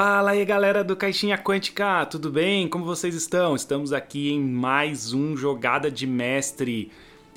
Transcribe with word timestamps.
Fala 0.00 0.30
aí 0.30 0.44
galera 0.44 0.84
do 0.84 0.94
Caixinha 0.94 1.36
Quântica, 1.36 2.06
tudo 2.06 2.30
bem? 2.30 2.68
Como 2.68 2.84
vocês 2.84 3.16
estão? 3.16 3.56
Estamos 3.56 3.92
aqui 3.92 4.30
em 4.30 4.40
mais 4.40 5.12
um 5.12 5.36
Jogada 5.36 5.90
de 5.90 6.06
Mestre. 6.06 6.92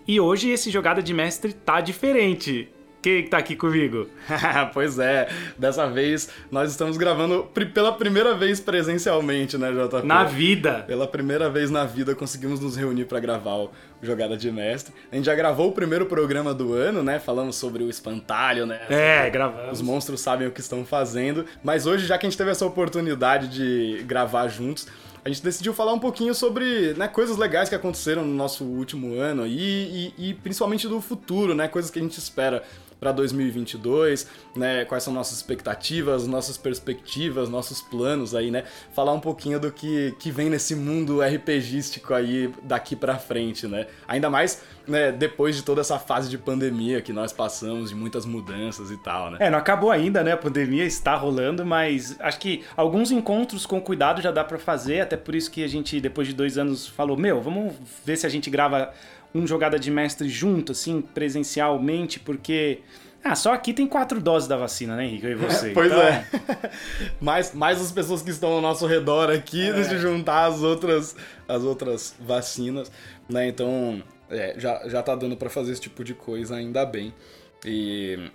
E 0.07 0.19
hoje 0.19 0.51
esse 0.51 0.69
Jogada 0.69 1.01
de 1.01 1.11
Mestre 1.11 1.54
tá 1.54 1.82
diferente. 1.82 2.69
Quem 3.02 3.25
tá 3.25 3.39
aqui 3.39 3.55
comigo? 3.55 4.07
pois 4.73 4.99
é, 4.99 5.27
dessa 5.57 5.88
vez 5.88 6.29
nós 6.51 6.70
estamos 6.70 6.97
gravando 6.97 7.50
pela 7.73 7.91
primeira 7.91 8.36
vez 8.36 8.59
presencialmente, 8.59 9.57
né, 9.57 9.71
JP? 9.71 10.05
Na 10.05 10.23
vida! 10.23 10.83
Pela 10.86 11.07
primeira 11.07 11.50
vez 11.50 11.71
na 11.71 11.83
vida 11.83 12.14
conseguimos 12.14 12.59
nos 12.59 12.77
reunir 12.77 13.05
para 13.05 13.19
gravar 13.19 13.55
o 13.55 13.71
Jogada 14.04 14.37
de 14.37 14.51
Mestre. 14.51 14.93
A 15.11 15.15
gente 15.15 15.25
já 15.25 15.33
gravou 15.33 15.69
o 15.69 15.71
primeiro 15.71 16.05
programa 16.05 16.54
do 16.54 16.74
ano, 16.74 17.01
né? 17.01 17.18
Falando 17.18 17.51
sobre 17.51 17.83
o 17.83 17.89
espantalho, 17.89 18.68
né? 18.68 18.79
É, 18.87 19.27
gravamos. 19.32 19.79
Os 19.79 19.82
monstros 19.82 20.21
sabem 20.21 20.47
o 20.47 20.52
que 20.52 20.61
estão 20.61 20.86
fazendo. 20.86 21.46
Mas 21.63 21.88
hoje, 21.88 22.05
já 22.05 22.19
que 22.19 22.27
a 22.27 22.29
gente 22.29 22.38
teve 22.38 22.52
essa 22.52 22.65
oportunidade 22.65 23.47
de 23.47 24.04
gravar 24.04 24.47
juntos, 24.47 24.88
a 25.24 25.29
gente 25.29 25.43
decidiu 25.43 25.74
falar 25.74 25.93
um 25.93 25.99
pouquinho 25.99 26.33
sobre 26.33 26.93
né, 26.96 27.07
coisas 27.07 27.38
legais 27.38 27.69
que 27.69 27.75
aconteceram 27.75 28.25
no 28.25 28.33
nosso 28.33 28.63
último 28.63 29.15
ano 29.15 29.46
e, 29.46 30.13
e, 30.18 30.29
e 30.29 30.33
principalmente 30.33 30.88
do 30.88 30.99
futuro, 30.99 31.54
né? 31.54 31.68
Coisas 31.68 31.91
que 31.91 31.99
a 31.99 32.02
gente 32.02 32.17
espera 32.17 32.63
para 33.02 33.11
2022, 33.11 34.28
né? 34.55 34.86
Quais 34.86 35.03
são 35.03 35.11
nossas 35.11 35.38
expectativas, 35.38 36.28
nossas 36.28 36.55
perspectivas, 36.55 37.50
nossos 37.50 37.81
planos 37.81 38.36
aí, 38.36 38.52
né? 38.52 38.64
Falar 38.94 39.11
um 39.11 39.19
pouquinho 39.19 39.59
do 39.59 39.72
que, 39.72 40.16
que 40.19 40.30
vem 40.30 40.52
nesse 40.52 40.75
mundo 40.75 41.19
RPGístico 41.19 42.14
aí 42.14 42.53
daqui 42.61 42.95
para 42.95 43.17
frente, 43.17 43.66
né? 43.66 43.88
Ainda 44.08 44.30
mais, 44.30 44.61
né, 44.88 45.11
depois 45.11 45.55
de 45.55 45.64
toda 45.64 45.81
essa 45.81 45.97
fase 45.97 46.30
de 46.30 46.38
pandemia 46.38 47.02
que 47.02 47.11
nós 47.11 47.33
passamos, 47.33 47.89
de 47.89 47.95
muitas 47.95 48.23
mudanças 48.23 48.91
e 48.91 48.97
tal, 48.97 49.31
né? 49.31 49.38
É, 49.39 49.49
não 49.49 49.57
acabou 49.57 49.89
ainda, 49.89 50.23
né? 50.23 50.33
A 50.33 50.38
pandemia 50.38 50.85
está 50.85 51.16
rolando, 51.16 51.66
mas 51.66 52.16
acho 52.19 52.39
que 52.39 52.63
alguns 52.77 53.09
encontros 53.09 53.66
com 53.66 53.81
cuidado 53.81 54.22
já 54.22 54.29
dá 54.29 54.44
para 54.44 54.59
fazer, 54.59 55.02
até 55.02 55.17
por 55.17 55.33
isso 55.33 55.49
que 55.49 55.63
a 55.63 55.67
gente, 55.67 55.99
depois 55.99 56.27
de 56.27 56.35
dois 56.35 56.55
anos, 56.55 56.88
falou, 56.88 57.17
meu, 57.17 57.41
vamos 57.41 57.73
ver 58.05 58.16
se 58.16 58.27
a 58.27 58.29
gente 58.29 58.47
grava 58.47 58.94
um 59.33 59.47
jogada 59.47 59.79
de 59.79 59.89
mestre 59.89 60.27
junto, 60.29 60.71
assim, 60.71 61.01
presencialmente, 61.01 62.19
porque. 62.19 62.79
Ah, 63.23 63.35
só 63.35 63.53
aqui 63.53 63.71
tem 63.71 63.85
quatro 63.85 64.19
doses 64.19 64.47
da 64.47 64.57
vacina, 64.57 64.95
né, 64.95 65.05
Henrique? 65.05 65.25
Eu 65.27 65.31
e 65.31 65.35
você. 65.35 65.69
É, 65.69 65.73
pois 65.73 65.91
então... 65.91 66.01
é. 66.01 66.25
mais, 67.21 67.53
mais 67.53 67.79
as 67.79 67.91
pessoas 67.91 68.23
que 68.23 68.31
estão 68.31 68.51
ao 68.51 68.61
nosso 68.61 68.88
redor 68.88 69.29
aqui, 69.29 69.69
é. 69.69 69.83
se 69.83 69.97
juntar 69.99 70.45
as 70.45 70.63
outras, 70.63 71.15
as 71.47 71.61
outras 71.63 72.15
vacinas, 72.19 72.91
né? 73.29 73.47
Então, 73.47 74.01
é, 74.27 74.55
já, 74.57 74.88
já 74.88 75.03
tá 75.03 75.13
dando 75.15 75.38
para 75.38 75.51
fazer 75.51 75.71
esse 75.71 75.81
tipo 75.81 76.03
de 76.03 76.16
coisa, 76.16 76.55
ainda 76.55 76.83
bem. 76.83 77.13
E, 77.63 78.31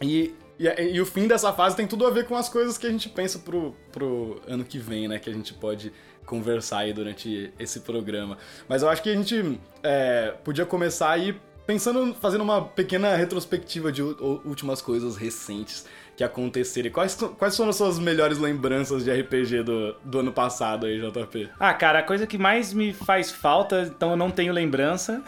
e, 0.00 0.34
e, 0.58 0.66
e, 0.66 1.00
o 1.00 1.06
fim 1.06 1.26
dessa 1.26 1.52
fase 1.52 1.74
tem 1.74 1.86
tudo 1.86 2.06
a 2.06 2.10
ver 2.10 2.26
com 2.26 2.36
as 2.36 2.48
coisas 2.48 2.78
que 2.78 2.86
a 2.86 2.90
gente 2.90 3.08
pensa 3.08 3.40
pro, 3.40 3.74
pro 3.90 4.40
ano 4.46 4.64
que 4.64 4.78
vem, 4.78 5.08
né? 5.08 5.18
Que 5.18 5.30
a 5.30 5.32
gente 5.32 5.52
pode 5.54 5.92
conversar 6.28 6.80
aí 6.80 6.92
durante 6.92 7.52
esse 7.58 7.80
programa. 7.80 8.36
Mas 8.68 8.82
eu 8.82 8.88
acho 8.88 9.02
que 9.02 9.10
a 9.10 9.14
gente 9.14 9.58
é, 9.82 10.34
podia 10.44 10.66
começar 10.66 11.10
aí 11.10 11.34
pensando, 11.66 12.14
fazendo 12.14 12.42
uma 12.42 12.62
pequena 12.62 13.16
retrospectiva 13.16 13.90
de 13.90 14.02
últimas 14.02 14.80
coisas 14.80 15.16
recentes 15.16 15.86
que 16.16 16.24
aconteceram. 16.24 16.90
Quais, 16.90 17.14
quais 17.14 17.56
foram 17.56 17.70
as 17.70 17.76
suas 17.76 17.98
melhores 17.98 18.38
lembranças 18.38 19.04
de 19.04 19.12
RPG 19.12 19.62
do, 19.62 19.94
do 20.04 20.18
ano 20.18 20.32
passado 20.32 20.86
aí, 20.86 21.00
JP? 21.00 21.50
Ah, 21.60 21.72
cara, 21.72 22.00
a 22.00 22.02
coisa 22.02 22.26
que 22.26 22.36
mais 22.36 22.72
me 22.72 22.92
faz 22.92 23.30
falta, 23.30 23.82
então 23.82 24.10
eu 24.10 24.16
não 24.16 24.30
tenho 24.30 24.52
lembrança, 24.52 25.22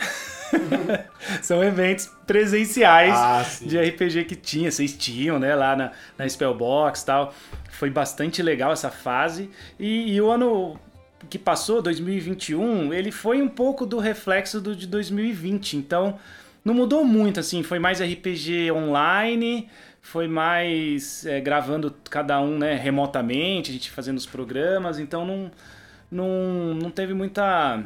são 1.42 1.62
eventos 1.62 2.10
presenciais 2.26 3.14
ah, 3.14 3.46
de 3.60 3.78
RPG 3.78 4.24
que 4.24 4.34
tinha, 4.34 4.70
vocês 4.70 4.96
tinham, 4.96 5.38
né, 5.38 5.54
lá 5.54 5.76
na, 5.76 5.92
na 6.18 6.28
Spellbox 6.28 7.02
e 7.02 7.06
tal. 7.06 7.34
Foi 7.70 7.89
bastante 7.89 8.42
legal 8.42 8.72
essa 8.72 8.90
fase. 8.90 9.48
E, 9.78 10.14
e 10.14 10.20
o 10.20 10.30
ano 10.30 10.78
que 11.29 11.39
passou, 11.39 11.83
2021, 11.83 12.92
ele 12.92 13.11
foi 13.11 13.42
um 13.42 13.48
pouco 13.48 13.85
do 13.85 13.98
reflexo 13.98 14.61
do 14.61 14.75
de 14.75 14.86
2020. 14.86 15.77
Então, 15.77 16.19
não 16.64 16.75
mudou 16.75 17.05
muito, 17.05 17.41
assim. 17.41 17.63
Foi 17.63 17.79
mais 17.79 18.01
RPG 18.01 18.70
online, 18.73 19.69
foi 20.01 20.27
mais 20.27 21.27
é, 21.27 21.41
gravando 21.41 21.95
cada 22.08 22.41
um 22.41 22.58
né, 22.58 22.75
remotamente, 22.75 23.70
a 23.70 23.73
gente 23.73 23.91
fazendo 23.91 24.19
os 24.19 24.27
programas. 24.27 24.98
Então, 24.98 25.27
não, 25.27 25.51
não, 26.11 26.75
não 26.75 26.91
teve 26.91 27.14
muita. 27.14 27.83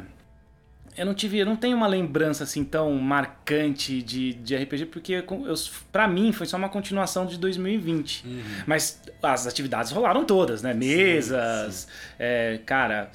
Eu 0.97 1.05
não 1.05 1.13
tive, 1.13 1.37
eu 1.37 1.45
não 1.45 1.55
tenho 1.55 1.75
uma 1.75 1.87
lembrança 1.87 2.43
assim 2.43 2.63
tão 2.63 2.93
marcante 2.93 4.01
de, 4.01 4.33
de 4.33 4.55
RPG, 4.55 4.85
porque 4.85 5.13
eu, 5.13 5.55
pra 5.91 6.07
mim 6.07 6.31
foi 6.31 6.45
só 6.45 6.55
uma 6.55 6.69
continuação 6.69 7.25
de 7.25 7.37
2020. 7.37 8.25
Uhum. 8.25 8.43
Mas 8.65 9.01
as 9.21 9.45
atividades 9.45 9.91
rolaram 9.91 10.23
todas, 10.23 10.61
né? 10.61 10.73
Mesas, 10.73 11.75
sim, 11.75 11.87
sim. 11.87 12.15
É, 12.17 12.59
cara, 12.65 13.11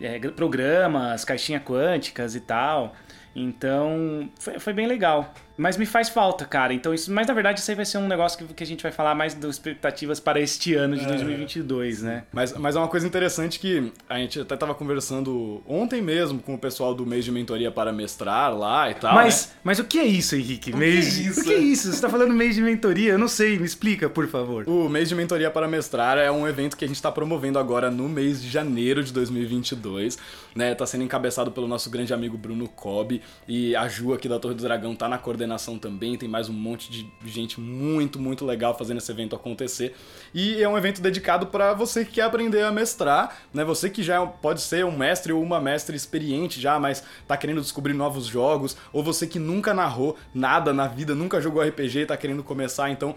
é, 0.00 0.18
programas, 0.30 1.24
caixinha 1.24 1.60
quânticas 1.60 2.34
e 2.34 2.40
tal. 2.40 2.94
Então, 3.34 4.30
foi, 4.38 4.58
foi 4.60 4.72
bem 4.72 4.86
legal. 4.86 5.34
Mas 5.56 5.76
me 5.76 5.86
faz 5.86 6.08
falta, 6.08 6.44
cara. 6.44 6.74
Então, 6.74 6.92
isso, 6.92 7.12
mas 7.12 7.26
na 7.26 7.34
verdade, 7.34 7.60
isso 7.60 7.70
aí 7.70 7.76
vai 7.76 7.84
ser 7.84 7.98
um 7.98 8.08
negócio 8.08 8.38
que, 8.38 8.54
que 8.54 8.64
a 8.64 8.66
gente 8.66 8.82
vai 8.82 8.90
falar 8.90 9.14
mais 9.14 9.34
das 9.34 9.52
expectativas 9.52 10.18
para 10.18 10.40
este 10.40 10.74
ano 10.74 10.96
de 10.96 11.04
é, 11.04 11.06
2022, 11.06 12.02
né? 12.02 12.24
Mas, 12.32 12.52
mas 12.54 12.74
é 12.74 12.78
uma 12.78 12.88
coisa 12.88 13.06
interessante 13.06 13.60
que 13.60 13.92
a 14.08 14.18
gente 14.18 14.40
até 14.40 14.56
tava 14.56 14.74
conversando 14.74 15.62
ontem 15.66 16.02
mesmo 16.02 16.40
com 16.40 16.54
o 16.54 16.58
pessoal 16.58 16.94
do 16.94 17.06
mês 17.06 17.24
de 17.24 17.30
mentoria 17.30 17.70
para 17.70 17.92
mestrar 17.92 18.56
lá 18.56 18.90
e 18.90 18.94
tal. 18.94 19.14
Mas, 19.14 19.46
né? 19.46 19.52
mas 19.62 19.78
o 19.78 19.84
que 19.84 19.98
é 19.98 20.04
isso, 20.04 20.34
Henrique? 20.34 20.72
O 20.72 20.76
mês... 20.76 21.16
que 21.16 21.20
é 21.20 21.28
isso? 21.28 21.40
O 21.40 21.44
que 21.44 21.52
é 21.52 21.58
isso? 21.58 21.92
Você 21.92 22.00
tá 22.00 22.08
falando 22.08 22.34
mês 22.34 22.56
de 22.56 22.62
mentoria? 22.62 23.12
Eu 23.12 23.18
não 23.18 23.28
sei, 23.28 23.58
me 23.58 23.64
explica, 23.64 24.10
por 24.10 24.26
favor. 24.26 24.68
O 24.68 24.88
mês 24.88 25.08
de 25.08 25.14
mentoria 25.14 25.50
para 25.50 25.68
mestrar 25.68 26.18
é 26.18 26.30
um 26.30 26.48
evento 26.48 26.76
que 26.76 26.84
a 26.84 26.88
gente 26.88 26.96
está 26.96 27.12
promovendo 27.12 27.58
agora 27.58 27.90
no 27.90 28.08
mês 28.08 28.42
de 28.42 28.48
janeiro 28.48 29.04
de 29.04 29.12
2022, 29.12 30.18
né? 30.54 30.74
Tá 30.74 30.84
sendo 30.84 31.04
encabeçado 31.04 31.52
pelo 31.52 31.68
nosso 31.68 31.88
grande 31.90 32.12
amigo 32.12 32.36
Bruno 32.36 32.68
Cobb 32.68 33.22
e 33.46 33.76
a 33.76 33.86
Ju 33.86 34.12
aqui 34.12 34.28
da 34.28 34.40
Torre 34.40 34.54
do 34.54 34.62
Dragão 34.62 34.96
tá 34.96 35.08
na 35.08 35.18
coordenação 35.18 35.43
coordenação 35.44 35.78
também, 35.78 36.16
tem 36.16 36.28
mais 36.28 36.48
um 36.48 36.52
monte 36.52 36.90
de 36.90 37.10
gente 37.26 37.60
muito, 37.60 38.18
muito 38.18 38.44
legal 38.44 38.76
fazendo 38.76 38.98
esse 38.98 39.10
evento 39.10 39.36
acontecer. 39.36 39.94
E 40.32 40.62
é 40.62 40.68
um 40.68 40.76
evento 40.76 41.00
dedicado 41.00 41.46
para 41.46 41.74
você 41.74 42.04
que 42.04 42.12
quer 42.12 42.22
aprender 42.22 42.62
a 42.62 42.72
mestrar, 42.72 43.36
né? 43.52 43.64
Você 43.64 43.90
que 43.90 44.02
já 44.02 44.24
pode 44.26 44.60
ser 44.60 44.84
um 44.84 44.96
mestre 44.96 45.32
ou 45.32 45.42
uma 45.42 45.60
mestre 45.60 45.96
experiente 45.96 46.60
já, 46.60 46.78
mas 46.78 47.04
tá 47.28 47.36
querendo 47.36 47.60
descobrir 47.60 47.92
novos 47.92 48.26
jogos, 48.26 48.76
ou 48.92 49.02
você 49.02 49.26
que 49.26 49.38
nunca 49.38 49.74
narrou 49.74 50.16
nada 50.34 50.72
na 50.72 50.88
vida, 50.88 51.14
nunca 51.14 51.40
jogou 51.40 51.62
RPG 51.62 52.00
e 52.00 52.06
tá 52.06 52.16
querendo 52.16 52.42
começar, 52.42 52.90
então 52.90 53.14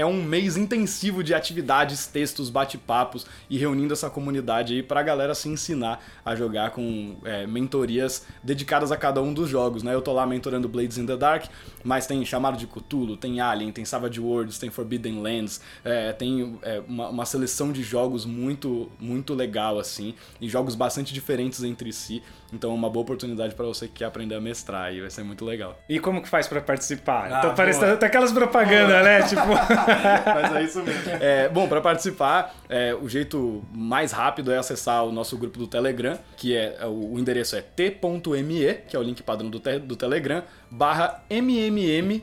é 0.00 0.06
um 0.06 0.22
mês 0.22 0.56
intensivo 0.56 1.24
de 1.24 1.34
atividades, 1.34 2.06
textos, 2.06 2.50
bate-papos 2.50 3.26
e 3.50 3.58
reunindo 3.58 3.92
essa 3.92 4.08
comunidade 4.08 4.74
aí 4.74 4.82
pra 4.82 5.02
galera 5.02 5.34
se 5.34 5.48
ensinar 5.48 6.02
a 6.24 6.36
jogar 6.36 6.70
com 6.70 7.16
é, 7.24 7.46
mentorias 7.46 8.24
dedicadas 8.42 8.92
a 8.92 8.96
cada 8.96 9.20
um 9.20 9.32
dos 9.32 9.48
jogos, 9.48 9.82
né? 9.82 9.94
Eu 9.94 10.02
tô 10.02 10.12
lá 10.12 10.26
mentorando 10.26 10.68
Blades 10.68 10.98
in 10.98 11.06
the 11.06 11.16
Dark, 11.16 11.46
mas 11.82 12.06
tem 12.06 12.24
Chamado 12.24 12.56
de 12.56 12.66
Cthulhu, 12.66 13.16
tem 13.16 13.40
Alien, 13.40 13.72
tem 13.72 13.84
Savage 13.84 14.20
Worlds, 14.20 14.58
tem 14.58 14.70
Forbidden 14.70 15.20
Lands, 15.20 15.60
é, 15.84 16.12
tem 16.12 16.58
é, 16.62 16.80
uma, 16.86 17.08
uma 17.08 17.26
seleção 17.26 17.72
de 17.72 17.82
jogos 17.82 18.24
muito, 18.24 18.90
muito 19.00 19.34
legal, 19.34 19.78
assim, 19.78 20.14
e 20.40 20.48
jogos 20.48 20.74
bastante 20.74 21.12
diferentes 21.12 21.64
entre 21.64 21.92
si. 21.92 22.22
Então 22.52 22.70
é 22.70 22.74
uma 22.74 22.88
boa 22.88 23.02
oportunidade 23.02 23.54
para 23.54 23.66
você 23.66 23.86
que 23.86 23.94
quer 23.94 24.06
aprender 24.06 24.34
a 24.34 24.40
mestrar 24.40 24.94
e 24.94 25.00
vai 25.00 25.10
ser 25.10 25.22
muito 25.22 25.44
legal. 25.44 25.78
E 25.88 25.98
como 25.98 26.22
que 26.22 26.28
faz 26.28 26.46
para 26.46 26.60
participar? 26.60 27.30
Ah, 27.30 27.38
então 27.38 27.54
parece 27.54 27.84
até 27.84 28.06
aquelas 28.06 28.32
propagandas, 28.32 29.04
né? 29.04 29.22
Tipo... 29.22 29.42
Mas 30.34 30.56
é 30.56 30.62
isso 30.62 30.82
mesmo. 30.82 31.10
É, 31.20 31.48
bom, 31.48 31.68
para 31.68 31.80
participar, 31.80 32.54
é, 32.68 32.94
o 32.94 33.08
jeito 33.08 33.64
mais 33.72 34.12
rápido 34.12 34.52
é 34.52 34.58
acessar 34.58 35.04
o 35.04 35.12
nosso 35.12 35.36
grupo 35.36 35.58
do 35.58 35.66
Telegram, 35.66 36.18
que 36.36 36.56
é, 36.56 36.76
é 36.80 36.86
o, 36.86 37.18
endereço 37.18 37.56
é 37.56 37.62
t.me, 37.62 38.74
que 38.88 38.94
é 38.96 38.98
o 38.98 39.02
link 39.02 39.22
padrão 39.22 39.50
do, 39.50 39.58
te, 39.58 39.78
do 39.78 39.96
Telegram, 39.96 40.42
barra 40.70 41.22
mmmttrpg. 41.30 42.22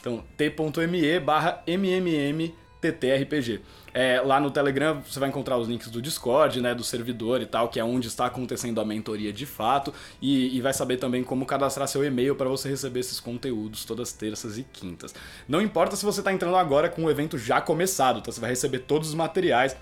Então, 0.00 0.22
t.me 0.36 1.20
barra 1.20 1.62
mmmttrpg. 1.66 2.63
É, 3.92 4.20
lá 4.20 4.40
no 4.40 4.50
Telegram 4.50 5.00
você 5.00 5.20
vai 5.20 5.28
encontrar 5.28 5.56
os 5.56 5.68
links 5.68 5.88
do 5.88 6.02
Discord, 6.02 6.60
né, 6.60 6.74
do 6.74 6.82
servidor 6.82 7.40
e 7.40 7.46
tal, 7.46 7.68
que 7.68 7.78
é 7.78 7.84
onde 7.84 8.08
está 8.08 8.26
acontecendo 8.26 8.80
a 8.80 8.84
mentoria 8.84 9.32
de 9.32 9.46
fato, 9.46 9.94
e, 10.20 10.56
e 10.56 10.60
vai 10.60 10.72
saber 10.72 10.96
também 10.96 11.22
como 11.22 11.46
cadastrar 11.46 11.86
seu 11.86 12.04
e-mail 12.04 12.34
para 12.34 12.48
você 12.48 12.68
receber 12.68 13.00
esses 13.00 13.20
conteúdos 13.20 13.84
todas 13.84 14.12
terças 14.12 14.58
e 14.58 14.64
quintas. 14.64 15.14
Não 15.48 15.60
importa 15.60 15.94
se 15.94 16.04
você 16.04 16.20
está 16.20 16.32
entrando 16.32 16.56
agora 16.56 16.88
com 16.88 17.04
o 17.04 17.10
evento 17.10 17.38
já 17.38 17.60
começado, 17.60 18.20
tá? 18.20 18.32
Você 18.32 18.40
vai 18.40 18.50
receber 18.50 18.80
todos 18.80 19.08
os 19.10 19.14
materiais 19.14 19.76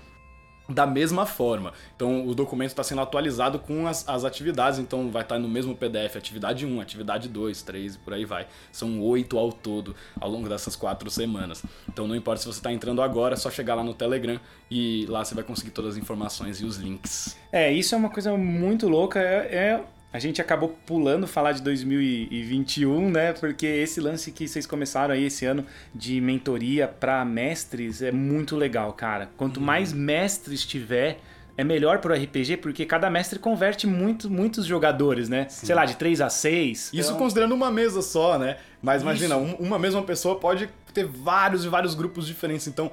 da 0.67 0.87
mesma 0.87 1.25
forma. 1.25 1.73
Então 1.95 2.27
o 2.27 2.33
documento 2.33 2.69
está 2.69 2.83
sendo 2.83 3.01
atualizado 3.01 3.59
com 3.59 3.87
as, 3.87 4.07
as 4.07 4.23
atividades, 4.23 4.79
então 4.79 5.09
vai 5.11 5.23
estar 5.23 5.35
tá 5.35 5.41
no 5.41 5.49
mesmo 5.49 5.75
PDF, 5.75 6.15
atividade 6.15 6.65
1, 6.65 6.81
atividade 6.81 7.27
2, 7.27 7.61
3 7.61 7.95
e 7.95 7.97
por 7.97 8.13
aí 8.13 8.25
vai. 8.25 8.47
São 8.71 9.01
oito 9.01 9.37
ao 9.37 9.51
todo 9.51 9.95
ao 10.19 10.29
longo 10.29 10.47
dessas 10.47 10.75
quatro 10.75 11.09
semanas. 11.09 11.63
Então 11.87 12.07
não 12.07 12.15
importa 12.15 12.41
se 12.41 12.47
você 12.47 12.59
está 12.59 12.71
entrando 12.71 13.01
agora, 13.01 13.33
é 13.33 13.37
só 13.37 13.49
chegar 13.49 13.75
lá 13.75 13.83
no 13.83 13.93
Telegram 13.93 14.39
e 14.71 15.05
lá 15.07 15.23
você 15.23 15.35
vai 15.35 15.43
conseguir 15.43 15.71
todas 15.71 15.91
as 15.91 15.97
informações 15.97 16.61
e 16.61 16.65
os 16.65 16.77
links. 16.77 17.37
É, 17.51 17.71
isso 17.71 17.93
é 17.93 17.97
uma 17.97 18.09
coisa 18.09 18.35
muito 18.37 18.87
louca. 18.87 19.19
É, 19.19 19.55
é 19.55 19.83
A 20.13 20.19
gente 20.19 20.39
acabou 20.39 20.77
pulando 20.85 21.25
falar 21.25 21.53
de 21.53 21.61
2021, 21.63 23.09
né? 23.09 23.33
Porque 23.33 23.65
esse 23.65 23.99
lance 23.99 24.31
que 24.31 24.47
vocês 24.47 24.67
começaram 24.67 25.15
aí 25.15 25.25
esse 25.25 25.43
ano 25.43 25.65
de 25.93 26.21
mentoria 26.21 26.87
para 26.87 27.25
mestres 27.25 28.03
é 28.03 28.11
muito 28.11 28.55
legal, 28.55 28.93
cara. 28.93 29.31
Quanto 29.35 29.57
uhum. 29.57 29.65
mais 29.65 29.91
mestres 29.91 30.63
tiver, 30.63 31.17
é 31.57 31.63
melhor 31.63 31.97
pro 31.97 32.13
RPG 32.13 32.57
porque 32.57 32.85
cada 32.85 33.09
mestre 33.09 33.39
converte 33.39 33.87
muito, 33.87 34.29
muitos 34.29 34.67
jogadores, 34.67 35.27
né? 35.27 35.47
Sim. 35.49 35.65
Sei 35.65 35.73
lá, 35.73 35.83
de 35.83 35.95
3 35.95 36.21
a 36.21 36.29
6. 36.29 36.91
Isso 36.93 37.09
então... 37.09 37.17
considerando 37.17 37.55
uma 37.55 37.71
mesa 37.71 38.03
só, 38.03 38.37
né? 38.37 38.57
Mas 38.83 39.01
imagina, 39.01 39.35
um, 39.35 39.55
uma 39.55 39.79
mesma 39.79 40.03
pessoa 40.03 40.39
pode 40.39 40.69
ter 40.93 41.07
vários 41.07 41.65
e 41.65 41.67
vários 41.67 41.95
grupos 41.95 42.27
diferentes. 42.27 42.67
Então, 42.67 42.91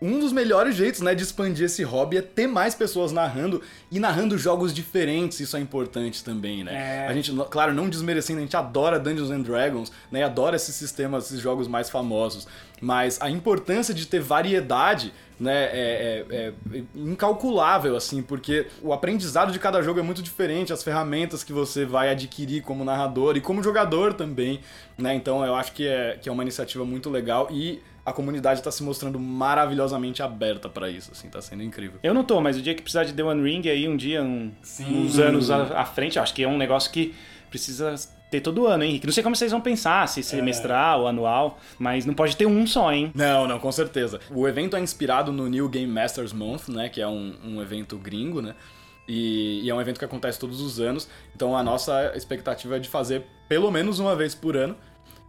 um 0.00 0.18
dos 0.18 0.32
melhores 0.32 0.74
jeitos, 0.76 1.00
né, 1.00 1.14
de 1.14 1.22
expandir 1.22 1.66
esse 1.66 1.82
hobby 1.82 2.16
é 2.16 2.22
ter 2.22 2.46
mais 2.46 2.74
pessoas 2.74 3.12
narrando 3.12 3.60
e 3.90 4.00
narrando 4.00 4.38
jogos 4.38 4.72
diferentes, 4.72 5.40
isso 5.40 5.56
é 5.56 5.60
importante 5.60 6.24
também, 6.24 6.64
né? 6.64 7.04
É. 7.04 7.06
A 7.06 7.12
gente, 7.12 7.30
claro, 7.50 7.74
não 7.74 7.88
desmerecendo, 7.88 8.38
a 8.38 8.42
gente 8.42 8.56
adora 8.56 8.98
Dungeons 8.98 9.30
and 9.30 9.42
Dragons, 9.42 9.92
né, 10.10 10.22
adora 10.22 10.56
esses 10.56 10.74
sistemas, 10.74 11.26
esses 11.26 11.40
jogos 11.40 11.68
mais 11.68 11.90
famosos, 11.90 12.48
mas 12.80 13.20
a 13.20 13.28
importância 13.28 13.92
de 13.92 14.06
ter 14.06 14.20
variedade, 14.20 15.12
né, 15.38 15.64
é, 15.64 16.24
é, 16.30 16.36
é 16.36 16.52
incalculável, 16.94 17.94
assim, 17.94 18.22
porque 18.22 18.68
o 18.82 18.94
aprendizado 18.94 19.52
de 19.52 19.58
cada 19.58 19.82
jogo 19.82 20.00
é 20.00 20.02
muito 20.02 20.22
diferente, 20.22 20.72
as 20.72 20.82
ferramentas 20.82 21.44
que 21.44 21.52
você 21.52 21.84
vai 21.84 22.10
adquirir 22.10 22.62
como 22.62 22.84
narrador 22.84 23.36
e 23.36 23.40
como 23.40 23.62
jogador 23.62 24.14
também, 24.14 24.60
né, 24.96 25.14
então 25.14 25.44
eu 25.44 25.54
acho 25.54 25.72
que 25.72 25.86
é, 25.86 26.18
que 26.20 26.28
é 26.28 26.32
uma 26.32 26.42
iniciativa 26.42 26.86
muito 26.86 27.10
legal 27.10 27.48
e 27.50 27.82
a 28.04 28.12
comunidade 28.12 28.62
tá 28.62 28.70
se 28.70 28.82
mostrando 28.82 29.18
maravilhosamente 29.18 30.22
aberta 30.22 30.68
para 30.68 30.88
isso, 30.88 31.10
assim, 31.12 31.28
tá 31.28 31.40
sendo 31.40 31.62
incrível. 31.62 31.98
Eu 32.02 32.14
não 32.14 32.24
tô, 32.24 32.40
mas 32.40 32.56
o 32.56 32.62
dia 32.62 32.74
que 32.74 32.82
precisar 32.82 33.04
de 33.04 33.12
The 33.12 33.22
One 33.22 33.42
Ring 33.42 33.68
aí, 33.68 33.88
um 33.88 33.96
dia, 33.96 34.22
um, 34.22 34.52
uns 34.88 35.18
anos 35.18 35.50
à, 35.50 35.80
à 35.80 35.84
frente, 35.84 36.18
acho 36.18 36.34
que 36.34 36.42
é 36.42 36.48
um 36.48 36.56
negócio 36.56 36.90
que 36.90 37.14
precisa 37.50 37.94
ter 38.30 38.40
todo 38.40 38.66
ano, 38.66 38.84
hein, 38.84 38.90
Henrique? 38.90 39.06
Não 39.06 39.12
sei 39.12 39.22
como 39.22 39.34
vocês 39.34 39.50
vão 39.50 39.60
pensar, 39.60 40.06
se 40.08 40.22
semestral, 40.22 41.06
é. 41.06 41.10
anual, 41.10 41.58
mas 41.78 42.06
não 42.06 42.14
pode 42.14 42.36
ter 42.36 42.46
um 42.46 42.66
só, 42.66 42.92
hein? 42.92 43.10
Não, 43.14 43.46
não, 43.46 43.58
com 43.58 43.72
certeza. 43.72 44.20
O 44.30 44.46
evento 44.46 44.76
é 44.76 44.80
inspirado 44.80 45.32
no 45.32 45.48
New 45.48 45.68
Game 45.68 45.92
Masters 45.92 46.32
Month, 46.32 46.68
né, 46.68 46.88
que 46.88 47.00
é 47.00 47.08
um, 47.08 47.34
um 47.44 47.60
evento 47.60 47.98
gringo, 47.98 48.40
né? 48.40 48.54
E, 49.08 49.62
e, 49.64 49.70
é 49.70 49.74
um 49.74 49.80
evento 49.80 49.98
que 49.98 50.04
acontece 50.04 50.38
todos 50.38 50.60
os 50.60 50.78
anos. 50.78 51.08
Então 51.34 51.56
a 51.56 51.64
nossa 51.64 52.12
expectativa 52.14 52.76
é 52.76 52.78
de 52.78 52.88
fazer 52.88 53.26
pelo 53.48 53.68
menos 53.68 53.98
uma 53.98 54.14
vez 54.14 54.36
por 54.36 54.56
ano 54.56 54.76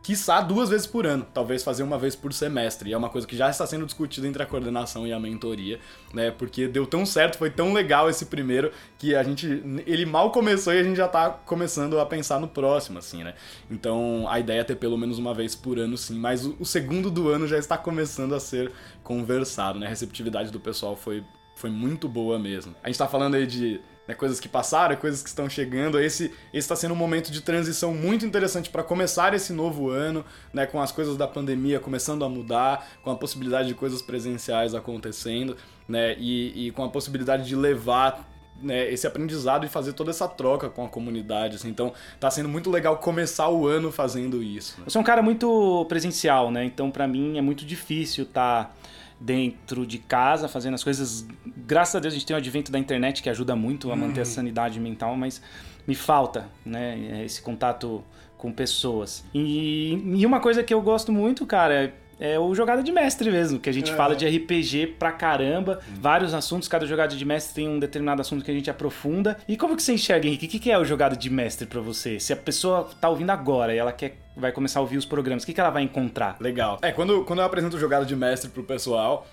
quiçá 0.03 0.41
duas 0.41 0.69
vezes 0.69 0.87
por 0.87 1.05
ano, 1.05 1.25
talvez 1.33 1.63
fazer 1.63 1.83
uma 1.83 1.97
vez 1.97 2.15
por 2.15 2.33
semestre. 2.33 2.89
E 2.89 2.93
é 2.93 2.97
uma 2.97 3.09
coisa 3.09 3.27
que 3.27 3.35
já 3.37 3.49
está 3.49 3.65
sendo 3.67 3.85
discutida 3.85 4.27
entre 4.27 4.41
a 4.41 4.45
coordenação 4.45 5.05
e 5.05 5.13
a 5.13 5.19
mentoria, 5.19 5.79
né? 6.13 6.31
Porque 6.31 6.67
deu 6.67 6.87
tão 6.87 7.05
certo, 7.05 7.37
foi 7.37 7.49
tão 7.49 7.73
legal 7.73 8.09
esse 8.09 8.25
primeiro 8.25 8.71
que 8.97 9.15
a 9.15 9.23
gente 9.23 9.63
ele 9.85 10.05
mal 10.05 10.31
começou 10.31 10.73
e 10.73 10.79
a 10.79 10.83
gente 10.83 10.97
já 10.97 11.05
está 11.05 11.29
começando 11.29 11.99
a 11.99 12.05
pensar 12.05 12.39
no 12.39 12.47
próximo, 12.47 12.99
assim, 12.99 13.23
né? 13.23 13.35
Então 13.69 14.25
a 14.27 14.39
ideia 14.39 14.61
é 14.61 14.63
ter 14.63 14.75
pelo 14.75 14.97
menos 14.97 15.19
uma 15.19 15.33
vez 15.33 15.55
por 15.55 15.77
ano, 15.77 15.97
sim. 15.97 16.17
Mas 16.19 16.45
o, 16.45 16.55
o 16.59 16.65
segundo 16.65 17.11
do 17.11 17.29
ano 17.29 17.47
já 17.47 17.57
está 17.57 17.77
começando 17.77 18.33
a 18.33 18.39
ser 18.39 18.71
conversado, 19.03 19.79
né? 19.79 19.85
A 19.85 19.89
receptividade 19.89 20.51
do 20.51 20.59
pessoal 20.59 20.95
foi 20.95 21.23
foi 21.55 21.69
muito 21.69 22.09
boa 22.09 22.39
mesmo. 22.39 22.73
A 22.83 22.87
gente 22.87 22.97
tá 22.97 23.07
falando 23.07 23.35
aí 23.35 23.45
de 23.45 23.79
né, 24.11 24.15
coisas 24.15 24.39
que 24.39 24.49
passaram, 24.49 24.95
coisas 24.97 25.23
que 25.23 25.29
estão 25.29 25.49
chegando. 25.49 25.99
Esse 25.99 26.31
está 26.53 26.75
sendo 26.75 26.93
um 26.93 26.97
momento 26.97 27.31
de 27.31 27.41
transição 27.41 27.93
muito 27.93 28.25
interessante 28.25 28.69
para 28.69 28.83
começar 28.83 29.33
esse 29.33 29.53
novo 29.53 29.89
ano, 29.89 30.25
né, 30.53 30.65
com 30.65 30.81
as 30.81 30.91
coisas 30.91 31.15
da 31.17 31.27
pandemia 31.27 31.79
começando 31.79 32.23
a 32.23 32.29
mudar, 32.29 32.87
com 33.03 33.09
a 33.09 33.15
possibilidade 33.15 33.69
de 33.69 33.73
coisas 33.73 34.01
presenciais 34.01 34.75
acontecendo, 34.75 35.55
né, 35.87 36.15
e, 36.19 36.67
e 36.67 36.71
com 36.71 36.83
a 36.83 36.89
possibilidade 36.89 37.47
de 37.47 37.55
levar 37.55 38.27
né, 38.61 38.91
esse 38.91 39.07
aprendizado 39.07 39.65
e 39.65 39.69
fazer 39.69 39.93
toda 39.93 40.11
essa 40.11 40.27
troca 40.27 40.69
com 40.69 40.85
a 40.85 40.89
comunidade. 40.89 41.55
Assim. 41.55 41.69
Então, 41.69 41.93
tá 42.19 42.29
sendo 42.29 42.49
muito 42.49 42.69
legal 42.69 42.97
começar 42.97 43.49
o 43.49 43.65
ano 43.65 43.91
fazendo 43.91 44.43
isso. 44.43 44.75
Né? 44.77 44.83
Eu 44.87 44.91
sou 44.91 45.01
um 45.01 45.05
cara 45.05 45.23
muito 45.23 45.85
presencial, 45.89 46.51
né? 46.51 46.63
Então, 46.63 46.91
para 46.91 47.07
mim 47.07 47.37
é 47.37 47.41
muito 47.41 47.65
difícil 47.65 48.25
estar 48.25 48.65
tá 48.65 48.71
dentro 49.21 49.85
de 49.85 49.99
casa, 49.99 50.47
fazendo 50.47 50.73
as 50.73 50.83
coisas. 50.83 51.25
Graças 51.45 51.95
a 51.95 51.99
Deus 51.99 52.13
a 52.13 52.17
gente 52.17 52.25
tem 52.25 52.35
o 52.35 52.37
advento 52.37 52.71
da 52.71 52.79
internet 52.79 53.21
que 53.21 53.29
ajuda 53.29 53.55
muito 53.55 53.91
a 53.91 53.95
manter 53.95 54.21
a 54.21 54.23
uhum. 54.23 54.29
sanidade 54.29 54.79
mental, 54.79 55.15
mas 55.15 55.41
me 55.87 55.95
falta, 55.95 56.49
né, 56.65 57.23
esse 57.23 57.41
contato 57.41 58.03
com 58.37 58.51
pessoas. 58.51 59.23
E, 59.33 59.93
e 60.15 60.25
uma 60.25 60.39
coisa 60.39 60.63
que 60.63 60.73
eu 60.73 60.81
gosto 60.81 61.11
muito, 61.11 61.45
cara, 61.45 61.93
é 62.21 62.39
o 62.39 62.53
jogada 62.53 62.83
de 62.83 62.91
mestre 62.91 63.31
mesmo, 63.31 63.59
que 63.59 63.67
a 63.67 63.73
gente 63.73 63.91
é. 63.91 63.95
fala 63.95 64.15
de 64.15 64.27
RPG 64.27 64.95
pra 64.99 65.11
caramba, 65.11 65.79
vários 65.99 66.35
assuntos, 66.35 66.67
cada 66.67 66.85
jogada 66.85 67.15
de 67.15 67.25
mestre 67.25 67.55
tem 67.55 67.67
um 67.67 67.79
determinado 67.79 68.21
assunto 68.21 68.45
que 68.45 68.51
a 68.51 68.53
gente 68.53 68.69
aprofunda. 68.69 69.39
E 69.47 69.57
como 69.57 69.75
que 69.75 69.81
você 69.81 69.93
enxerga, 69.93 70.27
Henrique? 70.27 70.45
O 70.45 70.59
que 70.59 70.71
é 70.71 70.77
o 70.77 70.85
jogada 70.85 71.15
de 71.15 71.29
mestre 71.31 71.65
para 71.65 71.81
você? 71.81 72.19
Se 72.19 72.31
a 72.31 72.35
pessoa 72.35 72.87
tá 73.01 73.09
ouvindo 73.09 73.31
agora 73.31 73.73
e 73.73 73.79
ela 73.79 73.91
quer 73.91 74.19
vai 74.37 74.51
começar 74.51 74.79
a 74.79 74.81
ouvir 74.83 74.97
os 74.97 75.05
programas, 75.05 75.43
o 75.43 75.45
que, 75.47 75.53
que 75.53 75.59
ela 75.59 75.71
vai 75.71 75.81
encontrar? 75.81 76.37
Legal. 76.39 76.77
É, 76.83 76.91
quando, 76.91 77.25
quando 77.25 77.39
eu 77.39 77.45
apresento 77.45 77.77
jogada 77.79 78.05
de 78.05 78.15
mestre 78.15 78.51
pro 78.51 78.63
pessoal, 78.63 79.27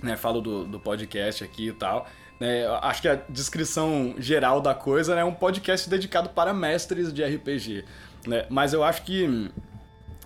né, 0.00 0.16
falo 0.16 0.40
do, 0.40 0.64
do 0.64 0.78
podcast 0.78 1.42
aqui 1.42 1.68
e 1.68 1.72
tal, 1.72 2.06
né, 2.38 2.64
acho 2.80 3.02
que 3.02 3.08
a 3.08 3.16
descrição 3.28 4.14
geral 4.18 4.60
da 4.60 4.72
coisa 4.72 5.16
né, 5.16 5.20
é 5.20 5.24
um 5.24 5.34
podcast 5.34 5.90
dedicado 5.90 6.30
para 6.30 6.54
mestres 6.54 7.12
de 7.12 7.24
RPG. 7.24 7.84
Né? 8.26 8.46
Mas 8.48 8.72
eu 8.72 8.84
acho 8.84 9.02
que 9.02 9.50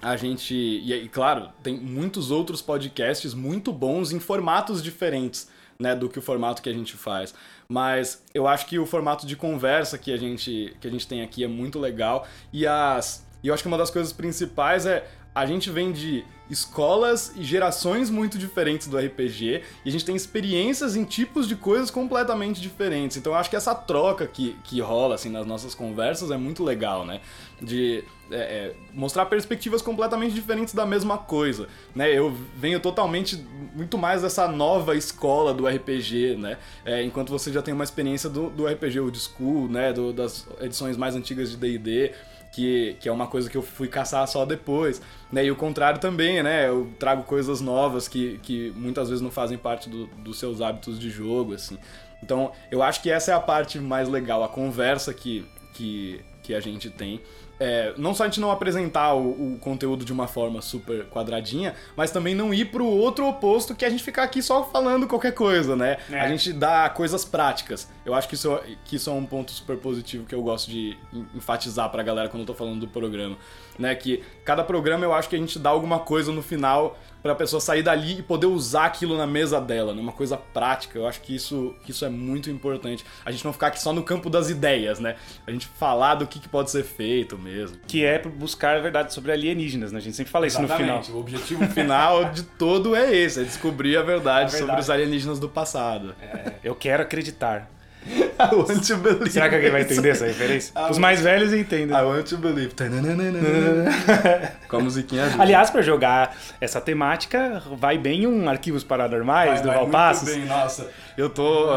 a 0.04 0.16
gente. 0.18 0.54
E, 0.54 1.08
claro, 1.08 1.48
tem 1.62 1.80
muitos 1.80 2.30
outros 2.30 2.60
podcasts 2.60 3.32
muito 3.32 3.72
bons 3.72 4.12
em 4.12 4.20
formatos 4.20 4.82
diferentes. 4.82 5.52
Né, 5.76 5.92
do 5.92 6.08
que 6.08 6.20
o 6.20 6.22
formato 6.22 6.62
que 6.62 6.68
a 6.68 6.72
gente 6.72 6.96
faz. 6.96 7.34
Mas 7.68 8.22
eu 8.32 8.46
acho 8.46 8.64
que 8.66 8.78
o 8.78 8.86
formato 8.86 9.26
de 9.26 9.34
conversa 9.34 9.98
que 9.98 10.12
a 10.12 10.16
gente, 10.16 10.72
que 10.80 10.86
a 10.86 10.90
gente 10.90 11.04
tem 11.04 11.20
aqui 11.20 11.42
é 11.42 11.48
muito 11.48 11.80
legal. 11.80 12.28
E, 12.52 12.64
as, 12.64 13.26
e 13.42 13.48
eu 13.48 13.54
acho 13.54 13.64
que 13.64 13.66
uma 13.66 13.76
das 13.76 13.90
coisas 13.90 14.12
principais 14.12 14.86
é 14.86 15.04
a 15.34 15.44
gente 15.46 15.68
vem 15.70 15.90
de 15.90 16.24
escolas 16.48 17.32
e 17.34 17.42
gerações 17.42 18.10
muito 18.10 18.38
diferentes 18.38 18.86
do 18.86 18.98
RPG 18.98 19.62
e 19.84 19.88
a 19.88 19.90
gente 19.90 20.04
tem 20.04 20.14
experiências 20.14 20.94
em 20.94 21.04
tipos 21.04 21.48
de 21.48 21.56
coisas 21.56 21.90
completamente 21.90 22.60
diferentes. 22.60 23.16
Então 23.16 23.32
eu 23.32 23.38
acho 23.38 23.48
que 23.48 23.56
essa 23.56 23.74
troca 23.74 24.26
que, 24.26 24.56
que 24.62 24.80
rola 24.80 25.14
assim 25.14 25.30
nas 25.30 25.46
nossas 25.46 25.74
conversas 25.74 26.30
é 26.30 26.36
muito 26.36 26.62
legal, 26.62 27.04
né? 27.06 27.20
De 27.60 28.04
é, 28.30 28.36
é, 28.36 28.74
mostrar 28.92 29.26
perspectivas 29.26 29.80
completamente 29.80 30.34
diferentes 30.34 30.74
da 30.74 30.84
mesma 30.84 31.16
coisa, 31.16 31.66
né? 31.94 32.12
Eu 32.12 32.30
venho 32.56 32.78
totalmente 32.78 33.36
muito 33.74 33.96
mais 33.96 34.22
dessa 34.22 34.46
nova 34.46 34.94
escola 34.94 35.54
do 35.54 35.66
RPG, 35.66 36.36
né? 36.36 36.58
É, 36.84 37.02
enquanto 37.02 37.30
você 37.30 37.50
já 37.50 37.62
tem 37.62 37.72
uma 37.72 37.84
experiência 37.84 38.28
do, 38.28 38.50
do 38.50 38.66
RPG 38.66 39.00
old 39.00 39.18
school, 39.18 39.68
né? 39.68 39.92
Do, 39.92 40.12
das 40.12 40.46
edições 40.60 40.96
mais 40.96 41.16
antigas 41.16 41.50
de 41.50 41.56
D&D 41.56 42.12
que, 42.54 42.96
que 43.00 43.08
é 43.08 43.12
uma 43.12 43.26
coisa 43.26 43.50
que 43.50 43.56
eu 43.56 43.62
fui 43.62 43.88
caçar 43.88 44.26
só 44.28 44.44
depois. 44.44 45.02
Né? 45.32 45.44
E 45.44 45.50
o 45.50 45.56
contrário 45.56 46.00
também, 46.00 46.40
né? 46.40 46.68
Eu 46.68 46.88
trago 47.00 47.24
coisas 47.24 47.60
novas 47.60 48.06
que, 48.06 48.38
que 48.42 48.72
muitas 48.76 49.08
vezes 49.08 49.20
não 49.20 49.30
fazem 49.30 49.58
parte 49.58 49.90
do, 49.90 50.06
dos 50.06 50.38
seus 50.38 50.60
hábitos 50.60 50.98
de 50.98 51.10
jogo, 51.10 51.54
assim. 51.54 51.76
Então, 52.22 52.52
eu 52.70 52.82
acho 52.82 53.02
que 53.02 53.10
essa 53.10 53.32
é 53.32 53.34
a 53.34 53.40
parte 53.40 53.78
mais 53.80 54.08
legal, 54.08 54.44
a 54.44 54.48
conversa 54.48 55.12
que, 55.12 55.44
que, 55.74 56.20
que 56.44 56.54
a 56.54 56.60
gente 56.60 56.88
tem 56.88 57.20
é, 57.58 57.94
não 57.96 58.14
só 58.14 58.24
a 58.24 58.26
gente 58.26 58.40
não 58.40 58.50
apresentar 58.50 59.14
o, 59.14 59.54
o, 59.54 59.58
conteúdo 59.58 60.04
de 60.04 60.12
uma 60.12 60.26
forma 60.26 60.60
super 60.60 61.06
quadradinha, 61.06 61.74
mas 61.96 62.10
também 62.10 62.34
não 62.34 62.52
ir 62.52 62.66
pro 62.66 62.84
outro 62.84 63.26
oposto 63.26 63.74
que 63.74 63.84
a 63.84 63.90
gente 63.90 64.02
ficar 64.02 64.24
aqui 64.24 64.42
só 64.42 64.64
falando 64.64 65.06
qualquer 65.06 65.32
coisa, 65.32 65.76
né? 65.76 65.98
É. 66.10 66.20
A 66.20 66.28
gente 66.28 66.52
dá 66.52 66.88
coisas 66.90 67.24
práticas. 67.24 67.88
Eu 68.04 68.14
acho 68.14 68.28
que 68.28 68.34
isso, 68.34 68.60
que 68.84 68.96
isso 68.96 69.08
é 69.08 69.12
um 69.12 69.24
ponto 69.24 69.52
super 69.52 69.76
positivo 69.76 70.26
que 70.26 70.34
eu 70.34 70.42
gosto 70.42 70.70
de 70.70 70.96
enfatizar 71.34 71.90
pra 71.90 72.02
galera 72.02 72.28
quando 72.28 72.40
eu 72.40 72.46
tô 72.46 72.54
falando 72.54 72.80
do 72.80 72.88
programa. 72.88 73.36
Né? 73.78 73.94
Que 73.94 74.22
cada 74.44 74.64
programa 74.64 75.04
eu 75.04 75.12
acho 75.12 75.28
que 75.28 75.36
a 75.36 75.38
gente 75.38 75.58
dá 75.58 75.70
alguma 75.70 76.00
coisa 76.00 76.32
no 76.32 76.42
final 76.42 76.98
pra 77.24 77.34
pessoa 77.34 77.58
sair 77.58 77.82
dali 77.82 78.18
e 78.18 78.22
poder 78.22 78.44
usar 78.44 78.84
aquilo 78.84 79.16
na 79.16 79.26
mesa 79.26 79.58
dela, 79.58 79.94
né? 79.94 80.00
Uma 80.02 80.12
coisa 80.12 80.36
prática. 80.36 80.98
Eu 80.98 81.08
acho 81.08 81.22
que 81.22 81.34
isso, 81.34 81.74
que 81.82 81.90
isso 81.90 82.04
é 82.04 82.10
muito 82.10 82.50
importante. 82.50 83.02
A 83.24 83.30
gente 83.30 83.42
não 83.46 83.52
ficar 83.52 83.68
aqui 83.68 83.80
só 83.80 83.94
no 83.94 84.02
campo 84.02 84.28
das 84.28 84.50
ideias, 84.50 85.00
né? 85.00 85.16
A 85.46 85.50
gente 85.50 85.66
falar 85.66 86.16
do 86.16 86.26
que, 86.26 86.38
que 86.38 86.50
pode 86.50 86.70
ser 86.70 86.84
feito 86.84 87.38
mesmo. 87.38 87.78
Que 87.86 88.04
é 88.04 88.18
buscar 88.18 88.76
a 88.76 88.80
verdade 88.80 89.14
sobre 89.14 89.32
alienígenas, 89.32 89.90
né? 89.90 89.98
A 89.98 90.02
gente 90.02 90.14
sempre 90.14 90.30
fala 90.30 90.46
isso 90.46 90.60
Exatamente. 90.60 90.86
no 90.86 91.02
final. 91.02 91.16
O 91.16 91.20
objetivo 91.20 91.66
final 91.68 92.26
de 92.26 92.42
todo 92.42 92.94
é 92.94 93.10
esse, 93.10 93.40
é 93.40 93.44
descobrir 93.44 93.96
a 93.96 94.02
verdade, 94.02 94.48
a 94.54 94.58
verdade. 94.58 94.58
sobre 94.58 94.80
os 94.82 94.90
alienígenas 94.90 95.38
do 95.38 95.48
passado. 95.48 96.14
É, 96.20 96.52
eu 96.62 96.74
quero 96.74 97.02
acreditar. 97.02 97.70
I 98.06 98.54
want 98.54 98.86
to 98.86 98.96
believe. 98.96 99.30
Será 99.30 99.48
que 99.48 99.54
alguém 99.54 99.70
vai 99.70 99.82
entender 99.82 100.10
essa 100.10 100.26
referência? 100.26 100.72
Os 100.90 100.98
mais 100.98 101.20
velhos 101.20 101.52
entendem. 101.52 101.96
I 101.96 102.02
want 102.02 102.28
to 102.28 102.36
believe. 102.36 102.74
Com 104.68 104.76
a 104.76 104.80
musiquinha 104.80 105.28
junto. 105.30 105.40
Aliás, 105.40 105.70
pra 105.70 105.80
jogar 105.82 106.36
essa 106.60 106.80
temática, 106.80 107.62
vai 107.72 107.96
bem 107.96 108.26
um 108.26 108.48
Arquivos 108.48 108.84
Paranormais 108.84 109.60
vai, 109.60 109.62
do 109.62 109.68
Valpassos. 109.68 110.28
Muito 110.28 110.40
bem, 110.40 110.48
nossa. 110.48 110.90
Eu 111.16 111.30
tô. 111.30 111.68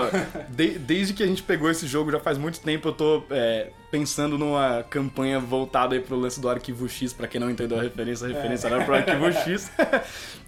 De, 0.50 0.80
desde 0.80 1.14
que 1.14 1.24
a 1.24 1.28
gente 1.28 1.44
pegou 1.44 1.70
esse 1.70 1.88
jogo, 1.88 2.12
já 2.12 2.20
faz 2.20 2.38
muito 2.38 2.60
tempo, 2.60 2.90
eu 2.90 2.94
tô 2.94 3.24
é, 3.30 3.68
pensando 3.92 4.38
numa 4.38 4.84
campanha 4.90 5.40
voltada 5.40 5.96
aí 5.96 6.02
pro 6.02 6.16
lance 6.16 6.42
do 6.42 6.50
Arquivo 6.50 6.90
X, 6.90 7.14
pra 7.14 7.28
quem 7.28 7.40
não 7.40 7.50
entendeu 7.50 7.80
a 7.80 7.84
referência, 7.84 8.26
a 8.26 8.30
referência 8.30 8.68
é. 8.68 8.74
era 8.74 8.84
pro 8.84 8.96
Arquivo 8.96 9.32
X. 9.32 9.72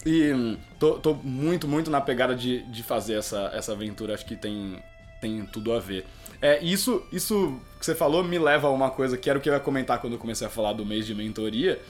e 0.05 0.33
hum, 0.33 0.57
tô, 0.77 0.93
tô 0.93 1.13
muito, 1.13 1.67
muito 1.67 1.89
na 1.89 2.01
pegada 2.01 2.35
de, 2.35 2.63
de 2.63 2.83
fazer 2.83 3.13
essa, 3.13 3.51
essa 3.53 3.71
aventura. 3.71 4.13
Acho 4.13 4.25
que 4.25 4.35
tem 4.35 4.81
tem 5.19 5.45
tudo 5.45 5.73
a 5.73 5.79
ver. 5.79 6.05
É, 6.41 6.63
isso, 6.63 7.03
isso 7.11 7.59
que 7.79 7.85
você 7.85 7.93
falou 7.93 8.23
me 8.23 8.39
leva 8.39 8.67
a 8.67 8.71
uma 8.71 8.89
coisa 8.89 9.17
que 9.17 9.29
era 9.29 9.37
o 9.37 9.41
que 9.41 9.49
eu 9.49 9.53
ia 9.53 9.59
comentar 9.59 9.99
quando 9.99 10.13
eu 10.13 10.19
comecei 10.19 10.47
a 10.47 10.49
falar 10.49 10.73
do 10.73 10.85
mês 10.85 11.05
de 11.05 11.13
mentoria, 11.13 11.81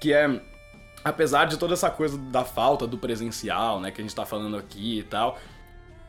que 0.00 0.12
é 0.12 0.40
apesar 1.04 1.46
de 1.46 1.56
toda 1.56 1.74
essa 1.74 1.90
coisa 1.90 2.18
da 2.18 2.44
falta 2.44 2.86
do 2.86 2.98
presencial, 2.98 3.80
né, 3.80 3.90
que 3.90 4.00
a 4.00 4.04
gente 4.04 4.14
tá 4.14 4.26
falando 4.26 4.56
aqui 4.56 4.98
e 4.98 5.02
tal, 5.02 5.38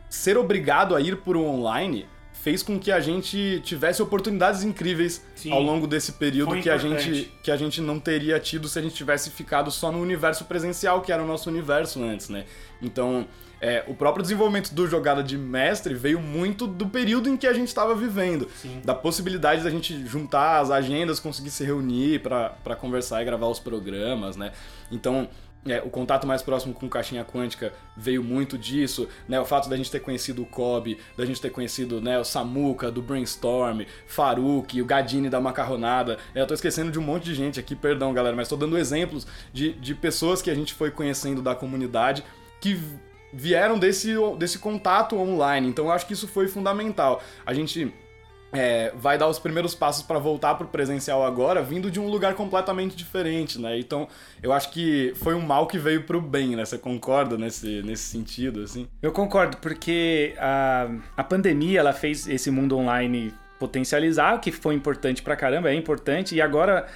ser 0.08 0.36
obrigado 0.36 0.94
a 0.94 1.00
ir 1.00 1.16
por 1.16 1.36
um 1.36 1.46
online 1.46 2.06
fez 2.42 2.62
com 2.62 2.78
que 2.78 2.90
a 2.90 3.00
gente 3.00 3.60
tivesse 3.62 4.02
oportunidades 4.02 4.64
incríveis 4.64 5.22
Sim, 5.34 5.52
ao 5.52 5.62
longo 5.62 5.86
desse 5.86 6.12
período 6.12 6.60
que 6.60 6.70
a, 6.70 6.78
gente, 6.78 7.30
que 7.42 7.50
a 7.50 7.56
gente 7.56 7.80
não 7.82 8.00
teria 8.00 8.40
tido 8.40 8.66
se 8.66 8.78
a 8.78 8.82
gente 8.82 8.94
tivesse 8.94 9.30
ficado 9.30 9.70
só 9.70 9.92
no 9.92 10.00
universo 10.00 10.46
presencial, 10.46 11.02
que 11.02 11.12
era 11.12 11.22
o 11.22 11.26
nosso 11.26 11.50
universo 11.50 12.02
antes, 12.02 12.30
né? 12.30 12.46
Então, 12.80 13.26
é, 13.60 13.84
o 13.86 13.94
próprio 13.94 14.22
desenvolvimento 14.22 14.72
do 14.74 14.86
jogada 14.86 15.22
de 15.22 15.36
mestre 15.36 15.94
veio 15.94 16.20
muito 16.20 16.66
do 16.66 16.88
período 16.88 17.28
em 17.28 17.36
que 17.36 17.46
a 17.46 17.52
gente 17.52 17.68
estava 17.68 17.94
vivendo. 17.94 18.48
Sim. 18.56 18.80
Da 18.84 18.94
possibilidade 18.94 19.62
da 19.62 19.70
gente 19.70 20.06
juntar 20.06 20.60
as 20.60 20.70
agendas, 20.70 21.20
conseguir 21.20 21.50
se 21.50 21.64
reunir 21.64 22.20
para 22.20 22.76
conversar 22.76 23.20
e 23.22 23.24
gravar 23.24 23.48
os 23.48 23.58
programas, 23.58 24.36
né? 24.36 24.52
Então, 24.90 25.28
é, 25.66 25.82
o 25.82 25.90
contato 25.90 26.26
mais 26.26 26.40
próximo 26.40 26.72
com 26.72 26.88
caixinha 26.88 27.22
quântica 27.22 27.72
veio 27.94 28.24
muito 28.24 28.56
disso, 28.56 29.06
né? 29.28 29.38
O 29.38 29.44
fato 29.44 29.68
da 29.68 29.76
gente 29.76 29.90
ter 29.90 30.00
conhecido 30.00 30.42
o 30.42 30.46
Kobe, 30.46 30.98
da 31.16 31.26
gente 31.26 31.38
ter 31.38 31.50
conhecido 31.50 32.00
né, 32.00 32.18
o 32.18 32.24
Samuka, 32.24 32.90
do 32.90 33.02
Brainstorm, 33.02 33.82
Faruk, 34.06 34.80
o 34.80 34.86
Gadini 34.86 35.28
da 35.28 35.38
Macarronada. 35.38 36.18
É, 36.34 36.40
eu 36.40 36.46
tô 36.46 36.54
esquecendo 36.54 36.90
de 36.90 36.98
um 36.98 37.02
monte 37.02 37.24
de 37.24 37.34
gente 37.34 37.60
aqui, 37.60 37.76
perdão, 37.76 38.14
galera, 38.14 38.34
mas 38.34 38.48
tô 38.48 38.56
dando 38.56 38.78
exemplos 38.78 39.26
de, 39.52 39.72
de 39.74 39.94
pessoas 39.94 40.40
que 40.40 40.50
a 40.50 40.54
gente 40.54 40.72
foi 40.72 40.90
conhecendo 40.90 41.42
da 41.42 41.54
comunidade 41.54 42.24
que 42.58 42.80
vieram 43.32 43.78
desse, 43.78 44.14
desse 44.38 44.58
contato 44.58 45.16
online. 45.16 45.68
Então 45.68 45.86
eu 45.86 45.92
acho 45.92 46.06
que 46.06 46.12
isso 46.12 46.28
foi 46.28 46.48
fundamental. 46.48 47.22
A 47.44 47.54
gente 47.54 47.92
é, 48.52 48.92
vai 48.96 49.16
dar 49.16 49.28
os 49.28 49.38
primeiros 49.38 49.74
passos 49.74 50.02
para 50.02 50.18
voltar 50.18 50.54
pro 50.54 50.66
presencial 50.66 51.24
agora, 51.24 51.62
vindo 51.62 51.90
de 51.90 52.00
um 52.00 52.08
lugar 52.08 52.34
completamente 52.34 52.96
diferente, 52.96 53.60
né? 53.60 53.78
Então, 53.78 54.08
eu 54.42 54.52
acho 54.52 54.70
que 54.70 55.12
foi 55.16 55.34
um 55.34 55.40
mal 55.40 55.66
que 55.66 55.78
veio 55.78 56.02
pro 56.02 56.20
bem, 56.20 56.56
né? 56.56 56.64
Você 56.64 56.78
concorda 56.78 57.38
nesse, 57.38 57.82
nesse 57.82 58.04
sentido, 58.04 58.62
assim? 58.62 58.88
Eu 59.00 59.12
concordo, 59.12 59.56
porque 59.58 60.34
a, 60.38 60.90
a 61.16 61.24
pandemia, 61.24 61.80
ela 61.80 61.92
fez 61.92 62.26
esse 62.28 62.50
mundo 62.50 62.76
online 62.76 63.32
potencializar, 63.58 64.36
o 64.36 64.40
que 64.40 64.50
foi 64.50 64.74
importante 64.74 65.22
pra 65.22 65.36
caramba, 65.36 65.70
é 65.70 65.74
importante, 65.74 66.34
e 66.34 66.40
agora 66.40 66.86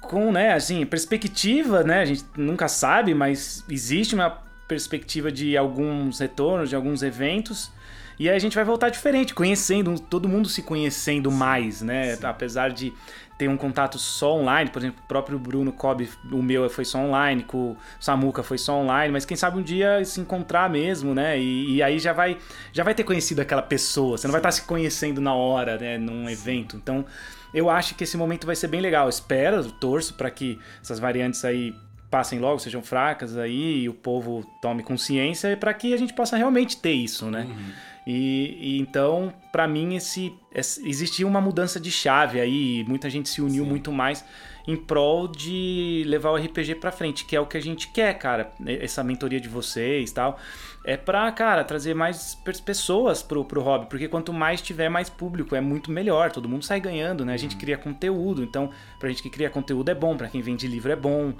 com, 0.00 0.32
né, 0.32 0.52
assim, 0.52 0.84
perspectiva, 0.86 1.82
né? 1.82 2.00
A 2.00 2.04
gente 2.04 2.24
nunca 2.36 2.66
sabe, 2.68 3.14
mas 3.14 3.64
existe 3.68 4.14
uma 4.14 4.47
perspectiva 4.68 5.32
de 5.32 5.56
alguns 5.56 6.20
retornos, 6.20 6.68
de 6.68 6.76
alguns 6.76 7.02
eventos, 7.02 7.72
e 8.18 8.28
aí 8.28 8.34
a 8.34 8.38
gente 8.38 8.54
vai 8.54 8.64
voltar 8.64 8.88
diferente, 8.88 9.32
conhecendo, 9.32 9.98
todo 9.98 10.28
mundo 10.28 10.48
se 10.48 10.62
conhecendo 10.62 11.30
mais, 11.30 11.80
né? 11.80 12.16
Sim. 12.16 12.26
Apesar 12.26 12.70
de 12.70 12.92
ter 13.38 13.48
um 13.48 13.56
contato 13.56 13.96
só 13.96 14.34
online, 14.34 14.68
por 14.70 14.80
exemplo, 14.80 15.00
o 15.04 15.06
próprio 15.06 15.38
Bruno 15.38 15.72
Cobb, 15.72 16.10
o 16.32 16.42
meu 16.42 16.68
foi 16.68 16.84
só 16.84 16.98
online, 16.98 17.44
com 17.44 17.70
o 17.70 17.76
Samuca 18.00 18.42
foi 18.42 18.58
só 18.58 18.74
online, 18.74 19.12
mas 19.12 19.24
quem 19.24 19.36
sabe 19.36 19.58
um 19.58 19.62
dia 19.62 20.04
se 20.04 20.20
encontrar 20.20 20.68
mesmo, 20.68 21.14
né? 21.14 21.38
E, 21.38 21.76
e 21.76 21.82
aí 21.82 22.00
já 22.00 22.12
vai, 22.12 22.36
já 22.72 22.82
vai 22.82 22.92
ter 22.92 23.04
conhecido 23.04 23.40
aquela 23.40 23.62
pessoa, 23.62 24.18
você 24.18 24.26
não 24.26 24.32
Sim. 24.32 24.40
vai 24.40 24.40
estar 24.40 24.50
se 24.50 24.62
conhecendo 24.62 25.20
na 25.20 25.32
hora, 25.32 25.78
né? 25.78 25.96
Num 25.96 26.28
evento. 26.28 26.76
Então, 26.76 27.06
eu 27.54 27.70
acho 27.70 27.94
que 27.94 28.02
esse 28.02 28.16
momento 28.16 28.46
vai 28.46 28.56
ser 28.56 28.66
bem 28.66 28.80
legal. 28.80 29.08
espero, 29.08 29.70
torço 29.70 30.14
para 30.14 30.28
que 30.28 30.58
essas 30.82 30.98
variantes 30.98 31.44
aí 31.44 31.72
passem 32.10 32.38
logo, 32.38 32.58
sejam 32.58 32.82
fracas 32.82 33.36
aí 33.36 33.82
e 33.82 33.88
o 33.88 33.94
povo 33.94 34.44
tome 34.62 34.82
consciência 34.82 35.56
para 35.56 35.74
que 35.74 35.92
a 35.92 35.96
gente 35.96 36.12
possa 36.12 36.36
realmente 36.36 36.76
ter 36.76 36.92
isso, 36.92 37.30
né? 37.30 37.46
Uhum. 37.48 37.72
E, 38.06 38.56
e 38.60 38.78
então, 38.80 39.34
para 39.52 39.68
mim, 39.68 39.94
esse, 39.94 40.32
esse, 40.54 40.88
existia 40.88 41.26
uma 41.26 41.42
mudança 41.42 41.78
de 41.78 41.90
chave 41.90 42.40
aí, 42.40 42.82
muita 42.88 43.10
gente 43.10 43.28
se 43.28 43.42
uniu 43.42 43.64
Sim. 43.64 43.68
muito 43.68 43.92
mais 43.92 44.24
em 44.66 44.76
prol 44.76 45.28
de 45.28 46.04
levar 46.06 46.30
o 46.30 46.36
RPG 46.36 46.76
para 46.76 46.90
frente, 46.90 47.24
que 47.24 47.36
é 47.36 47.40
o 47.40 47.46
que 47.46 47.56
a 47.56 47.60
gente 47.60 47.88
quer, 47.88 48.14
cara. 48.18 48.52
Essa 48.66 49.04
mentoria 49.04 49.40
de 49.40 49.48
vocês, 49.48 50.10
tal, 50.12 50.38
é 50.84 50.96
para, 50.96 51.30
cara, 51.32 51.64
trazer 51.64 51.94
mais 51.94 52.34
pessoas 52.64 53.22
pro, 53.22 53.44
pro 53.44 53.60
hobby, 53.60 53.86
porque 53.90 54.08
quanto 54.08 54.32
mais 54.32 54.62
tiver 54.62 54.88
mais 54.88 55.10
público, 55.10 55.54
é 55.54 55.60
muito 55.60 55.90
melhor, 55.90 56.30
todo 56.30 56.48
mundo 56.48 56.64
sai 56.64 56.80
ganhando, 56.80 57.24
né? 57.24 57.34
A 57.34 57.38
gente 57.38 57.54
uhum. 57.54 57.60
cria 57.60 57.76
conteúdo, 57.76 58.42
então, 58.42 58.70
pra 58.98 59.08
gente 59.10 59.22
que 59.22 59.30
cria 59.30 59.50
conteúdo 59.50 59.90
é 59.90 59.94
bom, 59.94 60.16
para 60.16 60.28
quem 60.28 60.40
vende 60.40 60.66
livro 60.66 60.90
é 60.90 60.96
bom. 60.96 61.34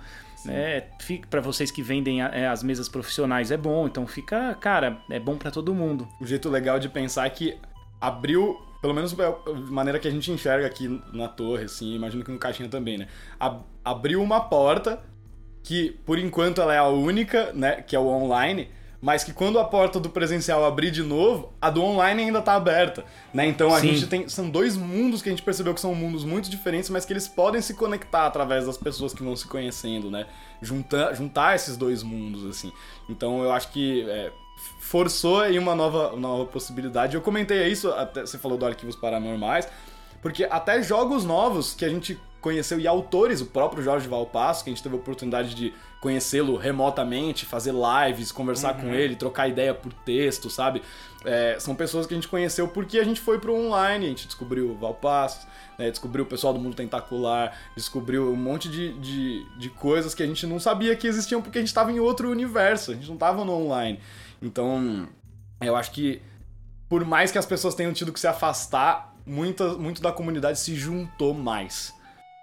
Né? 0.45 0.85
Para 1.29 1.41
vocês 1.41 1.71
que 1.71 1.83
vendem 1.83 2.23
é, 2.23 2.47
as 2.47 2.63
mesas 2.63 2.89
profissionais 2.89 3.51
é 3.51 3.57
bom, 3.57 3.87
então 3.87 4.07
fica, 4.07 4.55
cara, 4.55 4.99
é 5.11 5.19
bom 5.19 5.37
para 5.37 5.51
todo 5.51 5.75
mundo. 5.75 6.09
O 6.21 6.27
jeito 6.27 6.49
legal 6.49 6.79
de 6.79 6.89
pensar 6.89 7.27
é 7.27 7.31
que 7.31 7.57
abriu, 8.01 8.57
pelo 8.81 8.95
menos 8.95 9.13
da 9.13 9.35
maneira 9.71 9.99
que 9.99 10.07
a 10.07 10.11
gente 10.11 10.31
enxerga 10.31 10.67
aqui 10.67 11.01
na 11.13 11.29
torre, 11.29 11.65
assim, 11.65 11.95
imagino 11.95 12.25
que 12.25 12.31
no 12.31 12.39
caixinha 12.39 12.69
também, 12.69 12.99
né? 12.99 13.09
abriu 13.85 14.23
uma 14.23 14.41
porta 14.41 15.03
que, 15.63 15.99
por 16.07 16.19
enquanto, 16.19 16.61
ela 16.61 16.75
é 16.75 16.79
a 16.79 16.89
única, 16.89 17.53
né? 17.53 17.83
Que 17.83 17.95
é 17.95 17.99
o 17.99 18.07
online 18.07 18.71
mas 19.01 19.23
que 19.23 19.33
quando 19.33 19.59
a 19.59 19.65
porta 19.65 20.01
do 20.01 20.11
presencial 20.11 20.65
abrir 20.65 20.91
de 20.91 21.03
novo, 21.03 21.53
a 21.61 21.71
do 21.71 21.83
online 21.83 22.25
ainda 22.25 22.43
tá 22.43 22.55
aberta, 22.55 23.05
né? 23.33 23.47
Então 23.47 23.73
a 23.73 23.81
Sim. 23.81 23.95
gente 23.95 24.07
tem 24.09 24.29
são 24.29 24.51
dois 24.51 24.77
mundos 24.77 25.23
que 25.23 25.29
a 25.29 25.33
gente 25.33 25.43
percebeu 25.43 25.73
que 25.73 25.81
são 25.81 25.95
mundos 25.95 26.25
muito 26.25 26.51
diferentes, 26.51 26.91
mas 26.91 27.05
que 27.05 27.13
eles 27.13 27.29
podem 27.29 27.61
se 27.61 27.75
conectar 27.75 28.27
através 28.27 28.67
das 28.67 28.77
pessoas 28.77 29.15
que 29.15 29.23
vão 29.23 29.37
se 29.37 29.47
conhecendo, 29.47 30.11
né? 30.11 30.27
Juntar, 30.61 31.15
juntar 31.15 31.55
esses 31.55 31.77
dois 31.77 32.03
mundos 32.03 32.45
assim. 32.47 32.73
Então 33.09 33.43
eu 33.43 33.53
acho 33.53 33.71
que 33.71 34.03
é, 34.09 34.33
forçou 34.81 35.43
aí 35.43 35.59
uma 35.59 35.77
nova, 35.77 36.09
uma 36.09 36.21
nova 36.21 36.47
possibilidade. 36.47 37.15
Eu 37.15 37.23
comentei 37.23 37.69
isso, 37.69 37.91
até 37.93 38.23
você 38.23 38.37
falou 38.37 38.59
do 38.59 38.67
arquivos 38.67 38.97
paranormais, 38.97 39.69
porque 40.21 40.45
até 40.45 40.83
jogos 40.83 41.25
novos 41.25 41.73
que 41.73 41.85
a 41.85 41.89
gente 41.89 42.19
conheceu 42.41 42.79
e 42.79 42.87
autores, 42.87 43.41
o 43.41 43.47
próprio 43.47 43.83
Jorge 43.83 44.09
Valpasso, 44.09 44.63
que 44.63 44.71
a 44.71 44.73
gente 44.73 44.83
teve 44.83 44.95
a 44.95 44.99
oportunidade 44.99 45.55
de 45.55 45.75
conhecê-lo 46.01 46.57
remotamente, 46.57 47.45
fazer 47.45 47.73
lives, 47.75 48.31
conversar 48.31 48.77
uhum. 48.77 48.83
com 48.83 48.95
ele, 48.95 49.17
trocar 49.17 49.49
ideia 49.49 49.75
por 49.75 49.93
texto, 49.93 50.49
sabe? 50.49 50.81
É, 51.25 51.57
são 51.59 51.75
pessoas 51.75 52.07
que 52.07 52.15
a 52.15 52.17
gente 52.17 52.29
conheceu 52.29 52.69
porque 52.69 52.99
a 52.99 53.05
gente 53.05 53.21
foi 53.21 53.41
pro 53.41 53.55
online, 53.55 54.07
a 54.07 54.09
gente 54.09 54.27
descobriu 54.27 54.71
o 54.71 54.77
Valpasso, 54.77 55.49
né, 55.77 55.91
descobriu 55.91 56.25
o 56.25 56.29
pessoal 56.29 56.53
do 56.53 56.61
Mundo 56.61 56.77
Tentacular, 56.77 57.57
descobriu 57.75 58.33
um 58.33 58.37
monte 58.37 58.69
de, 58.69 58.93
de, 59.01 59.45
de 59.59 59.71
coisas 59.71 60.15
que 60.15 60.23
a 60.23 60.27
gente 60.27 60.47
não 60.47 60.61
sabia 60.61 60.95
que 60.95 61.09
existiam 61.09 61.43
porque 61.43 61.59
a 61.59 61.61
gente 61.61 61.69
estava 61.69 61.91
em 61.91 61.99
outro 61.99 62.31
universo, 62.31 62.93
a 62.93 62.95
gente 62.95 63.09
não 63.09 63.15
estava 63.15 63.45
no 63.45 63.53
online. 63.53 63.99
Então, 64.41 65.09
eu 65.61 65.75
acho 65.75 65.91
que 65.91 66.23
por 66.89 67.05
mais 67.05 67.33
que 67.33 67.39
as 67.39 67.47
pessoas 67.47 67.75
tenham 67.75 67.93
tido 67.93 68.13
que 68.13 68.21
se 68.21 68.29
afastar, 68.29 69.13
muita, 69.27 69.75
muito 69.75 70.01
da 70.01 70.13
comunidade 70.13 70.61
se 70.61 70.77
juntou 70.77 71.35
mais 71.35 71.98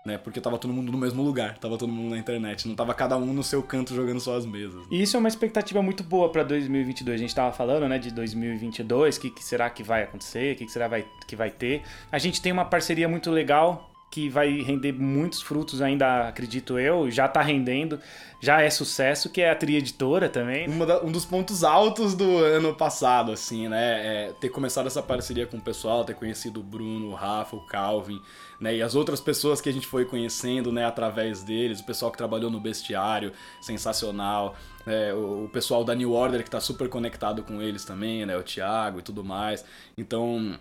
né? 0.06 0.18
Porque 0.18 0.40
tava 0.40 0.58
todo 0.58 0.72
mundo 0.72 0.92
no 0.92 0.98
mesmo 0.98 1.24
lugar, 1.24 1.58
tava 1.58 1.78
todo 1.78 1.92
mundo 1.92 2.12
na 2.12 2.18
internet, 2.18 2.68
não 2.68 2.76
tava 2.76 2.94
cada 2.94 3.18
um 3.18 3.34
no 3.34 3.44
seu 3.44 3.64
canto 3.64 3.94
jogando 3.94 4.20
suas 4.20 4.46
mesas. 4.46 4.86
E 4.92 5.02
isso 5.02 5.18
é 5.18 5.20
uma 5.20 5.28
expectativa 5.28 5.82
muito 5.82 6.04
boa 6.04 6.30
para 6.30 6.44
2022. 6.44 7.16
A 7.16 7.18
gente 7.18 7.36
tava 7.36 7.52
falando, 7.52 7.88
né, 7.88 7.98
de 7.98 8.12
2022, 8.12 9.18
o 9.18 9.22
que, 9.22 9.30
que, 9.32 9.44
será 9.44 9.70
que 9.70 9.82
vai 9.82 10.04
acontecer, 10.04 10.54
o 10.54 10.58
que, 10.58 10.66
que 10.66 10.72
será 10.72 10.88
vai, 10.88 11.06
que 11.28 11.36
vai 11.36 11.50
ter. 11.50 11.82
A 12.12 12.20
gente 12.20 12.42
tem 12.42 12.52
uma 12.52 12.66
parceria 12.66 13.10
muito 13.10 13.32
legal 13.32 13.92
que 14.10 14.30
vai 14.30 14.62
render 14.62 14.94
muitos 14.94 15.42
frutos 15.42 15.82
ainda, 15.82 16.30
acredito 16.30 16.80
eu, 16.80 17.12
já 17.12 17.28
tá 17.28 17.42
rendendo, 17.42 18.00
já 18.40 18.62
é 18.62 18.70
sucesso, 18.70 19.30
que 19.30 19.42
é 19.42 19.50
a 19.50 19.56
Tri 19.56 19.76
Editora 19.76 20.30
também. 20.30 20.70
Da, 20.86 21.04
um 21.04 21.12
dos 21.12 21.26
pontos 21.26 21.64
altos 21.64 22.14
do 22.14 22.38
ano 22.38 22.74
passado, 22.74 23.32
assim, 23.32 23.68
né? 23.68 24.28
É 24.28 24.34
ter 24.40 24.50
começado 24.50 24.88
essa 24.88 25.02
parceria 25.02 25.46
com 25.46 25.58
o 25.58 25.62
pessoal, 25.62 26.06
ter 26.06 26.16
conhecido 26.16 26.60
o 26.60 26.64
Bruno, 26.64 27.10
o 27.10 27.14
Rafa, 27.14 27.56
o 27.56 27.66
Calvin, 27.66 28.22
né? 28.60 28.76
E 28.76 28.82
as 28.82 28.96
outras 28.96 29.20
pessoas 29.20 29.60
que 29.60 29.68
a 29.68 29.74
gente 29.74 29.88
foi 29.88 30.06
conhecendo, 30.06 30.72
né, 30.72 30.86
através 30.86 31.44
deles, 31.44 31.80
o 31.80 31.86
pessoal 31.86 32.12
que 32.12 32.18
trabalhou 32.18 32.50
no 32.50 32.60
bestiário, 32.60 33.34
sensacional. 33.60 34.56
É, 34.88 35.14
o, 35.14 35.50
pessoal 35.52 35.84
da 35.84 35.96
New 35.96 36.14
Order 36.14 36.44
que 36.44 36.50
tá 36.50 36.60
super 36.60 36.88
conectado 36.88 37.44
com 37.44 37.62
eles 37.62 37.84
também, 37.84 38.26
né? 38.26 38.38
O 38.38 38.44
Thiago 38.44 39.00
e 39.00 39.02
tudo 39.02 39.24
mais. 39.24 39.66
Então, 39.98 40.58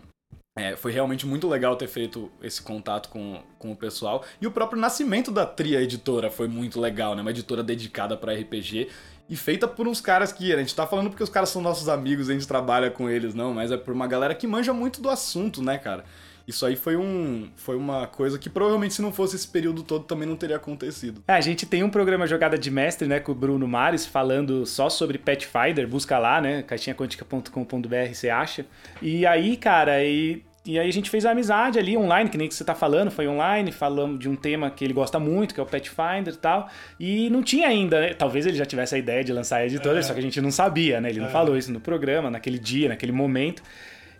é, 0.56 0.76
foi 0.76 0.92
realmente 0.92 1.26
muito 1.26 1.48
legal 1.48 1.74
ter 1.74 1.88
feito 1.88 2.30
esse 2.40 2.62
contato 2.62 3.08
com, 3.08 3.42
com 3.58 3.72
o 3.72 3.76
pessoal. 3.76 4.24
E 4.40 4.46
o 4.46 4.52
próprio 4.52 4.80
nascimento 4.80 5.32
da 5.32 5.44
Tria 5.44 5.82
Editora 5.82 6.30
foi 6.30 6.46
muito 6.46 6.80
legal, 6.80 7.16
né? 7.16 7.22
Uma 7.22 7.32
editora 7.32 7.62
dedicada 7.62 8.16
para 8.16 8.32
RPG 8.32 8.88
e 9.28 9.36
feita 9.36 9.66
por 9.66 9.88
uns 9.88 10.00
caras 10.00 10.32
que 10.32 10.52
a 10.52 10.58
gente 10.58 10.72
tá 10.74 10.86
falando 10.86 11.08
porque 11.10 11.24
os 11.24 11.30
caras 11.30 11.48
são 11.48 11.60
nossos 11.60 11.88
amigos, 11.88 12.30
a 12.30 12.34
gente 12.34 12.46
trabalha 12.46 12.88
com 12.88 13.10
eles, 13.10 13.34
não, 13.34 13.52
mas 13.52 13.72
é 13.72 13.76
por 13.76 13.92
uma 13.92 14.06
galera 14.06 14.34
que 14.34 14.46
manja 14.46 14.72
muito 14.72 15.00
do 15.00 15.10
assunto, 15.10 15.60
né, 15.60 15.76
cara? 15.76 16.04
Isso 16.46 16.66
aí 16.66 16.76
foi, 16.76 16.96
um, 16.96 17.48
foi 17.56 17.76
uma 17.76 18.06
coisa 18.06 18.38
que 18.38 18.50
provavelmente 18.50 18.94
se 18.94 19.02
não 19.02 19.12
fosse 19.12 19.36
esse 19.36 19.48
período 19.48 19.82
todo 19.82 20.04
também 20.04 20.28
não 20.28 20.36
teria 20.36 20.56
acontecido. 20.56 21.22
É, 21.26 21.32
a 21.32 21.40
gente 21.40 21.64
tem 21.64 21.82
um 21.82 21.90
programa 21.90 22.26
Jogada 22.26 22.58
de 22.58 22.70
Mestre, 22.70 23.08
né, 23.08 23.20
com 23.20 23.32
o 23.32 23.34
Bruno 23.34 23.66
Mares, 23.66 24.04
falando 24.06 24.66
só 24.66 24.90
sobre 24.90 25.18
Pathfinder, 25.18 25.88
busca 25.88 26.18
lá, 26.18 26.40
né, 26.40 26.62
caixinhaquântica.com.br 26.62 28.12
você 28.12 28.28
acha. 28.28 28.66
E 29.00 29.26
aí, 29.26 29.56
cara, 29.56 30.04
e 30.04 30.42
e 30.66 30.78
aí 30.78 30.88
a 30.88 30.92
gente 30.92 31.10
fez 31.10 31.26
a 31.26 31.32
amizade 31.32 31.78
ali 31.78 31.94
online, 31.94 32.30
que 32.30 32.38
nem 32.38 32.48
que 32.48 32.54
você 32.54 32.64
tá 32.64 32.74
falando, 32.74 33.10
foi 33.10 33.28
online, 33.28 33.70
falamos 33.70 34.18
de 34.18 34.30
um 34.30 34.34
tema 34.34 34.70
que 34.70 34.82
ele 34.82 34.94
gosta 34.94 35.18
muito, 35.18 35.52
que 35.52 35.60
é 35.60 35.62
o 35.62 35.66
Pathfinder 35.66 36.32
e 36.32 36.38
tal. 36.38 36.70
E 36.98 37.28
não 37.28 37.42
tinha 37.42 37.68
ainda, 37.68 38.00
né? 38.00 38.14
talvez 38.14 38.46
ele 38.46 38.56
já 38.56 38.64
tivesse 38.64 38.94
a 38.94 38.98
ideia 38.98 39.22
de 39.22 39.30
lançar 39.30 39.58
a 39.58 39.66
editora, 39.66 39.98
é. 39.98 40.02
só 40.02 40.14
que 40.14 40.20
a 40.20 40.22
gente 40.22 40.40
não 40.40 40.50
sabia, 40.50 41.02
né? 41.02 41.10
Ele 41.10 41.20
não 41.20 41.26
é. 41.26 41.30
falou 41.30 41.54
isso 41.54 41.70
no 41.70 41.80
programa, 41.80 42.30
naquele 42.30 42.58
dia, 42.58 42.88
naquele 42.88 43.12
momento. 43.12 43.62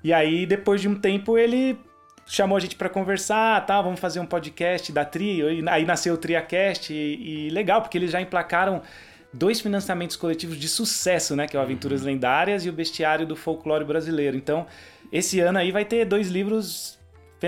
E 0.03 0.13
aí, 0.13 0.45
depois 0.45 0.83
de 0.83 0.89
um 0.89 0.95
tempo, 0.95 1.39
ele 1.39 1.79
chamou 2.27 2.57
a 2.57 2.61
gente 2.61 2.77
para 2.77 2.89
conversar, 2.89 3.65
tá, 3.67 3.81
vamos 3.81 4.01
fazer 4.01 4.21
um 4.21 4.27
podcast 4.27 4.91
da 4.93 5.05
Trio, 5.05 5.51
e 5.51 5.69
aí 5.69 5.85
nasceu 5.85 6.15
o 6.15 6.17
TriaCast, 6.17 6.93
e, 6.93 7.47
e 7.47 7.51
legal, 7.51 7.83
porque 7.83 7.99
eles 7.99 8.11
já 8.11 8.21
emplacaram 8.21 8.83
dois 9.33 9.61
financiamentos 9.61 10.17
coletivos 10.17 10.57
de 10.57 10.69
sucesso, 10.69 11.35
né? 11.35 11.47
Que 11.47 11.57
é 11.57 11.61
o 11.61 11.63
Aventuras 11.63 12.01
uhum. 12.01 12.07
Lendárias 12.07 12.65
e 12.65 12.71
o 12.71 12.73
Bestiário 12.73 13.27
do 13.27 13.35
Folclore 13.35 13.85
Brasileiro. 13.85 14.37
Então, 14.37 14.67
esse 15.13 15.41
ano 15.41 15.59
aí 15.59 15.73
vai 15.73 15.85
ter 15.85 16.05
dois 16.05 16.29
livros 16.29 16.99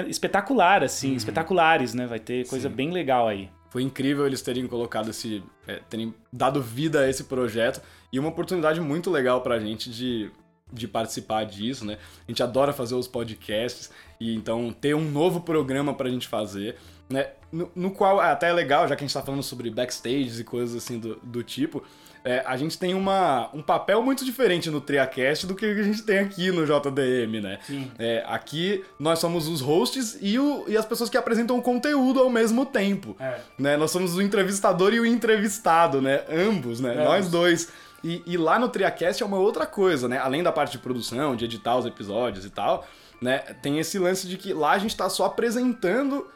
espetacular, 0.09 0.83
assim, 0.83 1.11
uhum. 1.11 1.17
espetaculares, 1.17 1.95
né? 1.95 2.07
Vai 2.07 2.19
ter 2.19 2.47
coisa 2.49 2.69
Sim. 2.69 2.75
bem 2.75 2.91
legal 2.91 3.29
aí. 3.29 3.49
Foi 3.71 3.83
incrível 3.83 4.27
eles 4.27 4.43
terem 4.43 4.67
colocado 4.67 5.11
esse. 5.11 5.43
É, 5.67 5.81
terem 5.89 6.15
dado 6.33 6.63
vida 6.63 7.01
a 7.01 7.11
esse 7.11 7.25
projeto 7.25 7.81
e 8.13 8.19
uma 8.19 8.29
oportunidade 8.29 8.81
muito 8.81 9.11
legal 9.11 9.41
pra 9.41 9.59
gente 9.59 9.91
de, 9.91 10.31
de 10.73 10.89
participar 10.89 11.45
disso, 11.45 11.85
né? 11.85 11.99
A 12.27 12.31
gente 12.31 12.43
adora 12.43 12.73
fazer 12.73 12.95
os 12.95 13.07
podcasts 13.07 13.91
e 14.21 14.35
então 14.35 14.73
ter 14.73 14.95
um 14.95 15.11
novo 15.11 15.41
programa 15.41 15.95
pra 15.95 16.11
gente 16.11 16.27
fazer 16.27 16.77
né? 17.09 17.31
No, 17.53 17.71
no, 17.75 17.91
qual 17.91 18.21
até 18.21 18.49
é 18.49 18.53
legal, 18.53 18.89
já 18.89 18.97
que 18.97 19.05
a 19.05 19.07
gente 19.07 19.15
tá 19.15 19.23
falando 19.23 19.43
sobre 19.43 19.71
backstage 19.71 20.41
e 20.41 20.45
coisas 20.45 20.77
assim 20.77 20.99
do, 20.99 21.17
do 21.23 21.43
tipo, 21.43 21.83
é, 22.27 22.43
a 22.45 22.57
gente 22.57 22.77
tem 22.77 22.93
uma, 22.93 23.49
um 23.55 23.63
papel 23.63 24.03
muito 24.03 24.25
diferente 24.25 24.69
no 24.69 24.81
TriaCast 24.81 25.47
do 25.47 25.55
que 25.55 25.65
a 25.65 25.83
gente 25.85 26.03
tem 26.03 26.19
aqui 26.19 26.51
no 26.51 26.67
JDM, 26.67 27.41
né? 27.41 27.61
É, 28.01 28.25
aqui 28.27 28.85
nós 28.99 29.21
somos 29.21 29.47
os 29.47 29.61
hosts 29.61 30.19
e, 30.21 30.37
o, 30.37 30.65
e 30.67 30.77
as 30.77 30.85
pessoas 30.85 31.09
que 31.09 31.17
apresentam 31.17 31.57
o 31.57 31.63
conteúdo 31.63 32.19
ao 32.19 32.29
mesmo 32.29 32.67
tempo. 32.67 33.17
É. 33.21 33.39
Né? 33.57 33.77
Nós 33.77 33.93
somos 33.93 34.17
o 34.17 34.21
entrevistador 34.21 34.93
e 34.93 34.99
o 34.99 35.07
entrevistado, 35.07 36.03
né? 36.03 36.25
Ambos, 36.29 36.81
né? 36.81 36.95
Nós 36.97 37.29
dois. 37.29 37.69
E, 38.03 38.21
e, 38.27 38.37
lá 38.37 38.59
no 38.59 38.69
TriaCast 38.69 39.23
é 39.23 39.27
uma 39.27 39.39
outra 39.39 39.65
coisa, 39.65 40.09
né? 40.09 40.19
Além 40.19 40.43
da 40.43 40.51
parte 40.51 40.73
de 40.73 40.79
produção, 40.79 41.37
de 41.37 41.45
editar 41.45 41.77
os 41.77 41.87
episódios 41.87 42.45
e 42.45 42.51
tal, 42.51 42.85
né? 43.21 43.39
Tem 43.63 43.79
esse 43.79 44.01
lance 44.01 44.27
de 44.27 44.37
que 44.37 44.53
lá 44.53 44.73
a 44.73 44.79
gente 44.79 44.97
tá 44.97 45.09
só 45.09 45.27
apresentando 45.27 46.27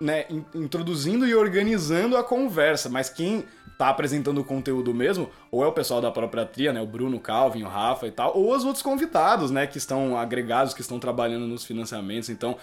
né, 0.00 0.26
introduzindo 0.54 1.26
e 1.26 1.34
organizando 1.34 2.16
a 2.16 2.24
conversa, 2.24 2.88
mas 2.88 3.10
quem 3.10 3.44
tá 3.76 3.88
apresentando 3.88 4.40
o 4.40 4.44
conteúdo 4.44 4.92
mesmo, 4.94 5.30
ou 5.50 5.64
é 5.64 5.66
o 5.66 5.72
pessoal 5.72 6.00
da 6.00 6.10
própria 6.10 6.44
tria, 6.44 6.72
né, 6.72 6.80
o 6.80 6.86
Bruno, 6.86 7.16
o 7.16 7.20
Calvin, 7.20 7.62
o 7.62 7.68
Rafa 7.68 8.06
e 8.06 8.10
tal, 8.10 8.36
ou 8.36 8.54
os 8.54 8.64
outros 8.64 8.82
convidados, 8.82 9.50
né, 9.50 9.66
que 9.66 9.78
estão 9.78 10.18
agregados, 10.18 10.74
que 10.74 10.80
estão 10.80 10.98
trabalhando 10.98 11.46
nos 11.46 11.64
financiamentos, 11.64 12.28
então 12.28 12.56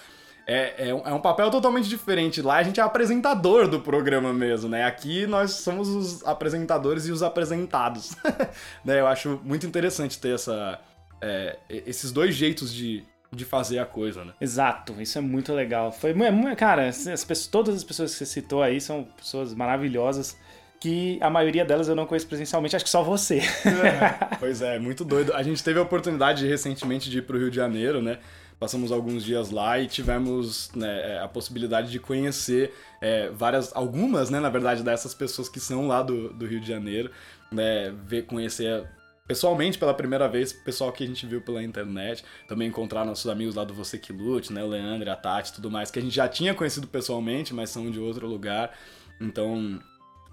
é, 0.47 0.89
é, 0.89 0.93
um, 0.95 0.99
é 0.99 1.13
um 1.13 1.19
papel 1.19 1.51
totalmente 1.51 1.89
diferente. 1.89 2.41
Lá 2.41 2.55
a 2.55 2.63
gente 2.63 2.79
é 2.79 2.83
apresentador 2.83 3.67
do 3.67 3.81
programa 3.81 4.31
mesmo, 4.31 4.69
né? 4.69 4.85
Aqui 4.85 5.27
nós 5.27 5.51
somos 5.51 5.89
os 5.89 6.25
apresentadores 6.25 7.05
e 7.05 7.11
os 7.11 7.21
apresentados. 7.21 8.15
né? 8.85 9.01
Eu 9.01 9.07
acho 9.07 9.41
muito 9.43 9.67
interessante 9.67 10.17
ter 10.17 10.35
essa, 10.35 10.79
é, 11.21 11.57
esses 11.69 12.13
dois 12.13 12.33
jeitos 12.33 12.73
de, 12.73 13.03
de 13.31 13.45
fazer 13.45 13.79
a 13.79 13.85
coisa, 13.85 14.23
né? 14.23 14.33
Exato, 14.39 15.01
isso 15.01 15.17
é 15.17 15.21
muito 15.21 15.53
legal. 15.53 15.91
Foi, 15.91 16.13
cara, 16.55 16.87
as 16.87 17.03
pessoas, 17.03 17.47
todas 17.47 17.75
as 17.75 17.83
pessoas 17.83 18.11
que 18.11 18.17
você 18.17 18.25
citou 18.25 18.61
aí 18.63 18.79
são 18.79 19.03
pessoas 19.03 19.53
maravilhosas 19.53 20.37
que 20.79 21.17
a 21.21 21.29
maioria 21.29 21.65
delas 21.65 21.87
eu 21.87 21.95
não 21.95 22.05
conheço 22.05 22.27
presencialmente, 22.27 22.75
acho 22.75 22.85
que 22.85 22.91
só 22.91 23.03
você. 23.03 23.37
É, 23.39 24.35
pois 24.39 24.61
é, 24.61 24.77
muito 24.79 25.03
doido. 25.03 25.33
A 25.33 25.41
gente 25.43 25.63
teve 25.63 25.79
a 25.79 25.81
oportunidade 25.81 26.47
recentemente 26.47 27.09
de 27.09 27.19
ir 27.19 27.21
pro 27.23 27.37
Rio 27.37 27.49
de 27.49 27.55
Janeiro, 27.55 28.01
né? 28.01 28.19
Passamos 28.59 28.91
alguns 28.91 29.23
dias 29.23 29.51
lá 29.51 29.77
e 29.77 29.85
tivemos 29.85 30.71
né, 30.73 31.13
é, 31.13 31.19
a 31.19 31.27
possibilidade 31.27 31.91
de 31.91 31.99
conhecer 31.99 32.73
é, 32.99 33.29
várias, 33.29 33.71
algumas, 33.75 34.31
né, 34.31 34.39
na 34.39 34.49
verdade, 34.49 34.81
dessas 34.81 35.13
pessoas 35.13 35.47
que 35.47 35.59
são 35.59 35.87
lá 35.87 36.01
do, 36.01 36.33
do 36.33 36.47
Rio 36.47 36.59
de 36.59 36.67
Janeiro, 36.67 37.11
né, 37.51 37.93
ver, 38.03 38.23
conhecer 38.23 38.87
pessoalmente 39.27 39.77
pela 39.77 39.93
primeira 39.93 40.27
vez, 40.27 40.53
pessoal 40.53 40.91
que 40.91 41.03
a 41.03 41.07
gente 41.07 41.25
viu 41.25 41.41
pela 41.41 41.61
internet, 41.61 42.23
também 42.47 42.67
encontrar 42.69 43.05
nossos 43.05 43.29
amigos 43.29 43.55
lá 43.55 43.63
do 43.63 43.73
Você 43.73 43.97
Que 43.97 44.13
Lute, 44.13 44.53
né, 44.53 44.63
o 44.63 44.67
Leandro, 44.67 45.11
a 45.11 45.15
Tati 45.15 45.53
tudo 45.53 45.69
mais, 45.69 45.91
que 45.91 45.99
a 45.99 46.01
gente 46.01 46.15
já 46.15 46.27
tinha 46.27 46.53
conhecido 46.53 46.87
pessoalmente, 46.87 47.53
mas 47.53 47.69
são 47.69 47.91
de 47.91 47.99
outro 47.99 48.25
lugar. 48.25 48.71
Então, 49.19 49.79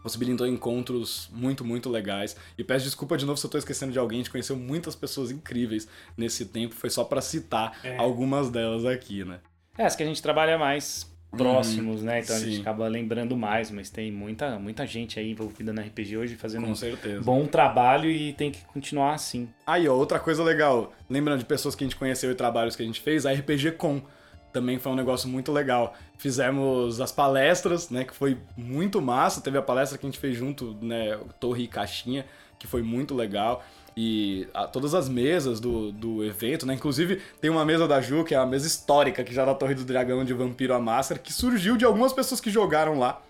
possibilitou 0.02 0.46
encontros 0.46 1.28
muito, 1.32 1.64
muito 1.64 1.88
legais. 1.88 2.36
E 2.56 2.62
peço 2.62 2.84
desculpa 2.84 3.16
de 3.16 3.24
novo 3.24 3.38
se 3.38 3.46
eu 3.46 3.50
tô 3.50 3.58
esquecendo 3.58 3.90
de 3.90 3.98
alguém, 3.98 4.18
a 4.18 4.22
gente 4.22 4.30
conheceu 4.30 4.54
muitas 4.54 4.94
pessoas 4.94 5.30
incríveis 5.30 5.88
nesse 6.16 6.44
tempo, 6.44 6.74
foi 6.74 6.90
só 6.90 7.02
para 7.02 7.20
citar 7.20 7.78
é. 7.82 7.96
algumas 7.96 8.50
delas 8.50 8.84
aqui, 8.84 9.24
né? 9.24 9.40
É, 9.76 9.86
as 9.86 9.96
que 9.96 10.02
a 10.02 10.06
gente 10.06 10.22
trabalha 10.22 10.56
mais 10.56 11.12
próximos, 11.36 12.02
hum, 12.02 12.06
né? 12.06 12.20
Então 12.20 12.36
sim. 12.36 12.42
a 12.42 12.46
gente 12.46 12.60
acaba 12.60 12.86
lembrando 12.88 13.36
mais, 13.36 13.70
mas 13.70 13.90
tem 13.90 14.10
muita, 14.10 14.58
muita 14.58 14.86
gente 14.86 15.18
aí 15.18 15.30
envolvida 15.30 15.72
na 15.72 15.82
RPG 15.82 16.16
hoje 16.16 16.36
fazendo 16.36 16.66
um 16.66 17.22
bom 17.22 17.46
trabalho 17.46 18.10
e 18.10 18.32
tem 18.32 18.50
que 18.50 18.64
continuar 18.66 19.14
assim. 19.14 19.48
Aí, 19.66 19.88
ó, 19.88 19.94
outra 19.94 20.18
coisa 20.18 20.42
legal, 20.42 20.92
lembrando 21.08 21.40
de 21.40 21.44
pessoas 21.44 21.74
que 21.74 21.84
a 21.84 21.86
gente 21.86 21.96
conheceu 21.96 22.30
e 22.30 22.34
trabalhos 22.34 22.76
que 22.76 22.82
a 22.82 22.86
gente 22.86 23.00
fez, 23.00 23.26
a 23.26 23.32
RPG 23.32 23.72
Com 23.72 24.02
também 24.52 24.78
foi 24.78 24.92
um 24.92 24.94
negócio 24.94 25.28
muito 25.28 25.50
legal. 25.50 25.94
Fizemos 26.16 27.00
as 27.00 27.10
palestras, 27.10 27.90
né, 27.90 28.04
que 28.04 28.14
foi 28.14 28.38
muito 28.56 29.02
massa. 29.02 29.40
Teve 29.40 29.58
a 29.58 29.62
palestra 29.62 29.98
que 29.98 30.06
a 30.06 30.08
gente 30.08 30.20
fez 30.20 30.36
junto, 30.36 30.78
né, 30.80 31.18
Torre 31.40 31.64
e 31.64 31.66
Caixinha, 31.66 32.24
que 32.56 32.68
foi 32.68 32.80
muito 32.80 33.16
legal 33.16 33.64
e 33.96 34.48
a, 34.52 34.66
todas 34.66 34.94
as 34.94 35.08
mesas 35.08 35.60
do, 35.60 35.92
do 35.92 36.24
evento, 36.24 36.66
né? 36.66 36.74
Inclusive 36.74 37.20
tem 37.40 37.50
uma 37.50 37.64
mesa 37.64 37.86
da 37.86 38.00
Ju, 38.00 38.24
que 38.24 38.34
é 38.34 38.38
a 38.38 38.46
mesa 38.46 38.66
histórica 38.66 39.22
que 39.22 39.32
já 39.32 39.44
da 39.44 39.54
Torre 39.54 39.74
do 39.74 39.84
Dragão 39.84 40.24
de 40.24 40.34
Vampiro 40.34 40.74
a 40.74 40.80
Máscara, 40.80 41.20
que 41.20 41.32
surgiu 41.32 41.76
de 41.76 41.84
algumas 41.84 42.12
pessoas 42.12 42.40
que 42.40 42.50
jogaram 42.50 42.98
lá. 42.98 43.22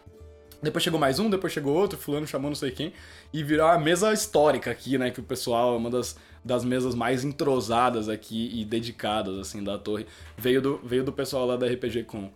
Depois 0.63 0.83
chegou 0.83 0.99
mais 0.99 1.19
um, 1.19 1.29
depois 1.29 1.53
chegou 1.53 1.75
outro, 1.75 1.99
fulano 1.99 2.27
chamou 2.27 2.51
não 2.51 2.57
sei 2.57 2.71
quem, 2.71 2.95
e 3.33 3.43
virou 3.43 3.67
a 3.67 3.79
mesa 3.79 4.13
histórica 4.13 4.71
aqui, 4.71 4.97
né? 4.97 5.11
Que 5.11 5.21
o 5.21 5.23
pessoal, 5.23 5.75
é 5.75 5.77
uma 5.77 5.91
das, 5.91 6.17
das 6.43 6.65
mesas 6.65 6.95
mais 6.95 7.23
entrosadas 7.23 8.09
aqui 8.09 8.51
e 8.55 8.65
dedicadas, 8.65 9.39
assim, 9.39 9.63
da 9.63 9.77
torre, 9.77 10.07
veio 10.39 10.63
do, 10.63 10.81
veio 10.83 11.05
do 11.05 11.13
pessoal 11.13 11.45
lá 11.45 11.57
da 11.57 11.67
RPG 11.67 12.05
Com, 12.05 12.31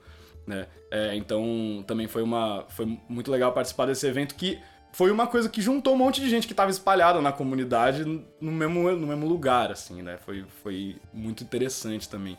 né? 0.46 0.66
É, 0.90 1.16
então 1.16 1.82
também 1.86 2.06
foi 2.06 2.22
uma. 2.22 2.66
Foi 2.68 2.98
muito 3.08 3.30
legal 3.30 3.52
participar 3.52 3.86
desse 3.86 4.06
evento 4.06 4.34
que 4.34 4.58
foi 4.98 5.12
uma 5.12 5.28
coisa 5.28 5.48
que 5.48 5.62
juntou 5.62 5.94
um 5.94 5.96
monte 5.96 6.20
de 6.20 6.28
gente 6.28 6.48
que 6.48 6.52
estava 6.52 6.72
espalhada 6.72 7.20
na 7.20 7.30
comunidade 7.30 8.04
no 8.40 8.50
mesmo, 8.50 8.90
no 8.96 9.06
mesmo 9.06 9.28
lugar, 9.28 9.70
assim, 9.70 10.02
né? 10.02 10.18
Foi, 10.26 10.44
foi 10.60 10.96
muito 11.14 11.44
interessante 11.44 12.08
também 12.08 12.36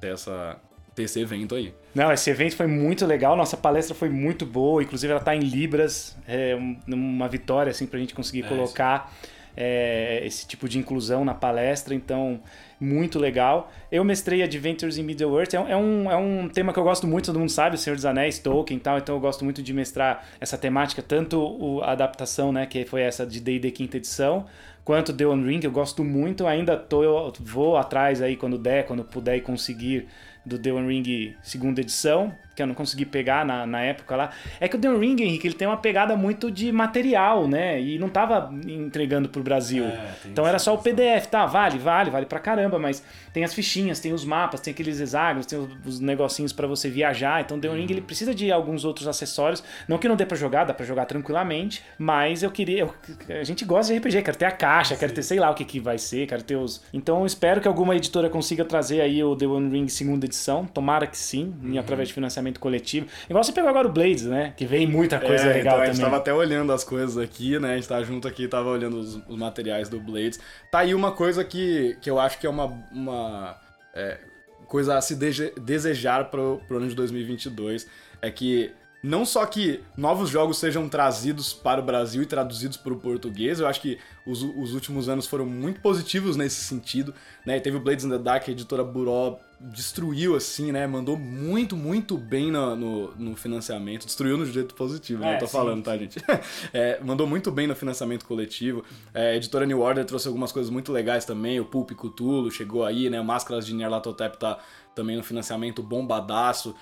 ter, 0.00 0.14
essa, 0.14 0.56
ter 0.94 1.02
esse 1.02 1.20
evento 1.20 1.54
aí. 1.54 1.74
Não, 1.94 2.10
esse 2.10 2.30
evento 2.30 2.56
foi 2.56 2.66
muito 2.66 3.04
legal, 3.04 3.36
nossa 3.36 3.58
palestra 3.58 3.94
foi 3.94 4.08
muito 4.08 4.46
boa, 4.46 4.82
inclusive 4.82 5.10
ela 5.10 5.20
está 5.20 5.36
em 5.36 5.40
Libras, 5.40 6.16
é 6.26 6.56
uma 6.86 7.28
vitória, 7.28 7.70
assim, 7.70 7.84
pra 7.84 7.98
gente 7.98 8.14
conseguir 8.14 8.42
é, 8.46 8.48
colocar 8.48 9.12
é, 9.60 10.24
esse 10.24 10.46
tipo 10.46 10.68
de 10.68 10.78
inclusão 10.78 11.24
na 11.24 11.34
palestra, 11.34 11.92
então 11.92 12.40
muito 12.80 13.18
legal. 13.18 13.72
Eu 13.90 14.04
mestrei 14.04 14.40
Adventures 14.40 14.98
in 14.98 15.02
Middle-earth, 15.02 15.54
é, 15.54 15.76
um, 15.76 16.08
é 16.08 16.16
um 16.16 16.48
tema 16.48 16.72
que 16.72 16.78
eu 16.78 16.84
gosto 16.84 17.08
muito, 17.08 17.26
todo 17.26 17.40
mundo 17.40 17.50
sabe, 17.50 17.74
O 17.74 17.78
Senhor 17.78 17.96
dos 17.96 18.04
Anéis, 18.04 18.38
Tolkien 18.38 18.78
e 18.78 18.80
tal, 18.80 18.98
então 18.98 19.16
eu 19.16 19.20
gosto 19.20 19.44
muito 19.44 19.60
de 19.60 19.72
mestrar 19.72 20.24
essa 20.40 20.56
temática, 20.56 21.02
tanto 21.02 21.40
o, 21.40 21.82
a 21.82 21.90
adaptação, 21.90 22.52
né, 22.52 22.66
que 22.66 22.84
foi 22.84 23.02
essa 23.02 23.26
de 23.26 23.40
D&D 23.40 23.72
quinta 23.72 23.96
edição, 23.96 24.46
quanto 24.84 25.12
The 25.12 25.26
One 25.26 25.44
Ring, 25.44 25.60
eu 25.64 25.72
gosto 25.72 26.04
muito, 26.04 26.46
ainda 26.46 26.76
tô, 26.76 27.02
eu 27.02 27.32
vou 27.40 27.76
atrás 27.76 28.22
aí 28.22 28.36
quando 28.36 28.56
der, 28.56 28.86
quando 28.86 29.02
puder 29.02 29.38
e 29.38 29.40
conseguir 29.40 30.06
do 30.46 30.56
The 30.56 30.72
One 30.72 30.86
Ring 30.86 31.34
segunda 31.42 31.80
edição, 31.80 32.32
que 32.58 32.62
eu 32.62 32.66
não 32.66 32.74
consegui 32.74 33.04
pegar 33.04 33.46
na, 33.46 33.64
na 33.64 33.80
época 33.80 34.16
lá. 34.16 34.30
É 34.58 34.66
que 34.66 34.74
o 34.74 34.78
The 34.80 34.88
Ring, 34.88 35.22
Henrique, 35.22 35.46
ele 35.46 35.54
tem 35.54 35.68
uma 35.68 35.76
pegada 35.76 36.16
muito 36.16 36.50
de 36.50 36.72
material, 36.72 37.46
né? 37.46 37.80
E 37.80 37.98
não 37.98 38.08
tava 38.08 38.52
entregando 38.66 39.28
pro 39.28 39.42
Brasil. 39.42 39.84
É, 39.84 40.10
então 40.26 40.44
era 40.46 40.58
só 40.58 40.74
o 40.74 40.78
PDF, 40.78 41.26
tá? 41.30 41.46
Vale, 41.46 41.78
vale, 41.78 42.10
vale 42.10 42.26
pra 42.26 42.40
caramba, 42.40 42.76
mas 42.78 43.02
tem 43.32 43.44
as 43.44 43.54
fichinhas, 43.54 44.00
tem 44.00 44.12
os 44.12 44.24
mapas, 44.24 44.60
tem 44.60 44.72
aqueles 44.72 44.98
hexágonos, 44.98 45.46
tem 45.46 45.56
os, 45.56 45.68
os 45.86 46.00
negocinhos 46.00 46.52
para 46.52 46.66
você 46.66 46.90
viajar. 46.90 47.40
Então 47.40 47.56
o 47.56 47.60
The 47.60 47.68
uhum. 47.68 47.76
Ring 47.76 47.86
ele 47.90 48.00
precisa 48.00 48.34
de 48.34 48.50
alguns 48.50 48.84
outros 48.84 49.06
acessórios. 49.06 49.62
Não 49.86 49.98
que 49.98 50.08
não 50.08 50.16
dê 50.16 50.26
pra 50.26 50.36
jogar, 50.36 50.64
dá 50.64 50.74
pra 50.74 50.84
jogar 50.84 51.04
tranquilamente, 51.04 51.84
mas 51.96 52.42
eu 52.42 52.50
queria. 52.50 52.80
Eu, 52.80 52.94
a 53.40 53.44
gente 53.44 53.64
gosta 53.64 53.92
de 53.92 53.98
RPG, 54.00 54.22
quero 54.22 54.36
ter 54.36 54.46
a 54.46 54.50
caixa, 54.50 54.94
Sim. 54.94 55.00
quero 55.00 55.12
ter 55.12 55.22
sei 55.22 55.38
lá 55.38 55.50
o 55.50 55.54
que, 55.54 55.64
que 55.64 55.78
vai 55.78 55.96
ser, 55.96 56.26
quero 56.26 56.42
ter 56.42 56.56
os. 56.56 56.82
Então 56.92 57.20
eu 57.20 57.26
espero 57.26 57.60
que 57.60 57.68
alguma 57.68 57.94
editora 57.94 58.28
consiga 58.28 58.64
trazer 58.64 59.00
aí 59.00 59.22
o 59.22 59.36
The 59.36 59.46
One 59.46 59.70
Ring 59.70 59.88
segunda 59.88 60.26
edição. 60.26 60.66
Tomara 60.66 61.06
que 61.06 61.16
sim, 61.16 61.54
uhum. 61.62 61.78
através 61.78 62.08
de 62.08 62.14
financiamento 62.14 62.47
financiamento 62.48 62.60
coletivo. 62.60 63.06
Igual 63.28 63.44
você 63.44 63.52
pegou 63.52 63.68
agora 63.68 63.86
o 63.86 63.92
Blades, 63.92 64.24
né? 64.24 64.52
Que 64.56 64.66
vem 64.66 64.86
muita 64.86 65.20
coisa 65.20 65.44
é, 65.44 65.52
legal 65.54 65.60
então, 65.60 65.72
também. 65.72 65.90
A 65.90 65.92
gente 65.92 66.02
tava 66.02 66.16
até 66.16 66.32
olhando 66.32 66.72
as 66.72 66.82
coisas 66.82 67.18
aqui, 67.18 67.58
né? 67.58 67.72
A 67.72 67.76
gente 67.76 67.88
tá 67.88 68.02
junto 68.02 68.26
aqui, 68.26 68.48
tava 68.48 68.68
olhando 68.68 68.98
os, 68.98 69.16
os 69.28 69.36
materiais 69.36 69.88
do 69.88 70.00
Blades. 70.00 70.40
Tá 70.70 70.80
aí 70.80 70.94
uma 70.94 71.12
coisa 71.12 71.44
que, 71.44 71.96
que 72.00 72.10
eu 72.10 72.18
acho 72.18 72.38
que 72.38 72.46
é 72.46 72.50
uma, 72.50 72.66
uma 72.92 73.56
é, 73.94 74.18
coisa 74.66 74.96
a 74.96 75.00
se 75.00 75.14
desejar 75.14 76.30
pro, 76.30 76.60
pro 76.66 76.78
ano 76.78 76.88
de 76.88 76.94
2022. 76.94 77.86
É 78.20 78.30
que 78.30 78.72
não 79.02 79.24
só 79.24 79.46
que 79.46 79.80
novos 79.96 80.28
jogos 80.28 80.58
sejam 80.58 80.88
trazidos 80.88 81.52
para 81.52 81.80
o 81.80 81.84
Brasil 81.84 82.22
e 82.22 82.26
traduzidos 82.26 82.76
para 82.76 82.92
o 82.92 82.96
português, 82.96 83.60
eu 83.60 83.66
acho 83.66 83.80
que 83.80 83.98
os, 84.26 84.42
os 84.42 84.74
últimos 84.74 85.08
anos 85.08 85.26
foram 85.26 85.46
muito 85.46 85.80
positivos 85.80 86.36
nesse 86.36 86.62
sentido, 86.64 87.14
né? 87.46 87.60
Teve 87.60 87.76
o 87.76 87.80
Blades 87.80 88.04
in 88.04 88.10
the 88.10 88.18
Dark, 88.18 88.48
a 88.48 88.50
editora 88.50 88.82
Buró 88.82 89.38
destruiu, 89.60 90.36
assim, 90.36 90.70
né? 90.70 90.86
Mandou 90.86 91.16
muito, 91.16 91.76
muito 91.76 92.16
bem 92.16 92.50
no, 92.50 92.76
no, 92.76 93.14
no 93.16 93.36
financiamento. 93.36 94.06
Destruiu 94.06 94.36
no 94.36 94.46
jeito 94.46 94.74
positivo, 94.74 95.20
né? 95.20 95.32
É, 95.32 95.34
eu 95.36 95.40
tô 95.40 95.46
sim. 95.46 95.52
falando, 95.52 95.82
tá, 95.82 95.96
gente? 95.96 96.18
é, 96.72 97.00
mandou 97.02 97.26
muito 97.26 97.50
bem 97.50 97.66
no 97.66 97.74
financiamento 97.74 98.24
coletivo. 98.24 98.84
É, 99.12 99.32
a 99.32 99.36
editora 99.36 99.66
New 99.66 99.80
Order 99.80 100.04
trouxe 100.04 100.28
algumas 100.28 100.52
coisas 100.52 100.70
muito 100.70 100.92
legais 100.92 101.24
também. 101.24 101.58
O 101.58 101.64
Pulp 101.64 101.90
Cthulhu 101.90 102.50
chegou 102.50 102.84
aí, 102.84 103.10
né? 103.10 103.20
O 103.20 103.24
Máscaras 103.24 103.66
de 103.66 103.74
Nyarlathotep 103.74 104.38
tá 104.38 104.58
também 104.94 105.16
no 105.16 105.24
financiamento 105.24 105.82
bombadaço. 105.82 106.74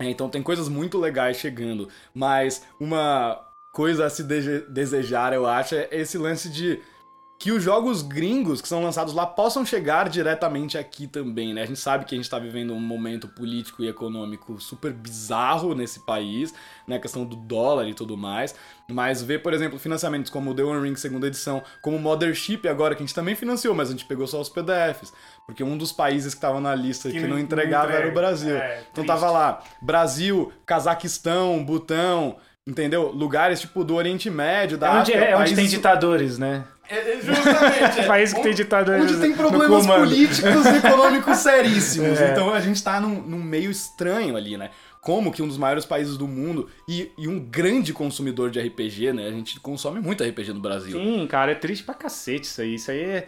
É, 0.00 0.08
então 0.08 0.30
tem 0.30 0.42
coisas 0.42 0.68
muito 0.68 0.98
legais 0.98 1.36
chegando. 1.36 1.88
Mas 2.14 2.64
uma 2.80 3.38
coisa 3.72 4.06
a 4.06 4.10
se 4.10 4.24
de 4.24 4.60
desejar, 4.62 5.32
eu 5.32 5.46
acho, 5.46 5.74
é 5.74 5.88
esse 5.92 6.16
lance 6.16 6.48
de 6.48 6.80
que 7.40 7.50
os 7.50 7.62
jogos 7.62 8.02
gringos 8.02 8.60
que 8.60 8.68
são 8.68 8.82
lançados 8.84 9.14
lá 9.14 9.24
possam 9.24 9.64
chegar 9.64 10.10
diretamente 10.10 10.76
aqui 10.76 11.06
também, 11.06 11.54
né? 11.54 11.62
A 11.62 11.66
gente 11.66 11.80
sabe 11.80 12.04
que 12.04 12.14
a 12.14 12.18
gente 12.18 12.26
está 12.26 12.38
vivendo 12.38 12.74
um 12.74 12.78
momento 12.78 13.26
político 13.28 13.82
e 13.82 13.88
econômico 13.88 14.60
super 14.60 14.92
bizarro 14.92 15.74
nesse 15.74 16.04
país, 16.04 16.52
né? 16.86 16.96
A 16.96 17.00
questão 17.00 17.24
do 17.24 17.36
dólar 17.36 17.88
e 17.88 17.94
tudo 17.94 18.14
mais. 18.14 18.54
Mas 18.90 19.22
ver, 19.22 19.38
por 19.42 19.54
exemplo, 19.54 19.78
financiamentos 19.78 20.30
como 20.30 20.50
o 20.50 20.54
The 20.54 20.62
One 20.62 20.86
Ring 20.86 20.96
segunda 20.96 21.28
edição, 21.28 21.62
como 21.80 21.96
o 21.96 22.00
Mothership 22.00 22.68
agora, 22.68 22.94
que 22.94 23.02
a 23.02 23.06
gente 23.06 23.14
também 23.14 23.34
financiou, 23.34 23.74
mas 23.74 23.88
a 23.88 23.92
gente 23.92 24.04
pegou 24.04 24.26
só 24.26 24.38
os 24.38 24.50
PDFs. 24.50 25.10
Porque 25.46 25.64
um 25.64 25.78
dos 25.78 25.92
países 25.92 26.34
que 26.34 26.38
estava 26.38 26.60
na 26.60 26.74
lista 26.74 27.10
que, 27.10 27.20
que 27.20 27.26
não 27.26 27.38
entregava 27.38 27.88
não 27.88 27.94
era 27.96 28.08
o 28.08 28.12
Brasil. 28.12 28.54
É, 28.54 28.84
então 28.92 29.02
tava 29.02 29.30
lá, 29.30 29.62
Brasil, 29.80 30.52
Cazaquistão, 30.66 31.64
Butão, 31.64 32.36
entendeu? 32.66 33.10
Lugares 33.12 33.62
tipo 33.62 33.82
do 33.82 33.94
Oriente 33.94 34.28
Médio, 34.28 34.76
da 34.76 34.88
é 34.88 34.90
onde, 34.90 35.12
África. 35.12 35.30
É 35.30 35.36
onde 35.38 35.54
tem 35.54 35.66
ditadores, 35.66 36.36
né? 36.36 36.64
É, 36.90 37.12
é, 37.12 37.20
justamente. 37.22 38.00
É. 38.00 38.06
País 38.08 38.32
que 38.32 38.42
tem 38.42 38.52
Onde 39.00 39.16
tem 39.20 39.32
problemas 39.32 39.86
políticos 39.86 40.66
e 40.66 40.76
econômicos 40.76 41.38
seríssimos. 41.38 42.10
É. 42.20 42.32
Então 42.32 42.52
a 42.52 42.60
gente 42.60 42.82
tá 42.82 43.00
num, 43.00 43.22
num, 43.22 43.42
meio 43.42 43.70
estranho 43.70 44.36
ali, 44.36 44.56
né? 44.56 44.70
Como 45.00 45.32
que 45.32 45.42
um 45.42 45.48
dos 45.48 45.56
maiores 45.56 45.84
países 45.84 46.16
do 46.16 46.26
mundo 46.26 46.68
e, 46.86 47.10
e, 47.16 47.28
um 47.28 47.38
grande 47.38 47.92
consumidor 47.92 48.50
de 48.50 48.60
RPG, 48.60 49.12
né? 49.12 49.28
A 49.28 49.30
gente 49.30 49.58
consome 49.60 50.00
muito 50.00 50.22
RPG 50.22 50.52
no 50.52 50.60
Brasil. 50.60 50.98
Sim, 50.98 51.26
cara, 51.26 51.52
é 51.52 51.54
triste 51.54 51.84
pra 51.84 51.94
cacete 51.94 52.46
isso 52.46 52.60
aí. 52.60 52.74
Isso 52.74 52.90
aí 52.90 53.00
é 53.00 53.26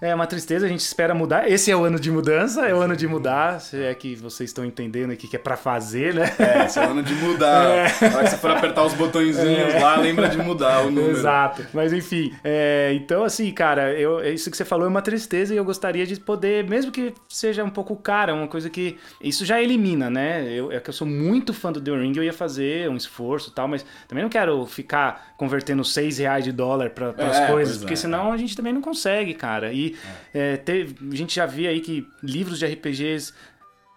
é 0.00 0.14
uma 0.14 0.26
tristeza, 0.26 0.66
a 0.66 0.68
gente 0.68 0.80
espera 0.80 1.12
mudar. 1.12 1.50
Esse 1.50 1.70
é 1.70 1.76
o 1.76 1.82
ano 1.82 1.98
de 1.98 2.10
mudança, 2.10 2.66
é 2.66 2.74
o 2.74 2.80
ano 2.80 2.96
de 2.96 3.06
mudar. 3.08 3.60
Se 3.60 3.82
é 3.82 3.92
que 3.94 4.14
vocês 4.14 4.50
estão 4.50 4.64
entendendo 4.64 5.10
aqui 5.10 5.26
que 5.26 5.34
é 5.34 5.38
para 5.38 5.56
fazer, 5.56 6.14
né? 6.14 6.32
É, 6.38 6.66
esse 6.66 6.78
é 6.78 6.86
o 6.86 6.90
ano 6.90 7.02
de 7.02 7.14
mudar. 7.14 7.48
É. 7.68 8.08
Na 8.08 8.16
hora 8.16 8.24
que 8.24 8.30
você 8.30 8.36
for 8.36 8.50
apertar 8.50 8.84
os 8.84 8.94
botõezinhos 8.94 9.74
é. 9.74 9.80
lá, 9.80 9.96
lembra 9.96 10.28
de 10.28 10.38
mudar 10.38 10.82
o 10.82 10.90
número. 10.90 11.10
Exato. 11.10 11.66
Mas 11.72 11.92
enfim, 11.92 12.32
é, 12.42 12.92
então 12.94 13.24
assim, 13.24 13.50
cara, 13.52 13.92
eu, 13.92 14.20
isso 14.32 14.50
que 14.50 14.56
você 14.56 14.64
falou 14.64 14.86
é 14.86 14.88
uma 14.88 15.02
tristeza 15.02 15.52
e 15.52 15.56
eu 15.56 15.64
gostaria 15.64 16.06
de 16.06 16.18
poder, 16.18 16.64
mesmo 16.68 16.90
que 16.90 17.14
seja 17.28 17.64
um 17.64 17.70
pouco 17.70 17.96
cara, 17.96 18.34
uma 18.34 18.46
coisa 18.46 18.70
que. 18.70 18.96
Isso 19.20 19.44
já 19.44 19.60
elimina, 19.60 20.08
né? 20.08 20.50
Eu, 20.52 20.72
é 20.72 20.80
que 20.80 20.90
eu 20.90 20.94
sou 20.94 21.06
muito 21.06 21.52
fã 21.52 21.72
do 21.72 21.80
The 21.80 21.90
Ring, 21.90 22.12
eu 22.16 22.24
ia 22.24 22.32
fazer 22.32 22.88
um 22.88 22.96
esforço 22.96 23.50
e 23.50 23.52
tal, 23.52 23.68
mas 23.68 23.84
também 24.06 24.22
não 24.22 24.30
quero 24.30 24.64
ficar 24.66 25.34
convertendo 25.36 25.84
6 25.84 26.18
reais 26.18 26.44
de 26.44 26.52
dólar 26.52 26.90
para 26.90 27.10
as 27.10 27.38
é, 27.38 27.46
coisas, 27.46 27.78
porque 27.78 27.94
é. 27.94 27.96
senão 27.96 28.32
a 28.32 28.36
gente 28.36 28.56
também 28.56 28.72
não 28.72 28.80
consegue, 28.80 29.34
cara. 29.34 29.72
E 29.72 29.87
é. 30.34 30.56
teve, 30.56 30.96
a 31.10 31.14
gente 31.14 31.34
já 31.34 31.46
via 31.46 31.70
aí 31.70 31.80
que 31.80 32.06
livros 32.22 32.58
de 32.58 32.66
RPGs 32.66 33.32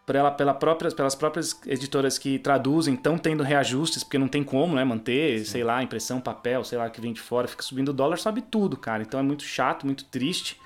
pela, 0.05 0.31
pela 0.31 0.53
próprias, 0.53 0.93
pelas 0.93 1.15
próprias 1.15 1.59
editoras 1.65 2.17
que 2.17 2.39
traduzem 2.39 2.95
estão 2.95 3.17
tendo 3.17 3.43
reajustes, 3.43 4.03
porque 4.03 4.17
não 4.17 4.27
tem 4.27 4.43
como, 4.43 4.75
né? 4.75 4.83
Manter, 4.83 5.39
Sim. 5.39 5.45
sei 5.45 5.63
lá, 5.63 5.81
impressão, 5.81 6.19
papel, 6.19 6.63
sei 6.63 6.77
lá, 6.77 6.89
que 6.89 6.99
vem 6.99 7.13
de 7.13 7.21
fora, 7.21 7.47
fica 7.47 7.63
subindo 7.63 7.89
o 7.89 7.93
dólar, 7.93 8.17
sobe 8.17 8.41
tudo, 8.41 8.75
cara. 8.75 9.03
Então 9.03 9.19
é 9.19 9.23
muito 9.23 9.43
chato, 9.43 9.85
muito 9.85 10.05
triste. 10.05 10.59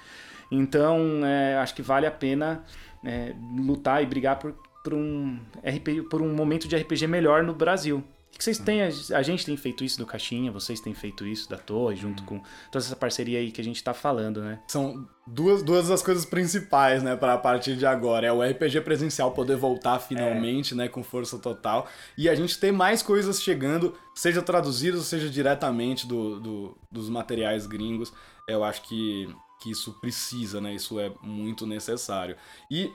Então, 0.52 1.22
é, 1.26 1.58
acho 1.58 1.76
que 1.76 1.82
vale 1.82 2.06
a 2.06 2.12
pena 2.12 2.64
é, 3.04 3.34
lutar 3.58 4.02
e 4.02 4.06
brigar 4.06 4.40
por, 4.40 4.56
por, 4.84 4.94
um 4.94 5.40
RPG, 5.64 6.04
por 6.04 6.22
um 6.22 6.34
momento 6.34 6.68
de 6.68 6.76
RPG 6.76 7.08
melhor 7.08 7.44
no 7.44 7.54
Brasil 7.54 8.04
que 8.38 8.44
vocês 8.44 8.58
têm, 8.58 8.82
a 8.82 9.22
gente 9.22 9.46
tem 9.46 9.56
feito 9.56 9.84
isso 9.84 9.98
do 9.98 10.06
Caixinha, 10.06 10.52
vocês 10.52 10.82
têm 10.82 10.94
feito 10.94 11.26
isso 11.26 11.50
da 11.50 11.58
Torre, 11.58 11.96
junto 11.96 12.24
com 12.24 12.42
toda 12.70 12.84
essa 12.84 12.96
parceria 12.96 13.40
aí 13.40 13.50
que 13.50 13.62
a 13.62 13.64
gente 13.64 13.82
tá 13.82 13.94
falando, 13.94 14.42
né? 14.42 14.60
São 14.68 15.08
duas, 15.26 15.64
duas 15.64 15.88
das 15.88 16.02
coisas 16.02 16.26
principais, 16.26 17.02
né, 17.02 17.16
para 17.16 17.34
a 17.34 17.38
partir 17.38 17.78
de 17.78 17.86
agora. 17.86 18.28
É 18.28 18.32
o 18.32 18.42
RPG 18.44 18.82
presencial 18.82 19.32
poder 19.32 19.56
voltar 19.56 20.00
finalmente, 20.00 20.74
é. 20.74 20.78
né, 20.78 20.88
com 20.90 21.02
força 21.02 21.40
total. 21.40 21.88
E 22.18 22.28
a 22.28 22.36
gente 22.36 22.60
ter 22.60 22.74
mais 22.74 23.02
coisas 23.02 23.42
chegando, 23.42 23.94
seja 24.14 24.42
traduzidas, 24.42 25.06
seja 25.06 25.30
diretamente 25.30 26.06
do, 26.06 26.40
do, 26.40 26.78
dos 26.92 27.10
materiais 27.10 27.66
gringos. 27.66 28.12
Eu 28.50 28.66
acho 28.66 28.82
que, 28.82 29.34
que 29.62 29.72
isso 29.72 29.94
precisa, 30.02 30.60
né, 30.60 30.76
isso 30.76 31.00
é 31.00 31.10
muito 31.24 31.66
necessário. 31.66 32.36
E 32.70 32.92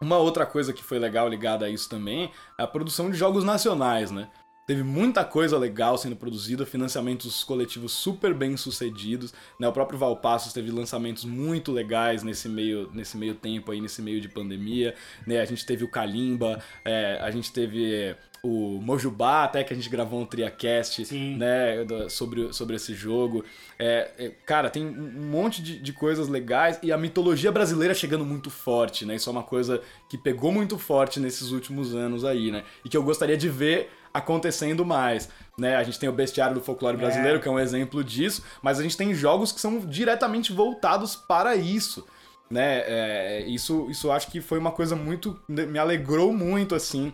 uma 0.00 0.16
outra 0.16 0.46
coisa 0.46 0.72
que 0.72 0.82
foi 0.82 0.98
legal 0.98 1.28
ligada 1.28 1.66
a 1.66 1.68
isso 1.68 1.88
também 1.88 2.32
é 2.58 2.62
a 2.62 2.66
produção 2.66 3.10
de 3.10 3.18
jogos 3.18 3.44
nacionais, 3.44 4.10
né? 4.10 4.30
Teve 4.70 4.84
muita 4.84 5.24
coisa 5.24 5.58
legal 5.58 5.98
sendo 5.98 6.14
produzida, 6.14 6.64
financiamentos 6.64 7.42
coletivos 7.42 7.90
super 7.90 8.32
bem 8.32 8.56
sucedidos. 8.56 9.34
Né? 9.58 9.66
O 9.66 9.72
próprio 9.72 9.98
Valpassos 9.98 10.52
teve 10.52 10.70
lançamentos 10.70 11.24
muito 11.24 11.72
legais 11.72 12.22
nesse 12.22 12.48
meio, 12.48 12.88
nesse 12.94 13.16
meio 13.16 13.34
tempo 13.34 13.72
aí, 13.72 13.80
nesse 13.80 14.00
meio 14.00 14.20
de 14.20 14.28
pandemia. 14.28 14.94
Né? 15.26 15.40
A 15.40 15.44
gente 15.44 15.66
teve 15.66 15.82
o 15.82 15.88
Kalimba, 15.88 16.62
é, 16.84 17.18
a 17.20 17.32
gente 17.32 17.52
teve 17.52 18.14
o 18.44 18.80
Mojubá, 18.80 19.44
até 19.44 19.64
que 19.64 19.72
a 19.72 19.76
gente 19.76 19.88
gravou 19.88 20.20
um 20.20 20.24
TriaCast 20.24 21.14
né, 21.36 21.84
sobre, 22.08 22.52
sobre 22.52 22.76
esse 22.76 22.94
jogo. 22.94 23.44
É, 23.76 24.10
é, 24.18 24.28
cara, 24.46 24.70
tem 24.70 24.86
um 24.86 25.26
monte 25.30 25.60
de, 25.62 25.78
de, 25.80 25.92
coisas 25.92 26.28
legais 26.28 26.78
e 26.82 26.92
a 26.92 26.96
mitologia 26.96 27.50
brasileira 27.50 27.92
chegando 27.92 28.24
muito 28.24 28.50
forte, 28.50 29.04
né? 29.04 29.16
Isso 29.16 29.28
é 29.28 29.32
uma 29.32 29.42
coisa 29.42 29.82
que 30.08 30.16
pegou 30.16 30.52
muito 30.52 30.78
forte 30.78 31.20
nesses 31.20 31.50
últimos 31.50 31.94
anos 31.94 32.24
aí, 32.24 32.50
né? 32.50 32.64
E 32.84 32.88
que 32.88 32.96
eu 32.96 33.02
gostaria 33.02 33.36
de 33.36 33.48
ver 33.48 33.90
acontecendo 34.12 34.84
mais. 34.84 35.28
Né? 35.58 35.76
A 35.76 35.82
gente 35.82 35.98
tem 35.98 36.08
o 36.08 36.12
Bestiário 36.12 36.54
do 36.54 36.60
Folclore 36.60 36.96
é. 36.96 37.00
Brasileiro, 37.00 37.38
é. 37.38 37.40
que 37.40 37.48
é 37.48 37.50
um 37.50 37.58
exemplo 37.58 38.02
disso, 38.02 38.42
mas 38.62 38.78
a 38.78 38.82
gente 38.82 38.96
tem 38.96 39.14
jogos 39.14 39.52
que 39.52 39.60
são 39.60 39.78
diretamente 39.80 40.52
voltados 40.52 41.16
para 41.16 41.54
isso. 41.56 42.06
Né? 42.50 42.82
É, 42.86 43.44
isso, 43.46 43.86
isso 43.90 44.10
acho 44.10 44.30
que 44.30 44.40
foi 44.40 44.58
uma 44.58 44.72
coisa 44.72 44.96
muito. 44.96 45.38
me 45.48 45.78
alegrou 45.78 46.32
muito, 46.32 46.74
assim, 46.74 47.12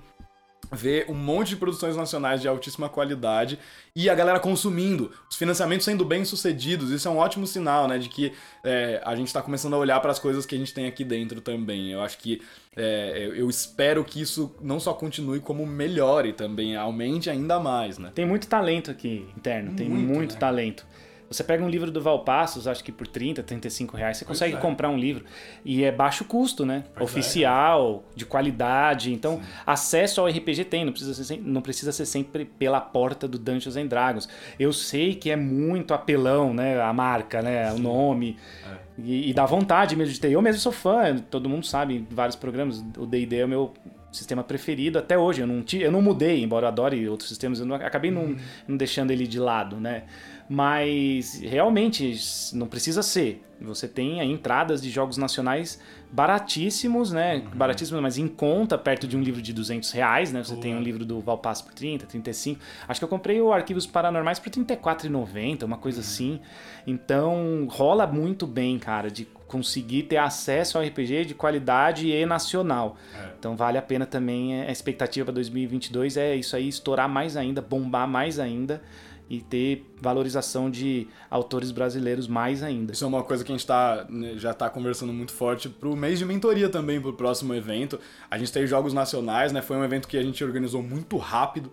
ver 0.73 1.07
um 1.09 1.15
monte 1.15 1.51
de 1.51 1.57
produções 1.57 1.97
nacionais 1.97 2.41
de 2.41 2.49
altíssima 2.49 2.89
qualidade 2.89 3.59
e 3.95 4.11
a 4.11 4.15
galera 4.15 4.41
consumindo, 4.41 5.11
os 5.31 5.37
financiamentos 5.37 5.85
sendo 5.85 6.05
bem 6.05 6.25
sucedidos. 6.25 6.91
Isso 6.91 7.09
é 7.09 7.11
um 7.11 7.17
ótimo 7.17 7.47
sinal, 7.47 7.89
né? 7.89 7.99
De 7.99 8.09
que 8.09 8.33
é, 8.65 9.01
a 9.05 9.15
gente 9.15 9.29
está 9.29 9.41
começando 9.41 9.75
a 9.75 9.79
olhar 9.79 10.01
para 10.01 10.11
as 10.11 10.19
coisas 10.19 10.45
que 10.45 10.55
a 10.55 10.59
gente 10.59 10.75
tem 10.75 10.87
aqui 10.87 11.05
dentro 11.05 11.41
também. 11.41 11.93
Eu 11.93 12.03
acho 12.03 12.19
que 12.19 12.43
é, 12.77 13.33
eu 13.35 13.49
espero 13.49 14.05
que 14.05 14.21
isso 14.21 14.55
não 14.61 14.79
só 14.79 14.93
continue, 14.93 15.41
como 15.41 15.67
melhore 15.67 16.33
também, 16.33 16.77
aumente 16.77 17.31
ainda 17.31 17.59
mais, 17.59 17.97
né? 17.97 18.13
Tem 18.15 18.27
muito 18.27 18.47
talento 18.47 18.91
aqui 18.91 19.27
interno, 19.37 19.75
tem 19.75 19.89
muito, 19.89 20.07
muito 20.07 20.35
né? 20.35 20.41
talento. 20.41 20.87
Você 21.29 21.43
pega 21.43 21.65
um 21.65 21.69
livro 21.69 21.91
do 21.91 22.01
Valpassos, 22.01 22.69
acho 22.69 22.85
que 22.85 22.93
por 22.93 23.07
30, 23.07 23.43
35 23.43 23.97
reais, 23.97 24.17
você 24.17 24.25
consegue 24.25 24.55
é. 24.55 24.59
comprar 24.59 24.89
um 24.89 24.97
livro. 24.97 25.25
E 25.65 25.83
é 25.83 25.91
baixo 25.91 26.25
custo, 26.25 26.65
né? 26.65 26.85
Pois 26.95 27.11
Oficial, 27.11 28.05
é. 28.13 28.19
de 28.19 28.25
qualidade. 28.25 29.13
Então, 29.13 29.39
Sim. 29.39 29.43
acesso 29.67 30.21
ao 30.21 30.29
RPG 30.29 30.65
tem, 30.65 30.85
não 30.85 30.93
precisa, 30.93 31.25
ser, 31.25 31.41
não 31.43 31.61
precisa 31.61 31.91
ser 31.91 32.07
sempre 32.07 32.45
pela 32.45 32.81
porta 32.81 33.27
do 33.27 33.39
Dungeons 33.39 33.77
and 33.77 33.87
Dragons. 33.87 34.29
Eu 34.59 34.73
sei 34.73 35.15
que 35.15 35.31
é 35.31 35.37
muito 35.37 35.93
apelão, 35.93 36.55
né? 36.55 36.81
A 36.81 36.93
marca, 36.93 37.43
né? 37.43 37.71
Sim. 37.71 37.77
O 37.77 37.83
nome. 37.83 38.37
É. 38.65 38.87
E, 38.99 39.31
e 39.31 39.35
dá 39.35 39.45
vontade 39.45 39.97
mesmo 39.97 40.15
de 40.15 40.21
ter. 40.21 40.31
Eu 40.31 40.41
mesmo 40.41 40.61
sou 40.61 40.73
fã, 40.73 41.17
todo 41.17 41.49
mundo 41.49 41.67
sabe, 41.67 41.97
em 41.97 42.07
vários 42.09 42.37
programas. 42.37 42.85
O 42.97 43.05
D&D 43.05 43.37
é 43.37 43.45
o 43.45 43.49
meu 43.49 43.75
sistema 44.17 44.43
preferido 44.43 44.99
até 44.99 45.17
hoje. 45.17 45.41
Eu 45.41 45.47
não, 45.47 45.65
eu 45.73 45.93
não 45.93 46.03
mudei, 46.03 46.43
embora 46.43 46.65
eu 46.65 46.69
adore 46.69 47.09
outros 47.09 47.29
sistemas, 47.29 47.61
eu 47.61 47.67
não, 47.67 47.77
acabei 47.77 48.11
não, 48.11 48.23
uhum. 48.23 48.37
não 48.67 48.77
deixando 48.77 49.11
ele 49.11 49.27
de 49.27 49.39
lado, 49.39 49.77
né? 49.77 50.05
Mas 50.49 51.41
realmente 51.41 52.15
não 52.53 52.67
precisa 52.67 53.03
ser. 53.03 53.43
Você 53.61 53.89
tem 53.89 54.21
entradas 54.33 54.83
de 54.83 54.91
jogos 54.91 55.17
nacionais 55.17 55.81
baratíssimos, 56.13 57.13
né? 57.13 57.37
Uhum. 57.37 57.59
Baratíssimos, 57.59 58.01
mas 58.03 58.19
em 58.19 58.29
conta, 58.29 58.79
perto 58.79 59.09
de 59.09 59.17
um 59.17 59.23
livro 59.23 59.43
de 59.43 59.53
200 59.53 59.91
reais, 59.93 60.33
né? 60.33 60.43
Você 60.45 60.57
tem 60.57 60.75
um 60.75 60.81
livro 60.81 61.05
do 61.05 61.21
Valpasso 61.21 61.65
por 61.65 61.75
30, 61.75 62.07
35. 62.07 62.61
Acho 62.87 63.01
que 63.01 63.05
eu 63.05 63.09
comprei 63.09 63.41
o 63.41 63.53
Arquivos 63.53 63.87
Paranormais 63.87 64.39
por 64.39 64.51
34,90, 64.51 65.65
uma 65.65 65.79
coisa 65.79 65.99
uhum. 65.99 66.05
assim. 66.05 66.41
Então, 66.87 67.67
rola 67.69 68.07
muito 68.07 68.47
bem, 68.47 68.79
cara, 68.79 69.11
de 69.11 69.27
conseguir 69.47 70.05
ter 70.05 70.17
acesso 70.17 70.79
ao 70.79 70.85
RPG 70.85 71.27
de 71.27 71.35
qualidade 71.35 72.11
e 72.11 72.27
nacional. 72.27 72.97
É. 73.15 73.31
Então, 73.39 73.57
vale 73.57 73.79
a 73.79 73.83
pena 73.83 74.05
também. 74.05 74.63
A 74.63 74.73
expectativa 74.73 75.27
para 75.27 75.35
2022 75.35 76.17
é 76.17 76.35
isso 76.35 76.57
aí, 76.57 76.69
estourar 76.69 77.09
mais 77.09 77.37
ainda, 77.37 77.63
bombar 77.63 78.09
mais 78.09 78.39
ainda 78.39 78.83
e 79.29 79.41
ter 79.41 79.85
valorização 80.01 80.71
de 80.71 81.09
autores 81.29 81.73
brasileiros 81.73 82.29
mais 82.29 82.63
ainda. 82.63 82.93
Isso 82.93 83.05
é 83.05 83.09
uma 83.09 83.23
coisa 83.23 83.45
que 83.45 83.51
a 83.51 83.57
gente 83.57 83.67
tá, 83.67 84.07
né, 84.09 84.35
já 84.37 84.53
está 84.53 84.71
conversando 84.71 85.13
muito 85.13 85.33
forte 85.33 85.69
para 85.69 85.89
o 85.89 85.97
mês 85.97 86.19
de 86.19 86.25
mentoria 86.25 86.69
também, 86.69 87.01
para 87.01 87.11
o 87.11 87.13
próximo 87.13 87.53
evento. 87.55 87.99
A 88.31 88.39
gente 88.39 88.53
tem 88.53 88.67
jogos 88.67 88.93
nacionais, 88.93 89.53
né? 89.53 89.63
Foi 89.63 89.77
um 89.77 89.85
evento 89.85 90.07
que 90.07 90.17
a 90.17 90.23
gente 90.23 90.43
organizou 90.45 90.83
muito 90.83 91.17
rápido, 91.17 91.73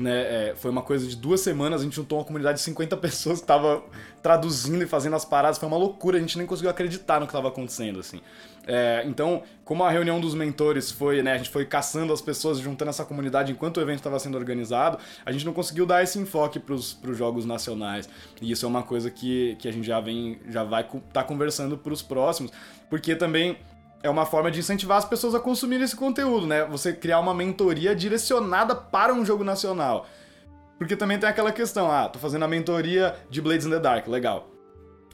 né? 0.00 0.48
É, 0.50 0.54
foi 0.56 0.70
uma 0.70 0.82
coisa 0.82 1.06
de 1.06 1.16
duas 1.16 1.40
semanas, 1.40 1.80
a 1.80 1.84
gente 1.84 1.96
juntou 1.96 2.18
uma 2.18 2.24
comunidade 2.24 2.58
de 2.58 2.64
50 2.64 2.96
pessoas 2.98 3.40
que 3.40 3.46
tava 3.46 3.82
traduzindo 4.22 4.82
e 4.82 4.86
fazendo 4.86 5.16
as 5.16 5.24
paradas, 5.24 5.58
foi 5.58 5.68
uma 5.68 5.76
loucura, 5.76 6.16
a 6.16 6.20
gente 6.20 6.36
nem 6.36 6.46
conseguiu 6.46 6.70
acreditar 6.70 7.20
no 7.20 7.26
que 7.26 7.30
estava 7.30 7.48
acontecendo, 7.48 8.00
assim. 8.00 8.20
É, 8.66 9.02
então, 9.06 9.42
como 9.64 9.82
a 9.82 9.90
reunião 9.90 10.20
dos 10.20 10.34
mentores 10.34 10.90
foi, 10.90 11.22
né, 11.22 11.32
a 11.32 11.38
gente 11.38 11.50
foi 11.50 11.64
caçando 11.64 12.12
as 12.12 12.20
pessoas, 12.20 12.58
juntando 12.58 12.90
essa 12.90 13.04
comunidade 13.04 13.50
enquanto 13.50 13.78
o 13.78 13.80
evento 13.80 13.98
estava 13.98 14.18
sendo 14.18 14.36
organizado, 14.36 14.98
a 15.24 15.32
gente 15.32 15.44
não 15.46 15.52
conseguiu 15.52 15.86
dar 15.86 16.02
esse 16.02 16.18
enfoque 16.18 16.58
para 16.58 16.74
os 16.74 16.98
jogos 17.12 17.44
nacionais. 17.46 18.08
E 18.40 18.50
isso 18.50 18.66
é 18.66 18.68
uma 18.68 18.82
coisa 18.82 19.10
que, 19.10 19.56
que 19.58 19.66
a 19.66 19.72
gente 19.72 19.86
já 19.86 20.00
vem, 20.00 20.38
já 20.48 20.62
vai 20.62 20.82
estar 20.82 21.00
tá 21.12 21.24
conversando 21.24 21.78
para 21.78 21.92
os 21.92 22.02
próximos, 22.02 22.52
porque 22.88 23.16
também 23.16 23.56
é 24.02 24.08
uma 24.08 24.24
forma 24.24 24.50
de 24.50 24.60
incentivar 24.60 24.98
as 24.98 25.04
pessoas 25.04 25.34
a 25.34 25.40
consumirem 25.40 25.84
esse 25.84 25.96
conteúdo, 25.96 26.46
né? 26.46 26.64
Você 26.66 26.92
criar 26.92 27.20
uma 27.20 27.34
mentoria 27.34 27.94
direcionada 27.94 28.74
para 28.74 29.12
um 29.12 29.24
jogo 29.24 29.44
nacional. 29.44 30.06
Porque 30.78 30.96
também 30.96 31.18
tem 31.18 31.28
aquela 31.28 31.52
questão, 31.52 31.90
ah, 31.90 32.08
tô 32.08 32.18
fazendo 32.18 32.44
a 32.44 32.48
mentoria 32.48 33.14
de 33.28 33.42
Blades 33.42 33.66
in 33.66 33.70
the 33.70 33.78
Dark, 33.78 34.08
legal. 34.08 34.48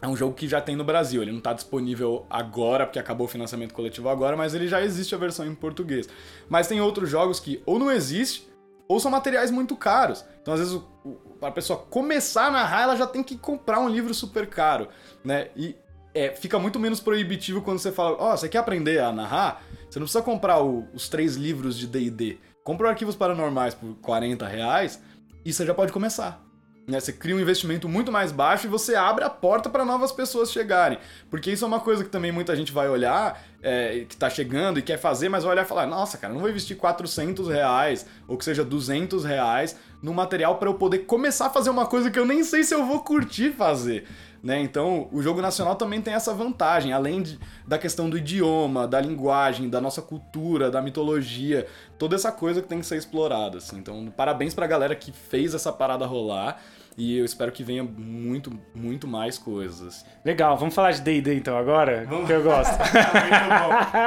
É 0.00 0.06
um 0.06 0.14
jogo 0.14 0.34
que 0.34 0.46
já 0.46 0.60
tem 0.60 0.76
no 0.76 0.84
Brasil, 0.84 1.22
ele 1.22 1.32
não 1.32 1.38
está 1.38 1.52
disponível 1.52 2.24
agora, 2.30 2.86
porque 2.86 2.98
acabou 2.98 3.26
o 3.26 3.28
financiamento 3.28 3.72
coletivo 3.72 4.08
agora, 4.08 4.36
mas 4.36 4.54
ele 4.54 4.68
já 4.68 4.80
existe 4.80 5.14
a 5.14 5.18
versão 5.18 5.46
em 5.46 5.54
português. 5.54 6.08
Mas 6.48 6.68
tem 6.68 6.80
outros 6.80 7.10
jogos 7.10 7.40
que 7.40 7.62
ou 7.66 7.78
não 7.78 7.90
existe, 7.90 8.48
ou 8.86 9.00
são 9.00 9.10
materiais 9.10 9.50
muito 9.50 9.74
caros. 9.74 10.24
Então, 10.40 10.54
às 10.54 10.60
vezes, 10.60 10.74
o, 10.74 11.18
a 11.42 11.50
pessoa 11.50 11.78
começar 11.78 12.46
a 12.46 12.50
narrar, 12.50 12.82
ela 12.82 12.96
já 12.96 13.06
tem 13.06 13.22
que 13.22 13.36
comprar 13.36 13.80
um 13.80 13.88
livro 13.88 14.14
super 14.14 14.46
caro, 14.46 14.88
né? 15.24 15.48
E 15.56 15.74
é, 16.16 16.34
fica 16.34 16.58
muito 16.58 16.80
menos 16.80 16.98
proibitivo 16.98 17.60
quando 17.60 17.78
você 17.78 17.92
fala, 17.92 18.16
ó, 18.18 18.32
oh, 18.32 18.36
você 18.36 18.48
quer 18.48 18.58
aprender 18.58 19.00
a 19.00 19.12
narrar? 19.12 19.62
Você 19.88 19.98
não 19.98 20.06
precisa 20.06 20.22
comprar 20.22 20.62
o, 20.62 20.88
os 20.94 21.10
três 21.10 21.36
livros 21.36 21.76
de 21.76 21.86
D&D. 21.86 22.38
Compra 22.64 22.88
arquivos 22.88 23.14
paranormais 23.14 23.74
por 23.74 23.94
40 23.96 24.48
reais 24.48 25.00
e 25.44 25.52
você 25.52 25.66
já 25.66 25.74
pode 25.74 25.92
começar. 25.92 26.42
Né? 26.86 27.00
Você 27.00 27.12
cria 27.12 27.34
um 27.34 27.40
investimento 27.40 27.86
muito 27.86 28.10
mais 28.10 28.32
baixo 28.32 28.66
e 28.66 28.70
você 28.70 28.94
abre 28.94 29.24
a 29.24 29.30
porta 29.30 29.68
para 29.68 29.84
novas 29.84 30.10
pessoas 30.10 30.50
chegarem. 30.50 30.98
Porque 31.28 31.50
isso 31.50 31.64
é 31.64 31.68
uma 31.68 31.80
coisa 31.80 32.02
que 32.02 32.10
também 32.10 32.32
muita 32.32 32.56
gente 32.56 32.72
vai 32.72 32.88
olhar, 32.88 33.42
é, 33.62 34.04
que 34.08 34.14
está 34.14 34.30
chegando 34.30 34.78
e 34.78 34.82
quer 34.82 34.96
fazer, 34.96 35.28
mas 35.28 35.44
vai 35.44 35.52
olhar 35.52 35.64
e 35.64 35.68
falar: 35.68 35.86
nossa, 35.86 36.16
cara, 36.16 36.32
não 36.32 36.40
vou 36.40 36.48
investir 36.48 36.76
400 36.76 37.48
reais 37.48 38.06
ou 38.26 38.38
que 38.38 38.44
seja 38.44 38.64
200 38.64 39.24
reais 39.24 39.76
no 40.00 40.14
material 40.14 40.56
para 40.56 40.68
eu 40.68 40.74
poder 40.74 41.00
começar 41.00 41.46
a 41.46 41.50
fazer 41.50 41.70
uma 41.70 41.86
coisa 41.86 42.10
que 42.10 42.18
eu 42.18 42.24
nem 42.24 42.44
sei 42.44 42.62
se 42.62 42.74
eu 42.74 42.86
vou 42.86 43.00
curtir 43.00 43.50
fazer. 43.50 44.06
Né? 44.42 44.60
Então, 44.60 45.08
o 45.12 45.22
jogo 45.22 45.40
nacional 45.40 45.74
também 45.76 46.00
tem 46.00 46.14
essa 46.14 46.32
vantagem, 46.32 46.92
além 46.92 47.22
de, 47.22 47.38
da 47.66 47.78
questão 47.78 48.08
do 48.08 48.16
idioma, 48.16 48.86
da 48.86 49.00
linguagem, 49.00 49.68
da 49.68 49.80
nossa 49.80 50.00
cultura, 50.00 50.70
da 50.70 50.80
mitologia, 50.80 51.66
toda 51.98 52.14
essa 52.14 52.30
coisa 52.30 52.62
que 52.62 52.68
tem 52.68 52.80
que 52.80 52.86
ser 52.86 52.96
explorada. 52.96 53.58
Assim. 53.58 53.78
Então, 53.78 54.12
parabéns 54.16 54.54
pra 54.54 54.66
galera 54.66 54.94
que 54.94 55.12
fez 55.12 55.54
essa 55.54 55.72
parada 55.72 56.06
rolar. 56.06 56.60
E 56.98 57.18
eu 57.18 57.26
espero 57.26 57.52
que 57.52 57.62
venha 57.62 57.84
muito, 57.84 58.50
muito 58.74 59.06
mais 59.06 59.36
coisas. 59.36 60.02
Legal, 60.24 60.56
vamos 60.56 60.74
falar 60.74 60.92
de 60.92 61.02
D&D 61.02 61.34
então 61.34 61.58
agora? 61.58 62.06
Vamos. 62.08 62.26
Que 62.26 62.32
eu 62.32 62.42
gosto. 62.42 62.72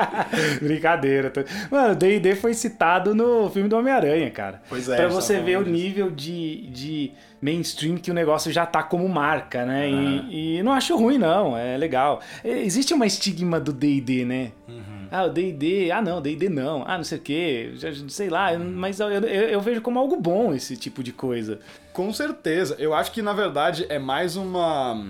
Brincadeira. 0.60 1.32
Mano, 1.70 1.96
D&D 1.96 2.36
foi 2.36 2.56
citado 2.56 3.14
no 3.14 3.48
filme 3.52 3.70
do 3.70 3.78
Homem-Aranha, 3.78 4.32
cara. 4.32 4.64
Pois 4.68 4.90
é. 4.90 4.96
Pra 4.96 5.08
você 5.08 5.40
ver 5.40 5.60
o 5.60 5.62
nível 5.62 6.10
de, 6.10 6.66
de 6.72 7.12
mainstream 7.42 7.98
que 7.98 8.12
o 8.12 8.14
negócio 8.14 8.52
já 8.52 8.66
tá 8.66 8.84
como 8.84 9.08
marca, 9.08 9.66
né? 9.66 9.88
Uhum. 9.88 10.28
E, 10.30 10.58
e, 10.58 10.64
não 10.64 10.72
acho 10.72 10.96
ruim, 10.96 11.18
não. 11.18 11.58
É 11.58 11.78
legal. 11.78 12.22
Existe 12.44 12.94
uma 12.94 13.06
estigma 13.06 13.60
do 13.60 13.72
D&D, 13.72 14.26
né? 14.26 14.52
Uhum. 14.68 15.08
Ah, 15.12 15.24
o 15.24 15.30
D&D, 15.30 15.90
ah 15.92 16.02
não, 16.02 16.22
D&D 16.22 16.50
não, 16.50 16.84
ah 16.86 16.96
não 16.96 17.04
sei 17.04 17.18
o 17.18 17.22
quê, 17.22 17.74
sei 18.10 18.30
lá, 18.30 18.58
mas 18.60 19.00
eu, 19.00 19.10
eu, 19.10 19.24
eu, 19.24 19.60
vejo 19.60 19.82
como 19.82 19.98
algo 19.98 20.16
bom 20.16 20.54
esse 20.54 20.78
tipo 20.78 21.02
de 21.02 21.12
coisa. 21.12 21.60
Com 21.92 22.14
certeza, 22.14 22.76
eu 22.78 22.94
acho 22.94 23.12
que 23.12 23.22
na 23.22 23.34
verdade 23.34 23.88
é 23.90 23.98
mais 23.98 24.36
uma, 24.36 25.04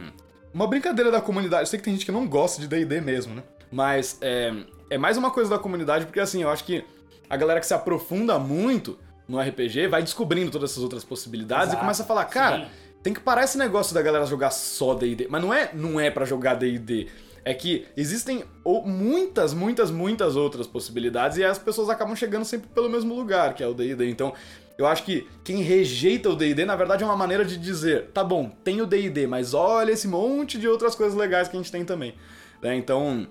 uma 0.53 0.67
brincadeira 0.67 1.11
da 1.11 1.19
comunidade, 1.19 1.63
eu 1.63 1.67
sei 1.67 1.79
que 1.79 1.83
tem 1.83 1.93
gente 1.93 2.05
que 2.05 2.13
não 2.13 2.25
gosta 2.25 2.61
de 2.61 2.67
D&D 2.69 3.01
mesmo, 3.01 3.35
né? 3.35 3.43
Mas 3.69 4.17
é, 4.21 4.53
é 4.89 4.97
mais 4.97 5.17
uma 5.17 5.31
coisa 5.31 5.49
da 5.49 5.59
comunidade, 5.59 6.05
porque 6.05 6.21
assim, 6.21 6.43
eu 6.43 6.49
acho 6.49 6.63
que 6.63 6.83
a 7.29 7.35
galera 7.35 7.59
que 7.59 7.67
se 7.67 7.73
aprofunda 7.73 8.39
muito 8.39 8.97
no 9.29 9.39
RPG 9.39 9.87
vai 9.87 10.01
descobrindo 10.01 10.51
todas 10.51 10.71
essas 10.71 10.83
outras 10.83 11.03
possibilidades 11.03 11.67
Exato, 11.67 11.77
e 11.77 11.79
começa 11.79 12.03
a 12.03 12.05
falar, 12.05 12.25
cara, 12.25 12.65
sim. 12.65 12.67
tem 13.03 13.13
que 13.13 13.19
parar 13.19 13.43
esse 13.43 13.57
negócio 13.57 13.93
da 13.93 14.01
galera 14.01 14.25
jogar 14.25 14.49
só 14.49 14.95
D&D, 14.95 15.27
mas 15.29 15.41
não 15.41 15.53
é, 15.53 15.69
não 15.73 15.99
é 15.99 16.09
para 16.09 16.25
jogar 16.25 16.55
D&D 16.55 17.07
é 17.45 17.53
que 17.53 17.87
existem 17.95 18.43
muitas, 18.85 19.53
muitas, 19.53 19.89
muitas 19.89 20.35
outras 20.35 20.67
possibilidades 20.67 21.37
e 21.37 21.43
as 21.43 21.57
pessoas 21.57 21.89
acabam 21.89 22.15
chegando 22.15 22.45
sempre 22.45 22.69
pelo 22.69 22.89
mesmo 22.89 23.15
lugar, 23.15 23.53
que 23.53 23.63
é 23.63 23.67
o 23.67 23.73
D&D. 23.73 24.09
Então, 24.09 24.33
eu 24.77 24.85
acho 24.85 25.03
que 25.03 25.27
quem 25.43 25.61
rejeita 25.61 26.29
o 26.29 26.35
D&D, 26.35 26.65
na 26.65 26.75
verdade, 26.75 27.03
é 27.03 27.05
uma 27.05 27.15
maneira 27.15 27.43
de 27.43 27.57
dizer, 27.57 28.07
tá 28.13 28.23
bom, 28.23 28.49
tem 28.63 28.81
o 28.81 28.85
D&D, 28.85 29.25
mas 29.25 29.53
olha 29.53 29.91
esse 29.91 30.07
monte 30.07 30.57
de 30.57 30.67
outras 30.67 30.95
coisas 30.95 31.17
legais 31.17 31.47
que 31.47 31.55
a 31.55 31.59
gente 31.59 31.71
tem 31.71 31.83
também. 31.83 32.13
Né? 32.61 32.75
Então, 32.75 33.27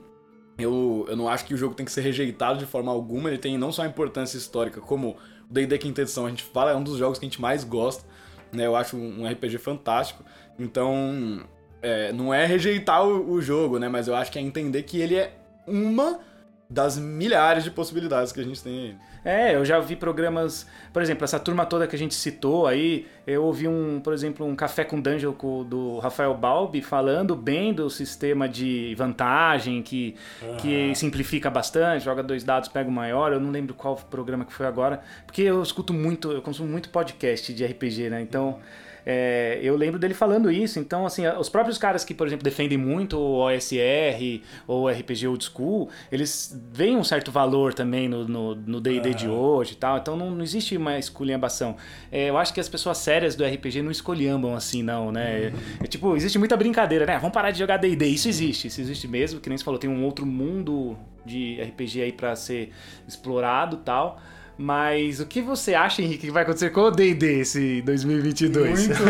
eu, 0.58 1.06
eu 1.08 1.16
não 1.16 1.28
acho 1.28 1.44
que 1.44 1.54
o 1.54 1.56
jogo 1.56 1.74
tem 1.74 1.86
que 1.86 1.92
ser 1.92 2.00
rejeitado 2.00 2.58
de 2.58 2.66
forma 2.66 2.90
alguma, 2.90 3.28
ele 3.28 3.38
tem 3.38 3.56
não 3.56 3.70
só 3.70 3.82
a 3.82 3.86
importância 3.86 4.36
histórica, 4.36 4.80
como 4.80 5.16
D&D 5.50 5.78
Quinta 5.78 6.02
Edição, 6.02 6.26
a 6.26 6.30
gente 6.30 6.42
fala, 6.42 6.72
é 6.72 6.76
um 6.76 6.82
dos 6.82 6.98
jogos 6.98 7.18
que 7.18 7.24
a 7.24 7.28
gente 7.28 7.40
mais 7.40 7.64
gosta, 7.64 8.04
né? 8.52 8.66
Eu 8.66 8.76
acho 8.76 8.96
um 8.96 9.26
RPG 9.26 9.58
fantástico. 9.58 10.24
Então, 10.58 11.42
é, 11.80 12.12
não 12.12 12.32
é 12.32 12.44
rejeitar 12.44 13.06
o, 13.06 13.30
o, 13.30 13.40
jogo, 13.40 13.78
né? 13.78 13.88
Mas 13.88 14.08
eu 14.08 14.14
acho 14.14 14.30
que 14.30 14.38
é 14.38 14.42
entender 14.42 14.82
que 14.82 15.00
ele 15.00 15.16
é 15.16 15.36
uma 15.66 16.20
das 16.68 16.98
milhares 16.98 17.64
de 17.64 17.70
possibilidades 17.70 18.32
que 18.32 18.40
a 18.40 18.44
gente 18.44 18.62
tem 18.62 18.78
aí. 18.78 18.96
É, 19.28 19.54
eu 19.54 19.62
já 19.62 19.78
vi 19.78 19.94
programas, 19.94 20.66
por 20.90 21.02
exemplo, 21.02 21.22
essa 21.22 21.38
turma 21.38 21.66
toda 21.66 21.86
que 21.86 21.94
a 21.94 21.98
gente 21.98 22.14
citou 22.14 22.66
aí, 22.66 23.06
eu 23.26 23.44
ouvi 23.44 23.68
um, 23.68 24.00
por 24.00 24.14
exemplo, 24.14 24.46
um 24.46 24.56
Café 24.56 24.84
com 24.84 24.98
Dungeon 24.98 25.34
do 25.68 25.98
Rafael 25.98 26.32
Balbi 26.32 26.80
falando 26.80 27.36
bem 27.36 27.74
do 27.74 27.90
sistema 27.90 28.48
de 28.48 28.94
vantagem, 28.96 29.82
que, 29.82 30.16
uhum. 30.40 30.56
que 30.56 30.94
simplifica 30.94 31.50
bastante, 31.50 32.06
joga 32.06 32.22
dois 32.22 32.42
dados, 32.42 32.70
pega 32.70 32.88
o 32.88 32.92
maior, 32.92 33.34
eu 33.34 33.38
não 33.38 33.50
lembro 33.50 33.74
qual 33.74 33.96
programa 33.96 34.46
que 34.46 34.52
foi 34.54 34.64
agora, 34.64 35.02
porque 35.26 35.42
eu 35.42 35.62
escuto 35.62 35.92
muito, 35.92 36.32
eu 36.32 36.40
consumo 36.40 36.70
muito 36.70 36.88
podcast 36.88 37.52
de 37.52 37.66
RPG, 37.66 38.08
né? 38.08 38.22
Então... 38.22 38.46
Uhum 38.46 38.88
é, 39.10 39.58
eu 39.62 39.74
lembro 39.74 39.98
dele 39.98 40.12
falando 40.12 40.52
isso. 40.52 40.78
Então, 40.78 41.06
assim, 41.06 41.26
os 41.26 41.48
próprios 41.48 41.78
caras 41.78 42.04
que, 42.04 42.12
por 42.12 42.26
exemplo, 42.26 42.44
defendem 42.44 42.76
muito 42.76 43.16
o 43.18 43.38
OSR 43.38 44.42
ou 44.66 44.86
RPG 44.86 45.26
Old 45.26 45.42
School, 45.42 45.88
eles 46.12 46.54
veem 46.70 46.94
um 46.94 47.02
certo 47.02 47.32
valor 47.32 47.72
também 47.72 48.06
no 48.06 48.80
D&D 48.82 49.14
de 49.14 49.26
hoje 49.26 49.72
e 49.72 49.76
tal. 49.76 49.96
Então, 49.96 50.14
não, 50.14 50.32
não 50.32 50.44
existe 50.44 50.76
uma 50.76 50.98
esculhambação. 50.98 51.74
É, 52.12 52.28
eu 52.28 52.36
acho 52.36 52.52
que 52.52 52.60
as 52.60 52.68
pessoas 52.68 52.98
sérias 52.98 53.34
do 53.34 53.46
RPG 53.46 53.80
não 53.80 53.90
escolhambam 53.90 54.54
assim, 54.54 54.82
não, 54.82 55.10
né? 55.10 55.52
Uhum. 55.54 55.84
É, 55.84 55.86
tipo, 55.86 56.14
existe 56.14 56.38
muita 56.38 56.54
brincadeira, 56.54 57.06
né? 57.06 57.16
Vamos 57.16 57.32
parar 57.32 57.50
de 57.50 57.58
jogar 57.58 57.78
D&D. 57.78 58.06
Isso 58.08 58.28
existe, 58.28 58.68
isso 58.68 58.78
existe 58.78 59.08
mesmo. 59.08 59.40
Que 59.40 59.48
nem 59.48 59.56
você 59.56 59.64
falou, 59.64 59.80
tem 59.80 59.88
um 59.88 60.04
outro 60.04 60.26
mundo 60.26 60.98
de 61.24 61.58
RPG 61.62 62.02
aí 62.02 62.12
para 62.12 62.36
ser 62.36 62.72
explorado 63.06 63.78
tal. 63.78 64.20
Mas 64.58 65.20
o 65.20 65.26
que 65.26 65.40
você 65.40 65.72
acha, 65.72 66.02
Henrique, 66.02 66.26
que 66.26 66.32
vai 66.32 66.42
acontecer 66.42 66.70
com 66.70 66.80
o 66.80 66.90
D&D 66.90 67.40
esse 67.40 67.80
2022? 67.82 68.88
Muito, 68.88 69.02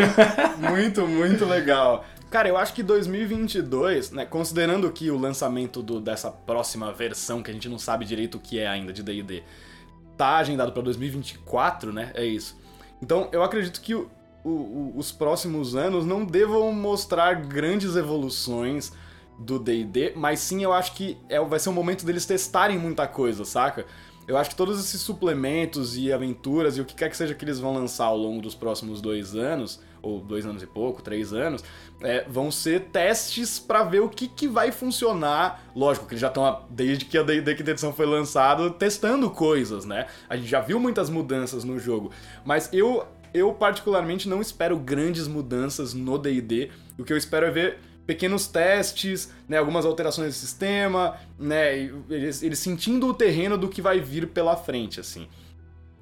muito, 0.69 1.07
muito 1.07 1.45
legal. 1.45 2.05
Cara, 2.29 2.47
eu 2.47 2.55
acho 2.55 2.75
que 2.75 2.83
2022, 2.83 4.11
né, 4.11 4.25
considerando 4.27 4.91
que 4.91 5.09
o 5.09 5.17
lançamento 5.17 5.81
do, 5.81 5.99
dessa 5.99 6.29
próxima 6.29 6.93
versão, 6.93 7.41
que 7.41 7.49
a 7.49 7.53
gente 7.53 7.67
não 7.67 7.79
sabe 7.79 8.05
direito 8.05 8.35
o 8.35 8.39
que 8.39 8.59
é 8.59 8.67
ainda 8.67 8.93
de 8.93 9.01
D&D, 9.01 9.41
tá 10.15 10.37
agendado 10.37 10.71
para 10.71 10.83
2024, 10.83 11.91
né? 11.91 12.11
É 12.13 12.23
isso. 12.23 12.55
Então, 13.01 13.27
eu 13.31 13.41
acredito 13.41 13.81
que 13.81 13.95
o, 13.95 14.07
o, 14.43 14.93
os 14.95 15.11
próximos 15.11 15.75
anos 15.75 16.05
não 16.05 16.23
devam 16.23 16.71
mostrar 16.71 17.33
grandes 17.33 17.95
evoluções 17.95 18.91
do 19.39 19.57
D&D, 19.57 20.13
mas 20.15 20.39
sim 20.41 20.61
eu 20.63 20.73
acho 20.73 20.93
que 20.93 21.17
é, 21.27 21.39
vai 21.39 21.57
ser 21.57 21.69
o 21.69 21.73
momento 21.73 22.05
deles 22.05 22.25
testarem 22.25 22.77
muita 22.77 23.07
coisa, 23.07 23.43
saca? 23.43 23.87
Eu 24.29 24.37
acho 24.37 24.51
que 24.51 24.55
todos 24.55 24.79
esses 24.79 25.01
suplementos 25.01 25.97
e 25.97 26.13
aventuras 26.13 26.77
e 26.77 26.81
o 26.81 26.85
que 26.85 26.93
quer 26.93 27.09
que 27.09 27.17
seja 27.17 27.33
que 27.33 27.43
eles 27.43 27.59
vão 27.59 27.73
lançar 27.73 28.05
ao 28.05 28.15
longo 28.15 28.39
dos 28.43 28.53
próximos 28.53 29.01
dois 29.01 29.33
anos, 29.33 29.81
ou 30.03 30.19
dois 30.19 30.45
anos 30.45 30.61
e 30.61 30.67
pouco, 30.67 31.01
três 31.01 31.33
anos, 31.33 31.63
é, 31.99 32.23
vão 32.29 32.51
ser 32.51 32.89
testes 32.91 33.57
para 33.57 33.83
ver 33.83 34.01
o 34.01 34.07
que, 34.07 34.27
que 34.27 34.47
vai 34.47 34.71
funcionar. 34.71 35.63
Lógico 35.75 36.05
que 36.05 36.13
eles 36.13 36.21
já 36.21 36.27
estão, 36.27 36.61
desde 36.69 37.05
que 37.05 37.17
a 37.17 37.23
D&D 37.23 37.55
Quinta 37.55 37.71
Edição 37.71 37.91
foi 37.91 38.05
lançado, 38.05 38.69
testando 38.69 39.31
coisas, 39.31 39.83
né? 39.83 40.05
A 40.29 40.37
gente 40.37 40.47
já 40.47 40.61
viu 40.61 40.79
muitas 40.79 41.09
mudanças 41.09 41.63
no 41.63 41.79
jogo, 41.79 42.11
mas 42.45 42.69
eu, 42.71 43.07
eu 43.33 43.51
particularmente 43.51 44.29
não 44.29 44.41
espero 44.41 44.77
grandes 44.77 45.27
mudanças 45.27 45.95
no 45.95 46.19
D&D. 46.19 46.69
O 46.99 47.03
que 47.03 47.11
eu 47.11 47.17
espero 47.17 47.47
é 47.47 47.49
ver 47.49 47.79
pequenos 48.09 48.47
testes, 48.47 49.31
né, 49.47 49.59
algumas 49.59 49.85
alterações 49.85 50.33
de 50.33 50.39
sistema, 50.39 51.15
né, 51.37 51.77
eles, 52.09 52.57
sentindo 52.57 53.05
o 53.05 53.13
terreno 53.13 53.55
do 53.55 53.69
que 53.69 53.83
vai 53.83 53.99
vir 53.99 54.29
pela 54.29 54.57
frente, 54.57 54.99
assim. 54.99 55.27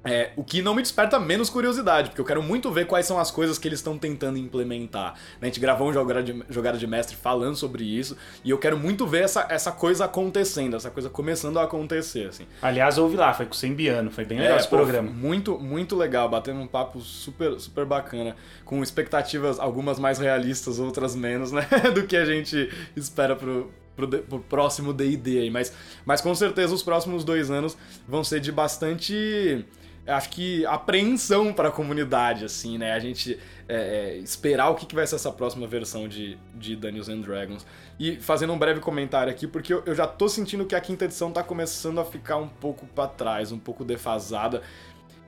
É, 0.04 0.30
o 0.36 0.44
que 0.44 0.62
não 0.62 0.74
me 0.74 0.80
desperta 0.80 1.18
menos 1.18 1.50
curiosidade, 1.50 2.10
porque 2.10 2.20
eu 2.20 2.24
quero 2.24 2.40
muito 2.42 2.70
ver 2.70 2.86
quais 2.86 3.04
são 3.04 3.18
as 3.18 3.32
coisas 3.32 3.58
que 3.58 3.66
eles 3.66 3.80
estão 3.80 3.98
tentando 3.98 4.38
implementar. 4.38 5.14
Né? 5.14 5.18
A 5.42 5.44
gente 5.46 5.58
gravou 5.58 5.88
um 5.88 5.92
jogada 5.92 6.22
de, 6.22 6.44
jogada 6.48 6.78
de 6.78 6.86
mestre 6.86 7.16
falando 7.16 7.56
sobre 7.56 7.84
isso, 7.84 8.16
e 8.44 8.50
eu 8.50 8.58
quero 8.58 8.78
muito 8.78 9.06
ver 9.06 9.24
essa, 9.24 9.46
essa 9.50 9.72
coisa 9.72 10.04
acontecendo, 10.04 10.76
essa 10.76 10.90
coisa 10.90 11.10
começando 11.10 11.58
a 11.58 11.64
acontecer. 11.64 12.28
Assim. 12.28 12.46
Aliás, 12.62 12.96
ouvi 12.96 13.16
lá, 13.16 13.34
foi 13.34 13.46
com 13.46 13.52
o 13.52 13.56
Sembiano, 13.56 14.10
foi 14.10 14.24
bem 14.24 14.38
legal 14.38 14.56
é, 14.56 14.60
esse 14.60 14.68
pô, 14.68 14.76
programa. 14.76 15.10
Muito, 15.10 15.58
muito 15.58 15.96
legal, 15.96 16.28
batendo 16.28 16.60
um 16.60 16.66
papo 16.66 17.00
super, 17.00 17.58
super 17.58 17.84
bacana, 17.84 18.36
com 18.64 18.82
expectativas 18.82 19.58
algumas 19.58 19.98
mais 19.98 20.18
realistas, 20.18 20.78
outras 20.78 21.16
menos, 21.16 21.50
né? 21.50 21.66
Do 21.92 22.06
que 22.06 22.16
a 22.16 22.24
gente 22.24 22.72
espera 22.94 23.34
pro, 23.34 23.68
pro, 23.96 24.08
pro 24.08 24.40
próximo 24.40 24.92
D&D 24.92 25.40
aí, 25.40 25.50
mas, 25.50 25.72
mas 26.06 26.20
com 26.20 26.32
certeza 26.36 26.72
os 26.72 26.84
próximos 26.84 27.24
dois 27.24 27.50
anos 27.50 27.76
vão 28.06 28.22
ser 28.22 28.38
de 28.38 28.52
bastante 28.52 29.66
acho 30.08 30.30
que 30.30 30.64
apreensão 30.66 31.52
para 31.52 31.68
a 31.68 31.72
comunidade, 31.72 32.44
assim, 32.44 32.78
né? 32.78 32.92
A 32.92 32.98
gente 32.98 33.38
é, 33.68 33.76
é, 33.76 34.16
esperar 34.16 34.70
o 34.70 34.74
que, 34.74 34.86
que 34.86 34.94
vai 34.94 35.06
ser 35.06 35.16
essa 35.16 35.30
próxima 35.30 35.66
versão 35.66 36.08
de, 36.08 36.38
de 36.54 36.74
Dungeons 36.74 37.08
and 37.08 37.20
Dragons. 37.20 37.66
E 37.98 38.16
fazendo 38.16 38.52
um 38.52 38.58
breve 38.58 38.80
comentário 38.80 39.30
aqui, 39.30 39.46
porque 39.46 39.72
eu, 39.72 39.82
eu 39.84 39.94
já 39.94 40.06
tô 40.06 40.28
sentindo 40.28 40.64
que 40.64 40.74
a 40.74 40.80
quinta 40.80 41.04
edição 41.04 41.30
tá 41.30 41.42
começando 41.42 42.00
a 42.00 42.04
ficar 42.04 42.36
um 42.36 42.48
pouco 42.48 42.86
para 42.86 43.08
trás, 43.08 43.52
um 43.52 43.58
pouco 43.58 43.84
defasada 43.84 44.62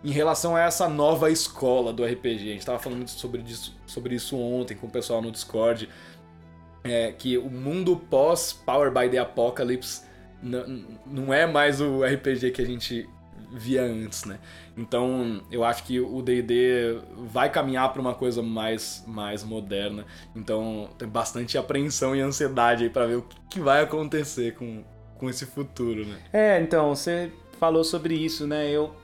em 0.03 0.11
relação 0.11 0.57
a 0.57 0.61
essa 0.61 0.89
nova 0.89 1.31
escola 1.31 1.93
do 1.93 2.05
RPG. 2.05 2.51
A 2.51 2.53
gente 2.55 2.67
tava 2.67 2.79
falando 2.79 3.07
sobre, 3.09 3.43
isso, 3.43 3.77
sobre 3.87 4.15
isso 4.15 4.39
ontem 4.39 4.75
com 4.75 4.87
o 4.87 4.91
pessoal 4.91 5.21
no 5.21 5.31
Discord. 5.31 5.89
É, 6.83 7.13
que 7.13 7.37
o 7.37 7.51
mundo 7.51 7.95
pós 7.95 8.55
Power 8.55 8.91
by 8.91 9.11
the 9.11 9.19
Apocalypse 9.19 10.03
não 10.43 11.35
é 11.35 11.47
mais 11.47 11.83
o 11.83 12.03
RPG 12.03 12.53
que 12.53 12.63
a 12.63 12.65
gente 12.65 13.07
via 13.53 13.83
antes, 13.83 14.25
né? 14.25 14.39
Então, 14.77 15.43
eu 15.51 15.65
acho 15.65 15.85
que 15.85 16.01
o 16.01 16.23
D&D 16.23 16.99
vai 17.17 17.51
caminhar 17.51 17.93
para 17.93 18.01
uma 18.01 18.15
coisa 18.15 18.43
mais, 18.43 19.05
mais 19.07 19.43
moderna. 19.43 20.05
Então, 20.35 20.89
tem 20.99 21.09
bastante 21.09 21.59
apreensão 21.59 22.15
e 22.15 22.21
ansiedade 22.21 22.85
aí 22.85 22.91
para 22.91 23.07
ver 23.07 23.17
o 23.17 23.27
que 23.49 23.61
vai 23.61 23.83
acontecer 23.83 24.55
com, 24.55 24.83
com 25.19 25.29
esse 25.29 25.47
futuro, 25.47 26.07
né? 26.07 26.19
É, 26.33 26.61
então, 26.61 26.95
você 26.95 27.33
falou 27.59 27.85
sobre 27.85 28.15
isso, 28.15 28.47
né? 28.47 28.71
Eu 28.71 28.95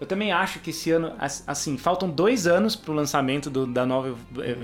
eu 0.00 0.06
também 0.06 0.32
acho 0.32 0.58
que 0.58 0.70
esse 0.70 0.90
ano, 0.90 1.12
assim, 1.46 1.78
faltam 1.78 2.10
dois 2.10 2.46
anos 2.46 2.74
pro 2.74 2.92
lançamento 2.92 3.48
do, 3.48 3.64
da 3.66 3.86
nova 3.86 4.16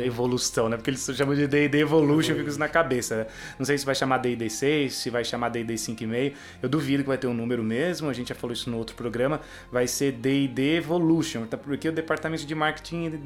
evolução, 0.05 0.69
né? 0.69 0.77
Porque 0.77 0.91
eles 0.91 1.09
chamam 1.15 1.35
de 1.35 1.47
D&D 1.47 1.79
Evolution, 1.79 2.35
fica 2.35 2.49
isso 2.49 2.59
na 2.59 2.69
cabeça. 2.69 3.17
Né? 3.17 3.27
Não 3.59 3.65
sei 3.65 3.79
se 3.79 3.87
vai 3.87 3.95
chamar 3.95 4.19
D&D 4.19 4.51
6, 4.51 4.93
se 4.93 5.09
vai 5.09 5.25
chamar 5.25 5.51
D&D 5.51 5.75
5,5. 5.75 6.33
Eu 6.63 6.69
duvido 6.69 7.05
que 7.05 7.09
vai 7.09 7.17
ter 7.17 7.29
um 7.29 7.35
número 7.35 7.63
mesmo, 7.63 8.09
a 8.09 8.13
gente 8.13 8.31
já 8.31 8.35
falou 8.35 8.53
isso 8.53 8.69
no 8.69 8.77
outro 8.77 8.97
programa. 8.97 9.41
Vai 9.71 9.87
ser 9.87 10.13
D&D 10.13 10.77
Evolution, 10.77 11.47
tá? 11.47 11.57
porque 11.57 11.89
o 11.89 11.93
departamento 11.93 12.45
de 12.45 12.55
marketing 12.55 13.21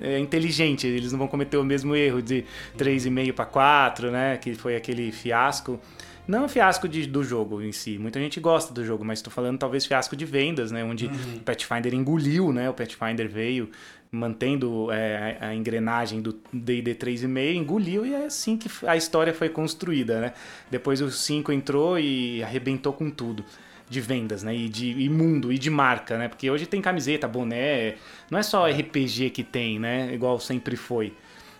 é 0.00 0.18
inteligente, 0.18 0.86
eles 0.86 1.12
não 1.12 1.18
vão 1.18 1.28
cometer 1.28 1.58
o 1.58 1.64
mesmo 1.64 1.94
erro 1.94 2.22
de 2.22 2.44
3,5 2.78 3.32
para 3.34 3.44
4, 3.44 4.10
né? 4.10 4.36
Que 4.38 4.54
foi 4.54 4.76
aquele 4.76 5.12
fiasco. 5.12 5.78
Não 6.26 6.48
fiasco 6.48 6.88
de, 6.88 7.06
do 7.06 7.24
jogo 7.24 7.60
em 7.60 7.72
si. 7.72 7.98
Muita 7.98 8.20
gente 8.20 8.38
gosta 8.38 8.72
do 8.72 8.84
jogo, 8.84 9.04
mas 9.04 9.18
estou 9.18 9.32
falando 9.32 9.58
talvez 9.58 9.84
fiasco 9.84 10.14
de 10.14 10.24
vendas, 10.24 10.70
né? 10.70 10.84
Onde 10.84 11.06
uhum. 11.06 11.36
o 11.36 11.40
Pathfinder 11.40 11.94
engoliu, 11.94 12.52
né? 12.52 12.70
O 12.70 12.74
Pathfinder 12.74 13.28
veio 13.28 13.70
mantendo 14.12 14.90
é, 14.90 15.38
a 15.40 15.54
engrenagem 15.54 16.20
do 16.20 16.32
D&D 16.52 16.94
3.5, 16.96 17.54
engoliu 17.54 18.04
e 18.04 18.12
é 18.12 18.26
assim 18.26 18.56
que 18.56 18.68
a 18.84 18.96
história 18.96 19.32
foi 19.32 19.48
construída, 19.48 20.20
né? 20.20 20.32
Depois 20.70 21.00
o 21.00 21.10
5 21.10 21.52
entrou 21.52 21.98
e 21.98 22.42
arrebentou 22.42 22.92
com 22.92 23.08
tudo 23.08 23.44
de 23.88 24.00
vendas, 24.00 24.42
né? 24.42 24.54
E 24.54 24.68
de 24.68 24.90
e 24.90 25.08
mundo 25.08 25.52
e 25.52 25.58
de 25.58 25.70
marca, 25.70 26.18
né? 26.18 26.28
Porque 26.28 26.50
hoje 26.50 26.66
tem 26.66 26.80
camiseta, 26.80 27.28
boné, 27.28 27.96
não 28.30 28.38
é 28.38 28.42
só 28.42 28.68
RPG 28.68 29.30
que 29.30 29.44
tem, 29.44 29.78
né? 29.78 30.12
Igual 30.12 30.40
sempre 30.40 30.76
foi. 30.76 31.12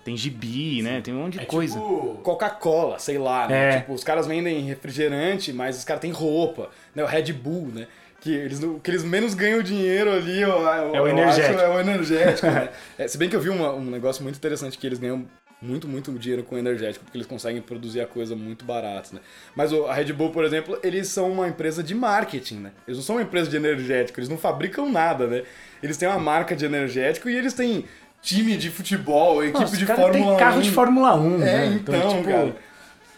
Tem 0.05 0.17
gibi, 0.17 0.83
né? 0.83 1.01
Tem 1.01 1.13
um 1.13 1.19
monte 1.19 1.35
de 1.35 1.41
é 1.41 1.45
coisa. 1.45 1.79
Tipo 1.79 2.21
Coca-Cola, 2.23 2.99
sei 2.99 3.19
lá, 3.19 3.47
né? 3.47 3.77
É. 3.77 3.81
Tipo, 3.81 3.93
os 3.93 4.03
caras 4.03 4.27
vendem 4.27 4.61
refrigerante, 4.63 5.53
mas 5.53 5.79
os 5.79 5.85
caras 5.85 6.01
têm 6.01 6.11
roupa, 6.11 6.71
né? 6.95 7.03
O 7.03 7.07
Red 7.07 7.33
Bull, 7.33 7.69
né? 7.75 7.87
Que 8.21 8.35
eles, 8.35 8.63
o 8.63 8.79
que 8.81 8.91
eles 8.91 9.03
menos 9.03 9.35
ganham 9.35 9.63
dinheiro 9.63 10.13
ali, 10.13 10.45
ó, 10.45 10.95
é 10.95 11.01
o 11.01 11.09
energético. 11.09 11.61
é 11.61 11.69
o 11.69 11.81
energético, 11.81 12.47
né? 12.47 12.69
é, 12.99 13.09
se 13.09 13.17
bem 13.17 13.29
que 13.29 13.37
eu 13.37 13.41
vi 13.41 13.49
uma, 13.49 13.73
um 13.73 13.85
negócio 13.85 14.23
muito 14.23 14.37
interessante 14.37 14.77
que 14.77 14.87
eles 14.87 14.99
ganham 14.99 15.27
muito, 15.63 15.87
muito 15.87 16.11
dinheiro 16.13 16.43
com 16.43 16.57
energético, 16.57 17.05
porque 17.05 17.19
eles 17.19 17.27
conseguem 17.27 17.61
produzir 17.61 18.01
a 18.01 18.07
coisa 18.07 18.35
muito 18.35 18.65
barato, 18.65 19.15
né? 19.15 19.21
Mas 19.55 19.73
a 19.73 19.93
Red 19.93 20.13
Bull, 20.13 20.31
por 20.31 20.45
exemplo, 20.45 20.79
eles 20.83 21.09
são 21.09 21.31
uma 21.31 21.49
empresa 21.49 21.83
de 21.83 21.95
marketing, 21.95 22.57
né? 22.57 22.73
Eles 22.87 22.97
não 22.99 23.05
são 23.05 23.17
uma 23.17 23.23
empresa 23.23 23.51
de 23.51 23.57
energético, 23.57 24.19
eles 24.19 24.29
não 24.29 24.39
fabricam 24.39 24.91
nada, 24.91 25.27
né? 25.27 25.43
Eles 25.83 25.97
têm 25.97 26.09
uma 26.09 26.19
marca 26.19 26.57
de 26.57 26.65
energético 26.65 27.29
e 27.29 27.37
eles 27.37 27.53
têm 27.53 27.85
time 28.23 28.57
de 28.57 28.71
futebol, 28.71 29.43
equipe 29.43 29.61
Nossa, 29.61 29.77
de 29.77 29.87
Fórmula 29.87 30.13
tem 30.13 30.23
1. 30.23 30.37
carro 30.37 30.63
de 30.63 30.71
Fórmula 30.71 31.15
1. 31.17 31.35
É, 31.35 31.39
né? 31.39 31.67
então, 31.81 31.95
então 31.95 32.11
tipo... 32.11 32.25
cara. 32.25 32.57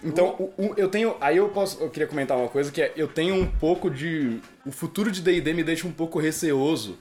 Então, 0.05 0.51
eu 0.77 0.88
tenho. 0.88 1.17
Aí 1.21 1.37
eu 1.37 1.49
posso. 1.49 1.81
Eu 1.81 1.88
queria 1.88 2.09
comentar 2.09 2.37
uma 2.37 2.49
coisa 2.49 2.73
que 2.73 2.83
é. 2.83 2.93
Eu 2.97 3.07
tenho 3.07 3.35
um 3.35 3.47
pouco 3.47 3.88
de. 3.88 4.41
O 4.67 4.73
futuro 4.73 5.11
de 5.11 5.21
DD 5.21 5.53
me 5.53 5.62
deixa 5.62 5.87
um 5.87 5.93
pouco 5.93 6.19
receoso. 6.19 6.99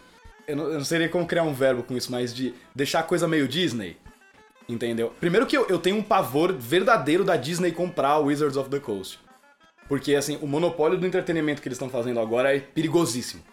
Eu 0.48 0.56
não, 0.56 0.64
eu 0.66 0.74
não 0.76 0.84
sei 0.84 1.08
como 1.08 1.26
criar 1.26 1.44
um 1.44 1.54
verbo 1.54 1.84
com 1.84 1.96
isso, 1.98 2.12
mas 2.12 2.34
de 2.34 2.54
deixar 2.76 3.00
a 3.00 3.04
coisa 3.04 3.28
meio 3.28 3.48
Disney. 3.48 3.98
Entendeu? 4.70 5.14
Primeiro 5.20 5.48
que 5.48 5.58
eu, 5.58 5.68
eu 5.68 5.80
tenho 5.80 5.98
um 5.98 6.04
pavor 6.04 6.54
verdadeiro 6.54 7.24
da 7.24 7.36
Disney 7.36 7.72
comprar 7.72 8.20
o 8.20 8.26
Wizards 8.26 8.56
of 8.56 8.70
the 8.70 8.80
Coast. 8.80 9.20
Porque, 9.88 10.16
assim, 10.16 10.38
o 10.42 10.48
monopólio 10.48 10.98
do 10.98 11.06
entretenimento 11.06 11.62
que 11.62 11.68
eles 11.68 11.76
estão 11.76 11.90
fazendo 11.90 12.20
agora 12.20 12.56
é 12.56 12.60
perigosíssimo. 12.60 13.44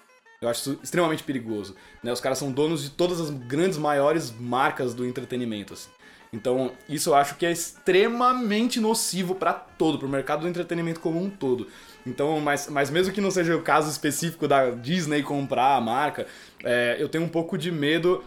Eu 0.41 0.49
acho 0.49 0.61
isso 0.61 0.81
extremamente 0.83 1.25
perigoso. 1.25 1.75
Né? 2.03 2.13
Os 2.13 2.21
caras 2.21 2.39
são 2.39 2.53
donos 2.53 2.83
de 2.83 2.91
todas 2.91 3.21
as 3.21 3.31
grandes, 3.31 3.77
maiores 3.77 4.33
marcas 4.39 4.95
do 4.95 5.05
entretenimento. 5.05 5.75
Assim. 5.75 5.91
Então, 6.33 6.73
isso 6.89 7.11
eu 7.11 7.15
acho 7.15 7.37
que 7.37 7.47
é 7.47 7.51
extremamente 7.51 8.81
nocivo 8.81 9.35
para 9.35 9.53
todo, 9.53 9.99
para 9.99 10.07
o 10.07 10.11
mercado 10.11 10.43
do 10.43 10.49
entretenimento 10.49 11.01
como 11.01 11.23
um 11.23 11.29
todo. 11.29 11.67
Então, 12.07 12.41
mas, 12.41 12.69
mas 12.69 12.91
mesmo 12.91 13.13
que 13.13 13.21
não 13.21 13.31
seja 13.31 13.57
o 13.57 13.63
caso 13.63 13.91
específico 13.91 14.47
da 14.47 14.71
Disney 14.71 15.23
comprar 15.23 15.77
a 15.77 15.81
marca, 15.81 16.27
é, 16.63 16.97
eu 16.99 17.09
tenho 17.09 17.25
um 17.25 17.29
pouco 17.29 17.59
de 17.59 17.73
medo 17.73 18.23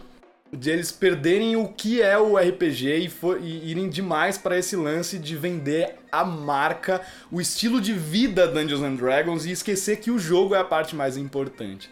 de 0.52 0.70
eles 0.70 0.92
perderem 0.92 1.56
o 1.56 1.66
que 1.68 2.02
é 2.02 2.18
o 2.18 2.36
RPG 2.36 2.96
e, 2.98 3.08
for, 3.08 3.40
e 3.40 3.70
irem 3.70 3.88
demais 3.88 4.36
para 4.36 4.58
esse 4.58 4.76
lance 4.76 5.18
de 5.18 5.34
vender 5.34 5.96
a 6.10 6.24
marca, 6.24 7.00
o 7.30 7.40
estilo 7.40 7.80
de 7.80 7.94
vida 7.94 8.46
Dungeons 8.46 8.82
and 8.82 8.96
Dragons 8.96 9.46
e 9.46 9.50
esquecer 9.50 9.96
que 9.96 10.10
o 10.10 10.18
jogo 10.18 10.54
é 10.54 10.58
a 10.58 10.64
parte 10.64 10.94
mais 10.94 11.16
importante. 11.16 11.88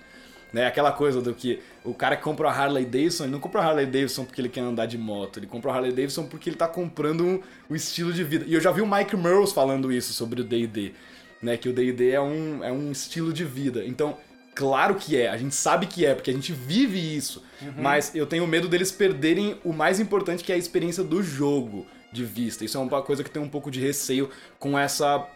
Né? 0.52 0.66
Aquela 0.66 0.92
coisa 0.92 1.20
do 1.20 1.32
que 1.32 1.60
o 1.84 1.94
cara 1.94 2.16
que 2.16 2.22
compra 2.22 2.48
a 2.48 2.52
Harley 2.52 2.84
Davidson, 2.84 3.24
ele 3.24 3.32
não 3.32 3.40
compra 3.40 3.60
a 3.60 3.64
Harley 3.66 3.86
Davidson 3.86 4.24
porque 4.24 4.40
ele 4.40 4.48
quer 4.48 4.60
andar 4.60 4.86
de 4.86 4.98
moto, 4.98 5.38
ele 5.38 5.46
compra 5.46 5.70
a 5.70 5.74
Harley 5.74 5.92
Davidson 5.92 6.26
porque 6.26 6.50
ele 6.50 6.56
tá 6.56 6.66
comprando 6.66 7.24
um, 7.24 7.40
o 7.68 7.76
estilo 7.76 8.12
de 8.12 8.24
vida. 8.24 8.44
E 8.48 8.54
eu 8.54 8.60
já 8.60 8.70
vi 8.72 8.80
o 8.80 8.86
Mike 8.86 9.16
Merles 9.16 9.52
falando 9.52 9.92
isso 9.92 10.12
sobre 10.12 10.40
o 10.40 10.44
D&D, 10.44 10.92
né? 11.40 11.56
Que 11.56 11.68
o 11.68 11.72
D&D 11.72 12.10
é 12.10 12.20
um, 12.20 12.64
é 12.64 12.72
um 12.72 12.90
estilo 12.90 13.32
de 13.32 13.44
vida. 13.44 13.84
Então, 13.84 14.16
claro 14.54 14.96
que 14.96 15.16
é, 15.16 15.28
a 15.28 15.36
gente 15.36 15.54
sabe 15.54 15.86
que 15.86 16.04
é, 16.04 16.14
porque 16.14 16.30
a 16.30 16.34
gente 16.34 16.52
vive 16.52 16.98
isso. 16.98 17.44
Uhum. 17.62 17.74
Mas 17.78 18.14
eu 18.14 18.26
tenho 18.26 18.46
medo 18.46 18.68
deles 18.68 18.90
perderem 18.90 19.56
o 19.64 19.72
mais 19.72 20.00
importante 20.00 20.42
que 20.42 20.50
é 20.50 20.54
a 20.56 20.58
experiência 20.58 21.04
do 21.04 21.22
jogo 21.22 21.86
de 22.12 22.24
vista. 22.24 22.64
Isso 22.64 22.76
é 22.76 22.80
uma 22.80 23.02
coisa 23.02 23.22
que 23.22 23.30
tem 23.30 23.40
um 23.40 23.48
pouco 23.48 23.70
de 23.70 23.80
receio 23.80 24.30
com 24.58 24.78
essa 24.78 25.26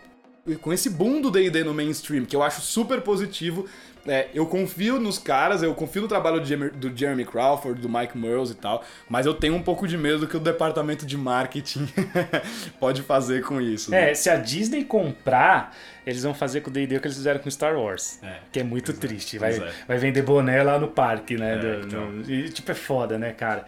com 0.61 0.72
esse 0.72 0.90
boom 0.90 1.20
do 1.20 1.30
D&D 1.30 1.64
no 1.64 1.72
mainstream, 1.72 2.24
que 2.24 2.37
eu 2.37 2.42
acho 2.42 2.61
super 2.61 3.00
positivo, 3.00 3.66
é, 4.07 4.28
eu 4.35 4.46
confio 4.46 5.00
nos 5.00 5.18
caras, 5.18 5.62
eu 5.62 5.74
confio 5.74 6.02
no 6.02 6.09
trabalho 6.09 6.38
do 6.38 6.94
Jeremy 6.94 7.24
Crawford, 7.24 7.80
do 7.80 7.88
Mike 7.88 8.18
Merles 8.18 8.50
e 8.50 8.54
tal, 8.54 8.85
mas 9.09 9.24
eu 9.24 9.33
tenho 9.33 9.54
um 9.54 9.62
pouco 9.62 9.88
de 9.88 9.96
medo 9.96 10.26
que 10.26 10.37
o 10.37 10.40
departamento 10.40 11.07
de 11.07 11.16
marketing 11.16 11.88
pode 12.78 13.00
fazer 13.00 13.42
com 13.42 13.61
isso. 13.61 13.90
Né? 13.90 14.11
É, 14.11 14.14
se 14.14 14.28
a 14.28 14.37
Disney 14.37 14.85
comprar, 14.85 15.74
eles 16.07 16.22
vão 16.22 16.35
fazer 16.35 16.61
com 16.61 16.68
o 16.68 16.72
D&D 16.72 16.96
o 16.96 17.00
que 17.00 17.07
eles 17.07 17.16
fizeram 17.16 17.40
com 17.40 17.50
Star 17.50 17.78
Wars, 17.78 18.22
é, 18.22 18.37
que 18.52 18.61
é 18.61 18.62
muito 18.62 18.90
é, 18.90 18.94
triste. 18.94 19.38
Vai, 19.38 19.54
é. 19.54 19.72
vai 19.88 19.96
vender 19.96 20.20
boné 20.20 20.62
lá 20.62 20.78
no 20.78 20.88
parque, 20.88 21.38
né? 21.38 21.54
É, 21.54 21.59
do, 21.59 21.87
então. 21.87 22.11
no, 22.11 22.30
e, 22.30 22.50
tipo, 22.50 22.70
é 22.70 22.74
foda, 22.74 23.16
né, 23.16 23.33
cara? 23.33 23.64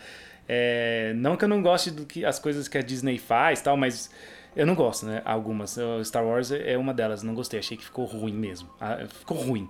É, 0.47 1.13
não 1.17 1.37
que 1.37 1.45
eu 1.45 1.49
não 1.49 1.63
goste 1.63 1.91
do 1.91 2.05
que 2.05 2.25
as 2.25 2.39
coisas 2.39 2.69
que 2.69 2.77
a 2.77 2.83
Disney 2.83 3.19
faz 3.19 3.63
tal, 3.63 3.77
mas 3.77 4.11
eu 4.57 4.67
não 4.67 4.75
gosto, 4.75 5.07
né? 5.07 5.23
Algumas. 5.25 5.79
Star 6.03 6.25
Wars 6.25 6.51
é 6.51 6.77
uma 6.79 6.95
delas, 6.95 7.23
não 7.23 7.35
gostei, 7.35 7.61
achei 7.61 7.77
que 7.77 7.85
ficou 7.85 8.07
ruim 8.07 8.33
mesmo. 8.33 8.69
Ah, 8.81 9.05
ficou 9.07 9.37
ruim. 9.37 9.69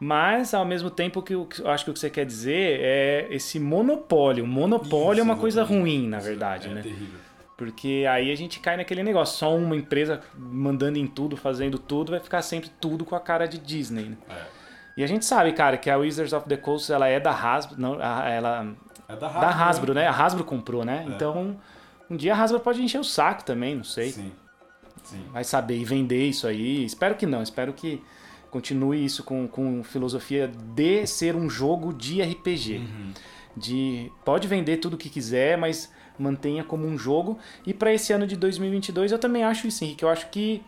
Mas, 0.00 0.52
ao 0.52 0.64
mesmo 0.64 0.90
tempo, 0.90 1.22
que 1.22 1.32
eu 1.32 1.46
acho 1.66 1.84
que 1.84 1.90
o 1.90 1.94
que 1.94 2.00
você 2.00 2.10
quer 2.10 2.26
dizer 2.26 2.80
é 2.80 3.28
esse 3.30 3.60
monopólio. 3.60 4.44
Monopólio 4.44 5.12
Isso, 5.12 5.20
é 5.20 5.22
uma 5.22 5.36
coisa 5.36 5.62
ruim, 5.62 6.08
na 6.08 6.18
verdade, 6.18 6.68
é, 6.68 6.74
né? 6.74 6.82
Terrível. 6.82 7.20
Porque 7.56 8.04
aí 8.10 8.32
a 8.32 8.34
gente 8.34 8.58
cai 8.58 8.76
naquele 8.76 9.04
negócio, 9.04 9.38
só 9.38 9.54
uma 9.54 9.76
empresa 9.76 10.20
mandando 10.36 10.98
em 10.98 11.06
tudo, 11.06 11.36
fazendo 11.36 11.78
tudo, 11.78 12.10
vai 12.10 12.18
ficar 12.18 12.42
sempre 12.42 12.68
tudo 12.80 13.04
com 13.04 13.14
a 13.14 13.20
cara 13.20 13.46
de 13.46 13.58
Disney, 13.58 14.06
né? 14.06 14.16
É. 14.28 14.62
E 14.96 15.04
a 15.04 15.06
gente 15.06 15.24
sabe, 15.24 15.52
cara, 15.52 15.76
que 15.76 15.88
a 15.88 15.96
Wizards 15.96 16.32
of 16.32 16.48
the 16.48 16.56
Coast, 16.56 16.92
ela 16.92 17.06
é 17.06 17.20
da 17.20 17.30
Hasbro, 17.30 17.80
não, 17.80 17.94
ela 17.94 18.74
é 19.08 19.16
da 19.16 19.26
Hasbro, 19.26 19.40
da 19.40 19.48
Hasbro 19.48 19.94
né? 19.94 20.00
né? 20.02 20.08
A 20.08 20.10
Hasbro 20.10 20.44
comprou, 20.44 20.84
né? 20.84 21.04
É. 21.06 21.10
Então, 21.10 21.56
um 22.12 22.16
dia 22.16 22.34
a 22.34 22.42
Hasbro 22.42 22.60
pode 22.60 22.82
encher 22.82 23.00
o 23.00 23.04
saco 23.04 23.42
também, 23.42 23.74
não 23.74 23.84
sei. 23.84 24.10
Sim. 24.10 24.32
Sim. 25.02 25.24
Vai 25.32 25.44
saber 25.44 25.78
e 25.78 25.84
vender 25.84 26.28
isso 26.28 26.46
aí. 26.46 26.84
Espero 26.84 27.14
que 27.14 27.26
não, 27.26 27.42
espero 27.42 27.72
que 27.72 28.02
continue 28.50 29.02
isso 29.02 29.24
com, 29.24 29.48
com 29.48 29.82
filosofia 29.82 30.46
de 30.74 31.06
ser 31.06 31.34
um 31.34 31.48
jogo 31.48 31.92
de 31.92 32.22
RPG. 32.22 32.76
Uhum. 32.76 33.12
De 33.56 34.12
pode 34.24 34.46
vender 34.46 34.76
tudo 34.76 34.94
o 34.94 34.98
que 34.98 35.08
quiser, 35.08 35.56
mas 35.56 35.90
mantenha 36.18 36.62
como 36.62 36.86
um 36.86 36.98
jogo. 36.98 37.38
E 37.66 37.72
para 37.72 37.92
esse 37.92 38.12
ano 38.12 38.26
de 38.26 38.36
2022 38.36 39.12
eu 39.12 39.18
também 39.18 39.42
acho 39.42 39.66
isso, 39.66 39.82
Henrique. 39.82 40.04
Eu 40.04 40.10
acho 40.10 40.28
que 40.28 40.62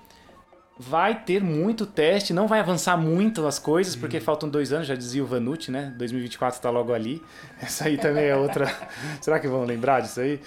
vai 0.79 1.23
ter 1.23 1.43
muito 1.43 1.87
teste, 1.87 2.33
não 2.33 2.49
vai 2.49 2.61
avançar 2.61 2.97
muito 2.97 3.47
as 3.47 3.59
coisas, 3.59 3.95
porque 3.95 4.19
faltam 4.21 4.49
dois 4.49 4.73
anos, 4.73 4.87
já 4.87 4.95
dizia 4.95 5.23
o 5.23 5.27
Vanucci, 5.27 5.71
né? 5.71 5.95
2024 5.97 6.59
está 6.59 6.71
logo 6.71 6.93
ali. 6.93 7.23
Essa 7.61 7.87
aí 7.87 7.97
também 7.97 8.25
é 8.25 8.37
outra. 8.37 8.67
Será 9.21 9.39
que 9.39 9.47
vão 9.47 9.65
lembrar 9.65 10.01
disso 10.01 10.21
aí? 10.21 10.41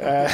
É. 0.00 0.26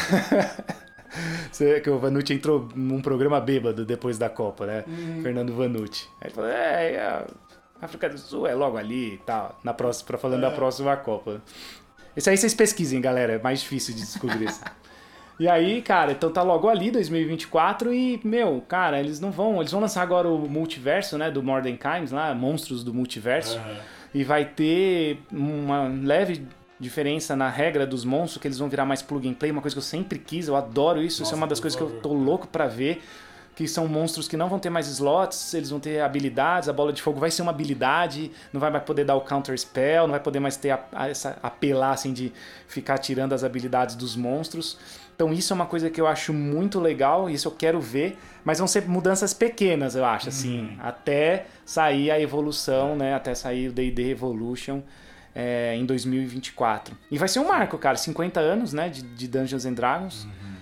é... 1.60 1.80
que 1.80 1.90
o 1.90 1.98
Vanucci 1.98 2.32
entrou 2.32 2.68
num 2.74 3.00
programa 3.00 3.40
bêbado 3.40 3.84
depois 3.84 4.18
da 4.18 4.28
Copa, 4.30 4.66
né? 4.66 4.84
Uhum. 4.86 5.22
Fernando 5.22 5.54
Vanucci. 5.54 6.08
Aí 6.20 6.28
ele 6.28 6.34
falou: 6.34 6.50
é, 6.50 6.92
é, 6.94 7.00
a 7.00 7.26
África 7.82 8.08
do 8.08 8.18
Sul 8.18 8.46
é 8.46 8.54
logo 8.54 8.78
ali 8.78 9.14
e 9.14 9.18
tal, 9.18 9.58
na 9.62 9.74
próxima, 9.74 10.06
pra 10.06 10.18
falando 10.18 10.44
é. 10.44 10.48
da 10.48 10.50
próxima 10.50 10.96
Copa. 10.96 11.42
Isso 12.16 12.30
aí 12.30 12.36
vocês 12.36 12.54
pesquisem, 12.54 13.00
galera, 13.00 13.34
é 13.34 13.38
mais 13.38 13.60
difícil 13.60 13.94
de 13.94 14.00
descobrir 14.00 14.44
isso. 14.44 14.60
E 15.38 15.48
aí, 15.48 15.82
cara, 15.82 16.12
então 16.12 16.30
tá 16.30 16.42
logo 16.42 16.68
ali, 16.68 16.90
2024, 16.90 17.92
e, 17.92 18.20
meu, 18.22 18.62
cara, 18.68 19.00
eles 19.00 19.18
não 19.18 19.30
vão. 19.30 19.60
Eles 19.60 19.72
vão 19.72 19.80
lançar 19.80 20.02
agora 20.02 20.28
o 20.28 20.48
multiverso, 20.48 21.18
né? 21.18 21.30
Do 21.30 21.42
Modern 21.42 21.76
Times 21.76 22.12
lá, 22.12 22.34
Monstros 22.34 22.84
do 22.84 22.94
Multiverso. 22.94 23.58
Uhum. 23.58 23.76
E 24.14 24.22
vai 24.22 24.44
ter 24.44 25.18
uma 25.32 25.88
leve 25.88 26.46
diferença 26.78 27.34
na 27.34 27.48
regra 27.48 27.86
dos 27.86 28.04
monstros, 28.04 28.40
que 28.40 28.46
eles 28.46 28.58
vão 28.58 28.68
virar 28.68 28.84
mais 28.84 29.02
plug 29.02 29.28
and 29.28 29.34
play, 29.34 29.50
uma 29.50 29.60
coisa 29.60 29.74
que 29.74 29.78
eu 29.78 29.82
sempre 29.82 30.18
quis, 30.18 30.48
eu 30.48 30.56
adoro 30.56 31.02
isso, 31.02 31.20
Nossa, 31.20 31.30
isso 31.30 31.34
é 31.34 31.36
uma 31.36 31.46
das 31.46 31.58
coisas 31.58 31.76
que 31.76 31.82
eu 31.82 32.00
tô 32.00 32.12
louco 32.12 32.46
para 32.46 32.66
ver 32.66 33.02
que 33.54 33.68
são 33.68 33.86
monstros 33.86 34.26
que 34.26 34.36
não 34.36 34.48
vão 34.48 34.58
ter 34.58 34.68
mais 34.68 34.88
slots, 34.88 35.54
eles 35.54 35.70
vão 35.70 35.78
ter 35.78 36.00
habilidades, 36.00 36.68
a 36.68 36.72
bola 36.72 36.92
de 36.92 37.00
fogo 37.00 37.20
vai 37.20 37.30
ser 37.30 37.42
uma 37.42 37.52
habilidade, 37.52 38.30
não 38.52 38.60
vai 38.60 38.70
mais 38.70 38.82
poder 38.82 39.04
dar 39.04 39.14
o 39.14 39.20
counter 39.20 39.56
spell, 39.58 40.02
não 40.02 40.10
vai 40.10 40.20
poder 40.20 40.40
mais 40.40 40.56
ter 40.56 40.70
a, 40.70 40.84
a, 40.92 41.08
essa 41.08 41.38
apelar 41.42 41.92
assim 41.92 42.12
de 42.12 42.32
ficar 42.66 42.98
tirando 42.98 43.32
as 43.32 43.44
habilidades 43.44 43.94
dos 43.94 44.16
monstros. 44.16 44.76
Então 45.14 45.32
isso 45.32 45.52
é 45.52 45.54
uma 45.54 45.66
coisa 45.66 45.88
que 45.88 46.00
eu 46.00 46.06
acho 46.06 46.32
muito 46.32 46.80
legal, 46.80 47.30
isso 47.30 47.46
eu 47.46 47.52
quero 47.52 47.80
ver, 47.80 48.18
mas 48.44 48.58
vão 48.58 48.66
ser 48.66 48.88
mudanças 48.88 49.32
pequenas, 49.32 49.94
eu 49.94 50.04
acho, 50.04 50.28
assim, 50.28 50.60
uhum. 50.62 50.76
até 50.80 51.46
sair 51.64 52.10
a 52.10 52.20
evolução, 52.20 52.96
né, 52.96 53.14
até 53.14 53.34
sair 53.34 53.68
o 53.68 53.72
D&D 53.72 54.10
Evolution 54.10 54.82
é, 55.34 55.76
em 55.76 55.86
2024. 55.86 56.96
E 57.10 57.16
vai 57.16 57.28
ser 57.28 57.38
um 57.38 57.48
marco, 57.48 57.78
cara, 57.78 57.96
50 57.96 58.40
anos, 58.40 58.72
né, 58.72 58.88
de, 58.88 59.02
de 59.02 59.28
Dungeons 59.28 59.64
and 59.64 59.74
Dragons. 59.74 60.24
Uhum. 60.24 60.54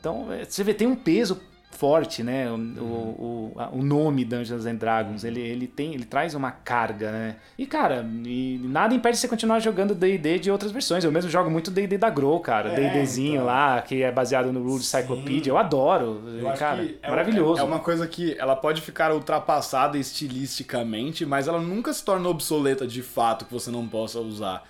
Então, 0.00 0.32
é, 0.32 0.44
você 0.44 0.64
vê, 0.64 0.74
tem 0.74 0.88
um 0.88 0.96
peso 0.96 1.40
forte, 1.72 2.22
né? 2.22 2.50
O, 2.50 2.54
o, 2.54 3.52
o, 3.56 3.78
o, 3.78 3.82
nome 3.82 4.24
Dungeons 4.24 4.66
and 4.66 4.76
Dragons, 4.76 5.24
ele, 5.24 5.40
ele 5.40 5.66
tem, 5.66 5.94
ele 5.94 6.04
traz 6.04 6.34
uma 6.34 6.50
carga, 6.50 7.10
né? 7.10 7.36
E 7.58 7.66
cara, 7.66 8.06
e 8.24 8.60
nada 8.64 8.94
impede 8.94 9.16
você 9.16 9.26
continuar 9.26 9.58
jogando 9.60 9.94
D&D 9.94 10.38
de 10.38 10.50
outras 10.50 10.70
versões. 10.70 11.04
Eu 11.04 11.12
mesmo 11.12 11.30
jogo 11.30 11.50
muito 11.50 11.70
D&D 11.70 11.98
da 11.98 12.10
Grow, 12.10 12.38
cara, 12.40 12.70
é, 12.70 12.90
D&Dzinho 12.90 13.34
então... 13.34 13.46
lá, 13.46 13.82
que 13.82 14.02
é 14.02 14.12
baseado 14.12 14.52
no 14.52 14.62
Rules 14.62 14.86
Cyclopedia. 14.86 15.50
Eu 15.50 15.58
adoro, 15.58 16.22
eu 16.26 16.52
cara, 16.52 16.88
é 17.02 17.08
maravilhoso. 17.08 17.60
É, 17.60 17.64
é 17.64 17.66
uma 17.66 17.80
coisa 17.80 18.06
que 18.06 18.36
ela 18.38 18.54
pode 18.54 18.80
ficar 18.80 19.12
ultrapassada 19.12 19.98
estilisticamente, 19.98 21.26
mas 21.26 21.48
ela 21.48 21.60
nunca 21.60 21.92
se 21.92 22.04
torna 22.04 22.28
obsoleta 22.28 22.86
de 22.86 23.02
fato 23.02 23.44
que 23.44 23.52
você 23.52 23.70
não 23.70 23.86
possa 23.88 24.20
usar, 24.20 24.62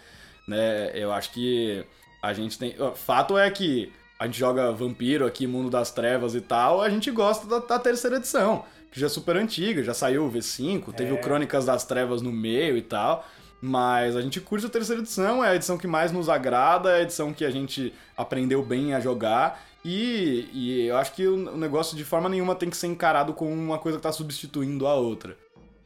né? 0.47 0.91
Eu 0.95 1.13
acho 1.13 1.33
que 1.33 1.85
a 2.23 2.33
gente 2.33 2.59
tem, 2.59 2.75
fato 2.95 3.37
é 3.37 3.51
que 3.51 3.93
a 4.23 4.27
gente 4.27 4.39
joga 4.39 4.70
Vampiro 4.70 5.27
aqui, 5.27 5.49
Mundo 5.49 5.68
das 5.68 5.91
Trevas 5.91 6.37
e 6.37 6.41
tal, 6.41 6.81
a 6.81 6.89
gente 6.89 7.11
gosta 7.11 7.45
da, 7.45 7.59
da 7.59 7.77
terceira 7.77 8.18
edição, 8.18 8.64
que 8.93 9.01
já 9.01 9.07
é 9.07 9.09
super 9.09 9.37
antiga, 9.37 9.83
já 9.83 9.93
saiu 9.93 10.25
o 10.25 10.31
V5, 10.31 10.91
é. 10.91 10.93
teve 10.93 11.12
o 11.12 11.18
Crônicas 11.20 11.64
das 11.64 11.85
Trevas 11.85 12.23
no 12.23 12.31
meio 12.31 12.77
e 12.77 12.83
tal. 12.83 13.27
Mas 13.61 14.14
a 14.16 14.20
gente 14.20 14.41
curte 14.41 14.66
a 14.66 14.68
terceira 14.68 15.03
edição, 15.03 15.45
é 15.45 15.49
a 15.49 15.57
edição 15.57 15.77
que 15.77 15.89
mais 15.89 16.12
nos 16.12 16.29
agrada, 16.29 16.91
é 16.91 16.95
a 16.97 17.03
edição 17.03 17.33
que 17.33 17.45
a 17.45 17.51
gente 17.51 17.93
aprendeu 18.16 18.62
bem 18.64 18.95
a 18.95 19.01
jogar. 19.01 19.61
E, 19.85 20.49
e 20.53 20.87
eu 20.87 20.97
acho 20.97 21.12
que 21.14 21.27
o 21.27 21.57
negócio 21.57 21.97
de 21.97 22.05
forma 22.05 22.29
nenhuma 22.29 22.55
tem 22.55 22.70
que 22.70 22.77
ser 22.77 22.87
encarado 22.87 23.33
como 23.33 23.53
uma 23.53 23.79
coisa 23.79 23.99
que 23.99 24.07
está 24.07 24.12
substituindo 24.12 24.87
a 24.87 24.95
outra. 24.95 25.37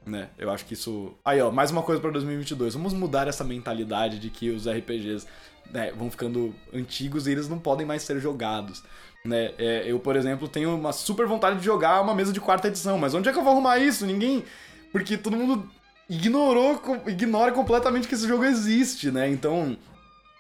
Né? 0.07 0.28
Eu 0.39 0.51
acho 0.51 0.64
que 0.66 0.74
isso. 0.74 1.14
Aí, 1.24 1.41
ó, 1.41 1.51
mais 1.51 1.70
uma 1.70 1.82
coisa 1.82 2.01
para 2.01 2.11
2022. 2.11 2.74
Vamos 2.74 2.93
mudar 2.93 3.28
essa 3.28 3.43
mentalidade 3.43 4.18
de 4.18 4.30
que 4.30 4.51
os 4.51 4.68
RPGs 4.68 5.26
né, 5.73 5.93
vão 5.97 6.11
ficando 6.11 6.55
antigos 6.73 7.27
e 7.27 7.33
eles 7.33 7.49
não 7.49 7.59
podem 7.59 7.87
mais 7.87 8.03
ser 8.03 8.21
jogados. 8.21 8.83
Né? 9.25 9.53
É, 9.59 9.85
eu, 9.87 9.99
por 9.99 10.17
exemplo, 10.17 10.49
tenho 10.49 10.75
uma 10.75 10.93
super 10.93 11.27
vontade 11.27 11.59
de 11.59 11.64
jogar 11.64 12.01
uma 12.01 12.14
mesa 12.14 12.33
de 12.33 12.41
quarta 12.41 12.69
edição, 12.69 12.99
mas 12.99 13.14
onde 13.14 13.29
é 13.29 13.33
que 13.33 13.39
eu 13.39 13.43
vou 13.43 13.53
arrumar 13.53 13.79
isso? 13.79 14.07
Ninguém. 14.07 14.45
Porque 14.93 15.17
todo 15.17 15.37
mundo 15.37 15.69
ignorou, 16.09 16.81
ignora 17.07 17.53
completamente 17.53 18.07
que 18.07 18.14
esse 18.14 18.27
jogo 18.27 18.45
existe, 18.45 19.11
né? 19.11 19.29
Então, 19.29 19.77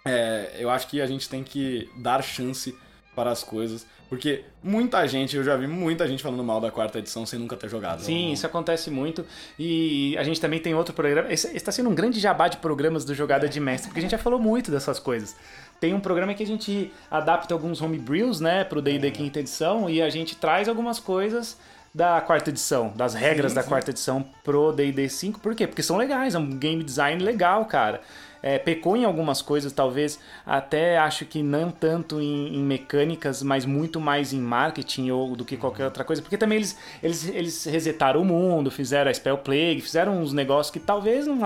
é, 0.04 0.56
eu 0.58 0.70
acho 0.70 0.86
que 0.86 1.00
a 1.00 1.06
gente 1.06 1.28
tem 1.28 1.42
que 1.42 1.90
dar 1.96 2.22
chance 2.22 2.74
para 3.16 3.30
as 3.30 3.42
coisas. 3.42 3.86
Porque 4.08 4.44
muita 4.62 5.04
gente, 5.08 5.36
eu 5.36 5.42
já 5.42 5.56
vi 5.56 5.66
muita 5.66 6.06
gente 6.06 6.22
falando 6.22 6.44
mal 6.44 6.60
da 6.60 6.70
quarta 6.70 7.00
edição 7.00 7.26
sem 7.26 7.38
nunca 7.38 7.56
ter 7.56 7.68
jogado. 7.68 8.02
Sim, 8.02 8.30
isso 8.30 8.46
acontece 8.46 8.88
muito. 8.88 9.24
E 9.58 10.16
a 10.16 10.22
gente 10.22 10.40
também 10.40 10.60
tem 10.60 10.74
outro 10.74 10.94
programa. 10.94 11.32
Esse 11.32 11.56
está 11.56 11.72
sendo 11.72 11.90
um 11.90 11.94
grande 11.94 12.20
jabá 12.20 12.46
de 12.46 12.58
programas 12.58 13.04
do 13.04 13.14
Jogada 13.14 13.48
de 13.48 13.58
Mestre, 13.58 13.88
porque 13.88 13.98
a 13.98 14.02
gente 14.02 14.12
já 14.12 14.18
falou 14.18 14.38
muito 14.38 14.70
dessas 14.70 15.00
coisas. 15.00 15.34
Tem 15.80 15.92
um 15.92 15.98
programa 15.98 16.34
que 16.34 16.42
a 16.42 16.46
gente 16.46 16.92
adapta 17.10 17.52
alguns 17.52 17.82
homebrews, 17.82 18.40
né, 18.40 18.62
pro 18.64 18.80
D&D 18.80 19.08
é. 19.08 19.10
quinta 19.10 19.40
edição, 19.40 19.90
e 19.90 20.00
a 20.00 20.08
gente 20.08 20.36
traz 20.36 20.68
algumas 20.68 21.00
coisas 21.00 21.58
da 21.92 22.20
quarta 22.20 22.50
edição, 22.50 22.92
das 22.94 23.14
regras 23.14 23.52
sim, 23.52 23.58
sim. 23.58 23.62
da 23.62 23.68
quarta 23.68 23.90
edição 23.90 24.24
pro 24.44 24.70
D&D 24.70 25.08
5. 25.08 25.40
Por 25.40 25.54
quê? 25.54 25.66
Porque 25.66 25.82
são 25.82 25.96
legais, 25.96 26.34
é 26.34 26.38
um 26.38 26.50
game 26.50 26.84
design 26.84 27.22
legal, 27.22 27.64
cara 27.64 28.00
é, 28.46 28.60
pecou 28.60 28.96
em 28.96 29.04
algumas 29.04 29.42
coisas, 29.42 29.72
talvez 29.72 30.20
até 30.46 30.98
acho 30.98 31.24
que 31.24 31.42
não 31.42 31.68
tanto 31.68 32.20
em, 32.20 32.54
em, 32.54 32.62
mecânicas, 32.62 33.42
mas 33.42 33.64
muito 33.64 34.00
mais 34.00 34.32
em 34.32 34.38
marketing 34.38 35.10
ou 35.10 35.34
do 35.34 35.44
que 35.44 35.56
qualquer 35.56 35.86
outra 35.86 36.04
coisa, 36.04 36.22
porque 36.22 36.38
também 36.38 36.58
eles, 36.58 36.78
eles, 37.02 37.28
eles 37.28 37.64
resetaram 37.64 38.22
o 38.22 38.24
mundo, 38.24 38.70
fizeram 38.70 39.10
a 39.10 39.14
Spell 39.14 39.36
Plague, 39.38 39.80
fizeram 39.80 40.22
uns 40.22 40.32
negócios 40.32 40.70
que 40.70 40.78
talvez 40.78 41.26
não, 41.26 41.40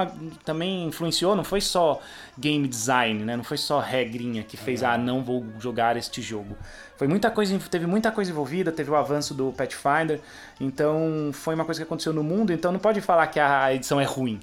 também 0.45 0.89
influenciou, 0.89 1.35
não 1.35 1.43
foi 1.43 1.63
só 1.63 2.03
game 2.37 2.69
design, 2.69 3.25
né? 3.25 3.35
não 3.35 3.45
foi 3.45 3.57
só 3.57 3.81
regrinha 3.81 4.43
que 4.43 4.59
fez, 4.59 4.83
ah, 4.83 4.99
não 4.99 5.25
vou 5.25 5.47
jogar 5.59 5.97
este 5.97 6.21
jogo. 6.21 6.55
Foi 6.99 7.09
muita 7.09 7.31
coisa, 7.31 7.59
teve 7.71 7.87
muita 7.87 8.13
coisa 8.13 8.31
envolvida, 8.31 8.71
teve 8.71 8.91
o 8.91 8.95
avanço 8.95 9.33
do 9.33 9.53
Pathfinder, 9.53 10.21
então 10.61 11.31
foi 11.33 11.55
uma 11.55 11.65
coisa 11.65 11.81
que 11.81 11.85
aconteceu 11.85 12.13
no 12.13 12.23
mundo, 12.23 12.53
então 12.53 12.71
não 12.71 12.79
pode 12.79 13.01
falar 13.01 13.27
que 13.29 13.41
a 13.41 13.73
edição 13.73 13.99
é 13.99 14.05
ruim. 14.05 14.39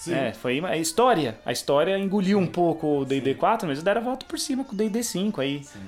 Sim. 0.00 0.14
É, 0.14 0.32
foi 0.32 0.64
a 0.64 0.78
história. 0.78 1.38
A 1.44 1.52
história 1.52 1.98
engoliu 1.98 2.38
Sim. 2.38 2.44
um 2.44 2.46
pouco 2.46 3.00
o 3.00 3.04
D&D 3.04 3.34
4, 3.34 3.68
mas 3.68 3.82
deram 3.82 4.00
a 4.00 4.04
volta 4.04 4.24
por 4.24 4.38
cima 4.38 4.64
com 4.64 4.72
o 4.72 4.74
D&D 4.74 5.02
5 5.02 5.42
aí. 5.42 5.62
Sim. 5.62 5.78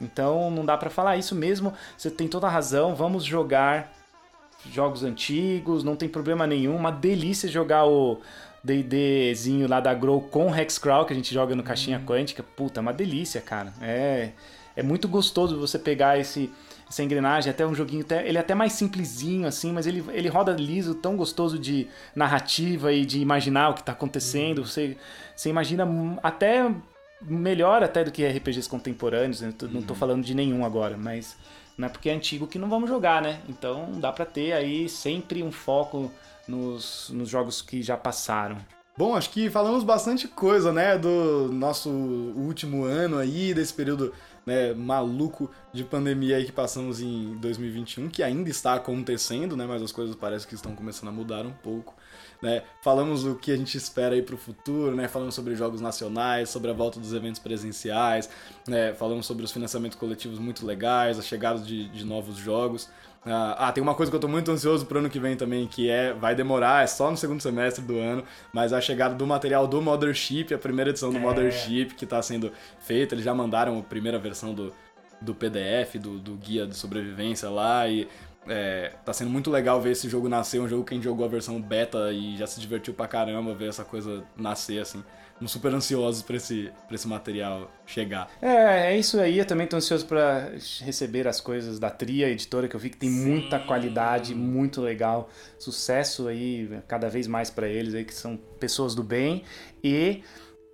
Então 0.00 0.50
não 0.50 0.64
dá 0.64 0.76
para 0.76 0.90
falar 0.90 1.16
isso 1.16 1.36
mesmo. 1.36 1.72
Você 1.96 2.10
tem 2.10 2.26
toda 2.26 2.48
a 2.48 2.50
razão. 2.50 2.96
Vamos 2.96 3.24
jogar 3.24 3.92
jogos 4.72 5.04
antigos, 5.04 5.84
não 5.84 5.94
tem 5.94 6.08
problema 6.08 6.48
nenhum. 6.48 6.74
Uma 6.74 6.90
delícia 6.90 7.48
jogar 7.48 7.86
o 7.86 8.20
D&Dzinho 8.64 9.68
lá 9.68 9.78
da 9.78 9.94
Grow 9.94 10.20
com 10.20 10.52
Hexcrawl 10.52 11.04
que 11.04 11.12
a 11.12 11.16
gente 11.16 11.32
joga 11.32 11.54
no 11.54 11.62
caixinha 11.62 11.98
hum. 11.98 12.04
quântica. 12.04 12.42
Puta, 12.42 12.80
é 12.80 12.82
uma 12.82 12.92
delícia, 12.92 13.40
cara. 13.40 13.72
É 13.80 14.30
é 14.76 14.82
muito 14.82 15.08
gostoso 15.08 15.58
você 15.58 15.78
pegar 15.78 16.18
esse 16.18 16.50
essa 16.90 17.04
engrenagem, 17.04 17.48
até 17.48 17.64
um 17.64 17.74
joguinho, 17.74 18.02
até, 18.02 18.28
ele 18.28 18.36
é 18.36 18.40
até 18.40 18.52
mais 18.52 18.72
simplesinho, 18.72 19.46
assim, 19.46 19.72
mas 19.72 19.86
ele, 19.86 20.04
ele 20.10 20.28
roda 20.28 20.52
liso, 20.52 20.92
tão 20.92 21.16
gostoso 21.16 21.56
de 21.56 21.86
narrativa 22.16 22.92
e 22.92 23.06
de 23.06 23.20
imaginar 23.20 23.68
o 23.68 23.74
que 23.74 23.80
está 23.80 23.92
acontecendo. 23.92 24.58
Uhum. 24.58 24.66
Você, 24.66 24.96
você 25.36 25.48
imagina 25.48 25.88
até 26.20 26.68
melhor 27.22 27.84
até 27.84 28.02
do 28.02 28.10
que 28.10 28.26
RPGs 28.26 28.68
contemporâneos. 28.68 29.40
Né? 29.40 29.54
Não 29.62 29.80
estou 29.80 29.94
uhum. 29.94 30.00
falando 30.00 30.24
de 30.24 30.34
nenhum 30.34 30.64
agora, 30.64 30.96
mas 30.96 31.36
não 31.78 31.86
é 31.86 31.88
porque 31.88 32.10
é 32.10 32.12
antigo 32.12 32.48
que 32.48 32.58
não 32.58 32.68
vamos 32.68 32.90
jogar, 32.90 33.22
né? 33.22 33.40
Então 33.48 33.92
dá 34.00 34.12
para 34.12 34.26
ter 34.26 34.52
aí 34.52 34.88
sempre 34.88 35.44
um 35.44 35.52
foco 35.52 36.10
nos, 36.46 37.08
nos 37.10 37.28
jogos 37.28 37.62
que 37.62 37.82
já 37.82 37.96
passaram. 37.96 38.58
Bom, 38.98 39.14
acho 39.14 39.30
que 39.30 39.48
falamos 39.48 39.84
bastante 39.84 40.28
coisa, 40.28 40.72
né, 40.72 40.98
do 40.98 41.48
nosso 41.50 41.88
último 41.88 42.84
ano 42.84 43.16
aí, 43.16 43.54
desse 43.54 43.72
período 43.72 44.12
né, 44.50 44.74
maluco 44.74 45.48
de 45.72 45.84
pandemia 45.84 46.38
aí 46.38 46.44
que 46.44 46.50
passamos 46.50 47.00
em 47.00 47.36
2021, 47.36 48.08
que 48.08 48.20
ainda 48.20 48.50
está 48.50 48.74
acontecendo, 48.74 49.56
né, 49.56 49.64
mas 49.64 49.80
as 49.80 49.92
coisas 49.92 50.16
parecem 50.16 50.48
que 50.48 50.56
estão 50.56 50.74
começando 50.74 51.08
a 51.08 51.12
mudar 51.12 51.46
um 51.46 51.52
pouco. 51.52 51.94
Né? 52.42 52.64
Falamos 52.82 53.24
o 53.24 53.36
que 53.36 53.52
a 53.52 53.56
gente 53.56 53.76
espera 53.76 54.16
aí 54.16 54.22
para 54.22 54.34
o 54.34 54.38
futuro, 54.38 54.96
né? 54.96 55.06
Falamos 55.06 55.34
sobre 55.34 55.54
jogos 55.54 55.82
nacionais, 55.82 56.48
sobre 56.48 56.70
a 56.70 56.72
volta 56.72 56.98
dos 56.98 57.12
eventos 57.12 57.38
presenciais, 57.38 58.30
né? 58.66 58.94
Falamos 58.94 59.26
sobre 59.26 59.44
os 59.44 59.52
financiamentos 59.52 59.98
coletivos 59.98 60.38
muito 60.38 60.64
legais, 60.64 61.18
a 61.18 61.22
chegada 61.22 61.60
de, 61.60 61.90
de 61.90 62.02
novos 62.02 62.38
jogos. 62.38 62.88
Ah, 63.24 63.68
ah, 63.68 63.72
tem 63.72 63.82
uma 63.82 63.94
coisa 63.94 64.10
que 64.10 64.16
eu 64.16 64.20
tô 64.20 64.28
muito 64.28 64.50
ansioso 64.50 64.86
pro 64.86 64.98
ano 64.98 65.10
que 65.10 65.20
vem 65.20 65.36
também, 65.36 65.66
que 65.68 65.90
é, 65.90 66.14
vai 66.14 66.34
demorar, 66.34 66.82
é 66.84 66.86
só 66.86 67.10
no 67.10 67.16
segundo 67.18 67.42
semestre 67.42 67.84
do 67.84 67.98
ano, 67.98 68.24
mas 68.52 68.72
a 68.72 68.80
chegada 68.80 69.14
do 69.14 69.26
material 69.26 69.66
do 69.66 69.82
Mothership, 69.82 70.54
a 70.54 70.58
primeira 70.58 70.90
edição 70.90 71.12
do 71.12 71.18
é. 71.18 71.20
Mothership 71.20 71.94
que 71.96 72.06
tá 72.06 72.22
sendo 72.22 72.50
feita, 72.78 73.14
eles 73.14 73.24
já 73.24 73.34
mandaram 73.34 73.78
a 73.78 73.82
primeira 73.82 74.18
versão 74.18 74.54
do, 74.54 74.74
do 75.20 75.34
PDF, 75.34 75.96
do, 76.00 76.18
do 76.18 76.34
guia 76.36 76.66
de 76.66 76.74
sobrevivência 76.76 77.50
lá, 77.50 77.86
e 77.88 78.08
É, 78.48 78.94
tá 79.04 79.12
sendo 79.12 79.30
muito 79.30 79.50
legal 79.50 79.80
ver 79.82 79.90
esse 79.92 80.08
jogo 80.08 80.26
nascer, 80.28 80.58
um 80.60 80.66
jogo 80.68 80.82
que 80.82 80.94
a 80.94 80.96
gente 80.96 81.04
jogou 81.04 81.26
a 81.26 81.28
versão 81.28 81.60
beta 81.60 82.10
e 82.10 82.36
já 82.38 82.46
se 82.46 82.58
divertiu 82.58 82.94
pra 82.94 83.06
caramba 83.06 83.54
ver 83.54 83.68
essa 83.68 83.84
coisa 83.84 84.24
nascer, 84.34 84.80
assim. 84.80 85.04
Estamos 85.40 85.52
super 85.52 85.72
ansiosos 85.72 86.20
pra 86.20 86.36
esse, 86.36 86.70
pra 86.86 86.94
esse 86.94 87.08
material 87.08 87.72
chegar. 87.86 88.28
É, 88.42 88.92
é 88.92 88.98
isso 88.98 89.18
aí. 89.18 89.38
Eu 89.38 89.46
também 89.46 89.66
tô 89.66 89.74
ansioso 89.74 90.04
para 90.04 90.52
receber 90.82 91.26
as 91.26 91.40
coisas 91.40 91.78
da 91.78 91.88
Tria 91.88 92.28
Editora, 92.28 92.68
que 92.68 92.76
eu 92.76 92.80
vi 92.80 92.90
que 92.90 92.98
tem 92.98 93.08
Sim. 93.08 93.24
muita 93.24 93.58
qualidade, 93.58 94.34
muito 94.34 94.82
legal. 94.82 95.30
Sucesso 95.58 96.28
aí, 96.28 96.68
cada 96.86 97.08
vez 97.08 97.26
mais 97.26 97.48
para 97.48 97.66
eles 97.66 97.94
aí, 97.94 98.04
que 98.04 98.12
são 98.12 98.36
pessoas 98.36 98.94
do 98.94 99.02
bem 99.02 99.42
e 99.82 100.22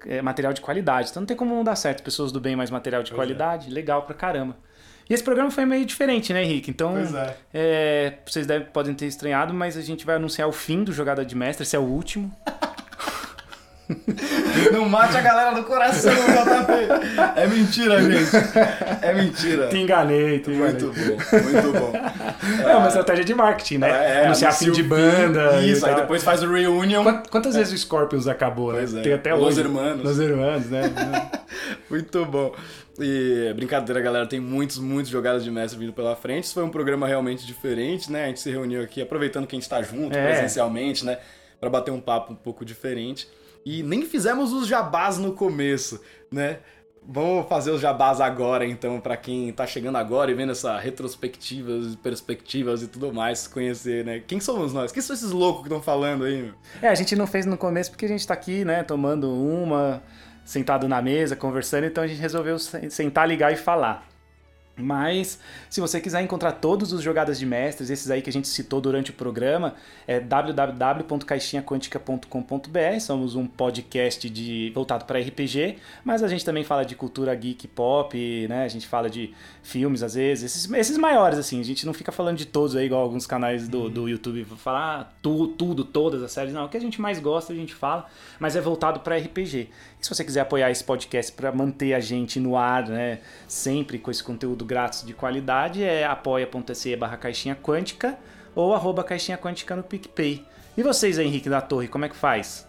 é, 0.05 0.21
material 0.21 0.53
de 0.53 0.61
qualidade. 0.61 1.11
Então 1.11 1.21
não 1.21 1.29
tem 1.29 1.37
como 1.37 1.55
não 1.55 1.63
dar 1.63 1.77
certo. 1.77 2.03
Pessoas 2.03 2.33
do 2.33 2.41
bem 2.41 2.57
mais 2.57 2.69
material 2.69 3.05
de 3.05 3.13
pois 3.13 3.21
é. 3.21 3.23
qualidade, 3.23 3.71
é. 3.71 3.73
legal 3.73 4.03
pra 4.03 4.17
caramba. 4.17 4.57
E 5.09 5.15
esse 5.15 5.23
programa 5.23 5.49
foi 5.49 5.65
meio 5.65 5.87
diferente, 5.87 6.33
né, 6.33 6.43
Henrique? 6.43 6.73
Então, 6.73 6.99
é. 6.99 7.37
É, 7.55 8.19
vocês 8.27 8.49
devem, 8.49 8.67
podem 8.67 8.95
ter 8.95 9.07
estranhado, 9.07 9.55
mas 9.55 9.77
a 9.77 9.81
gente 9.81 10.05
vai 10.05 10.17
anunciar 10.17 10.49
o 10.49 10.53
fim 10.53 10.83
do 10.83 10.93
Jogada 10.93 11.25
de 11.25 11.37
Mestre, 11.37 11.63
esse 11.63 11.77
é 11.77 11.79
o 11.79 11.85
último. 11.85 12.37
Não 14.73 14.89
mate 14.89 15.17
a 15.17 15.21
galera 15.21 15.55
do 15.55 15.63
coração, 15.65 16.13
JP. 16.13 17.37
É 17.37 17.47
mentira, 17.47 18.03
gente. 18.03 18.31
É 19.03 19.13
mentira. 19.13 19.69
Te 19.69 19.79
enganei, 19.79 20.39
te 20.41 20.51
enganei. 20.51 20.73
Muito 20.73 20.93
bom, 20.93 21.41
muito 21.51 21.73
bom. 21.73 21.93
É, 22.67 22.73
é 22.73 22.77
uma 22.77 22.89
estratégia 22.89 23.25
de 23.25 23.35
marketing, 23.35 23.79
né? 23.79 24.21
É, 24.21 24.27
Anunciar 24.27 24.53
fim 24.53 24.71
de 24.71 24.83
banda. 24.83 25.61
Isso, 25.63 25.87
aí 25.87 25.95
depois 25.95 26.23
faz 26.23 26.43
o 26.43 26.53
reunion. 26.53 27.05
Quantas 27.31 27.55
é. 27.55 27.59
vezes 27.59 27.73
o 27.75 27.79
Scorpions 27.79 28.27
acabou, 28.27 28.73
né? 28.73 28.85
É. 28.85 29.03
Tem 29.03 29.13
até 29.13 29.35
hoje. 29.35 29.45
Los 29.45 29.59
Hermanos. 29.59 30.05
Los 30.05 30.21
Hermanos, 30.21 30.67
né? 30.67 31.31
muito 31.91 32.25
bom. 32.25 32.53
E 32.99 33.53
brincadeira, 33.55 34.01
galera, 34.01 34.27
tem 34.27 34.41
muitos, 34.41 34.79
muitos 34.79 35.11
jogadas 35.11 35.45
de 35.45 35.51
mestre 35.51 35.79
vindo 35.79 35.93
pela 35.93 36.17
frente. 36.17 36.45
Isso 36.45 36.55
foi 36.55 36.65
um 36.65 36.71
programa 36.71 37.07
realmente 37.07 37.47
diferente, 37.47 38.11
né? 38.11 38.25
A 38.25 38.27
gente 38.29 38.41
se 38.41 38.51
reuniu 38.51 38.83
aqui 38.83 39.03
aproveitando 39.03 39.47
que 39.47 39.55
a 39.55 39.59
gente 39.59 39.69
tá 39.69 39.83
junto 39.83 40.17
é. 40.17 40.33
presencialmente, 40.33 41.05
né? 41.05 41.19
Para 41.61 41.69
bater 41.69 41.91
um 41.91 42.01
papo 42.01 42.33
um 42.33 42.37
pouco 42.37 42.65
diferente. 42.65 43.29
E 43.67 43.83
nem 43.83 44.03
fizemos 44.03 44.53
os 44.53 44.69
jabás 44.69 45.19
no 45.19 45.33
começo, 45.33 46.01
né? 46.31 46.61
Vamos 47.03 47.49
fazer 47.49 47.73
os 47.73 47.81
jabás 47.81 48.21
agora, 48.21 48.65
então, 48.65 49.01
para 49.01 49.17
quem 49.17 49.53
tá 49.53 49.67
chegando 49.67 49.97
agora 49.97 50.31
e 50.31 50.35
vendo 50.35 50.53
essa 50.53 50.79
retrospectivas, 50.79 51.97
perspectivas 51.97 52.85
e 52.85 52.87
tudo 52.87 53.13
mais, 53.13 53.49
conhecer, 53.49 54.05
né? 54.05 54.23
Quem 54.25 54.39
somos 54.39 54.73
nós? 54.73 54.93
Quem 54.93 55.03
são 55.03 55.15
esses 55.15 55.33
loucos 55.33 55.63
que 55.63 55.69
estão 55.69 55.83
falando 55.83 56.25
aí? 56.25 56.53
É, 56.81 56.89
a 56.89 56.95
gente 56.95 57.17
não 57.17 57.27
fez 57.27 57.45
no 57.45 57.57
começo 57.57 57.91
porque 57.91 58.05
a 58.05 58.09
gente 58.09 58.25
tá 58.25 58.35
aqui, 58.35 58.65
né, 58.65 58.85
tomando 58.85 59.33
uma, 59.33 60.01
sentado 60.45 60.87
na 60.87 61.03
mesa, 61.03 61.35
conversando, 61.35 61.87
então 61.87 62.05
a 62.05 62.07
gente 62.07 62.21
resolveu 62.21 62.57
sentar, 62.61 63.29
ligar 63.29 63.53
e 63.53 63.57
falar. 63.57 64.07
Mas, 64.79 65.41
se 65.71 65.81
você 65.81 65.99
quiser 66.01 66.21
encontrar 66.21 66.53
todos 66.53 66.93
os 66.93 67.03
jogadas 67.03 67.39
de 67.39 67.47
mestres, 67.47 67.89
esses 67.89 68.11
aí 68.11 68.21
que 68.21 68.29
a 68.29 68.33
gente 68.33 68.47
citou 68.47 68.79
durante 68.79 69.11
o 69.11 69.15
programa, 69.15 69.75
é 70.07 70.21
www.caixinhaquântica.com.br. 70.21 73.01
Somos 73.01 73.35
um 73.35 73.47
podcast 73.47 74.29
de, 74.29 74.71
voltado 74.75 75.07
para 75.07 75.19
RPG, 75.19 75.79
mas 76.05 76.23
a 76.23 76.29
gente 76.29 76.45
também 76.45 76.63
fala 76.63 76.85
de 76.85 76.95
cultura 76.95 77.35
geek 77.35 77.67
pop, 77.69 78.47
né? 78.49 78.65
A 78.65 78.69
gente 78.69 78.87
fala 78.87 79.09
de 79.09 79.33
filmes 79.63 80.03
às 80.03 80.15
vezes, 80.15 80.45
esses, 80.45 80.71
esses 80.71 80.99
maiores, 80.99 81.39
assim. 81.39 81.59
A 81.59 81.65
gente 81.65 81.87
não 81.87 81.95
fica 81.95 82.13
falando 82.13 82.37
de 82.37 82.45
todos 82.45 82.77
aí, 82.77 82.85
igual 82.85 83.01
alguns 83.01 83.27
canais 83.27 83.67
do, 83.69 83.89
do 83.89 84.07
YouTube 84.07 84.45
falar 84.57 85.01
ah, 85.01 85.07
tu, 85.23 85.49
tudo, 85.49 85.85
todas 85.85 86.23
as 86.23 86.33
séries. 86.33 86.53
Não, 86.53 86.67
o 86.67 86.69
que 86.69 86.77
a 86.77 86.81
gente 86.81 87.01
mais 87.01 87.19
gosta 87.19 87.55
a 87.55 87.57
gente 87.57 87.75
fala, 87.75 88.05
mas 88.39 88.55
é 88.55 88.61
voltado 88.61 89.01
para 89.01 89.17
RPG. 89.17 89.71
E 90.01 90.05
se 90.05 90.15
você 90.15 90.23
quiser 90.23 90.41
apoiar 90.41 90.71
esse 90.71 90.85
podcast 90.85 91.33
para 91.33 91.51
manter 91.51 91.95
a 91.95 92.01
gente 92.01 92.39
no 92.39 92.59
ar, 92.59 92.87
né? 92.89 93.21
Sempre 93.49 93.99
com 93.99 94.11
esse 94.11 94.23
conteúdo 94.23 94.66
grátis 94.67 95.05
de 95.05 95.15
qualidade 95.15 95.83
é 95.83 96.05
apoia.se 96.05 96.97
barra 96.97 97.17
caixinha 97.17 97.57
quântica 97.57 98.19
ou 98.55 98.75
arroba 98.75 99.05
caixinha 99.05 99.39
quântica 99.39 99.77
no 99.77 99.83
PicPay. 99.83 100.45
E 100.77 100.83
vocês 100.83 101.19
Henrique 101.19 101.49
da 101.49 101.61
Torre, 101.61 101.89
como 101.89 102.05
é 102.05 102.09
que 102.09 102.17
faz? 102.17 102.67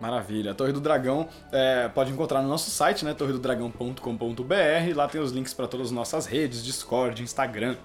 Maravilha. 0.00 0.50
A 0.50 0.54
Torre 0.54 0.72
do 0.72 0.80
Dragão 0.80 1.28
é, 1.50 1.88
pode 1.88 2.12
encontrar 2.12 2.42
no 2.42 2.48
nosso 2.48 2.70
site, 2.70 3.04
né? 3.04 3.14
torredodragão.com.br. 3.14 4.94
Lá 4.94 5.08
tem 5.08 5.20
os 5.20 5.32
links 5.32 5.54
para 5.54 5.66
todas 5.66 5.86
as 5.86 5.92
nossas 5.92 6.26
redes, 6.26 6.62
Discord, 6.62 7.22
Instagram 7.22 7.76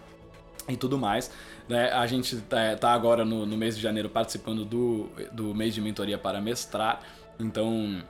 e 0.68 0.76
tudo 0.76 0.98
mais. 0.98 1.32
Né? 1.70 1.90
A 1.92 2.06
gente 2.06 2.36
tá, 2.42 2.76
tá 2.76 2.92
agora 2.92 3.24
no, 3.24 3.46
no, 3.46 3.58
mês 3.58 3.78
de 3.78 3.82
janeiro 3.82 4.10
participando 4.10 4.66
do, 4.66 5.10
do 5.32 5.56
mês 5.56 5.74
de 5.74 5.80
mentoria 5.80 6.18
para 6.18 6.42
mestrar. 6.42 7.00
Então, 7.40 8.04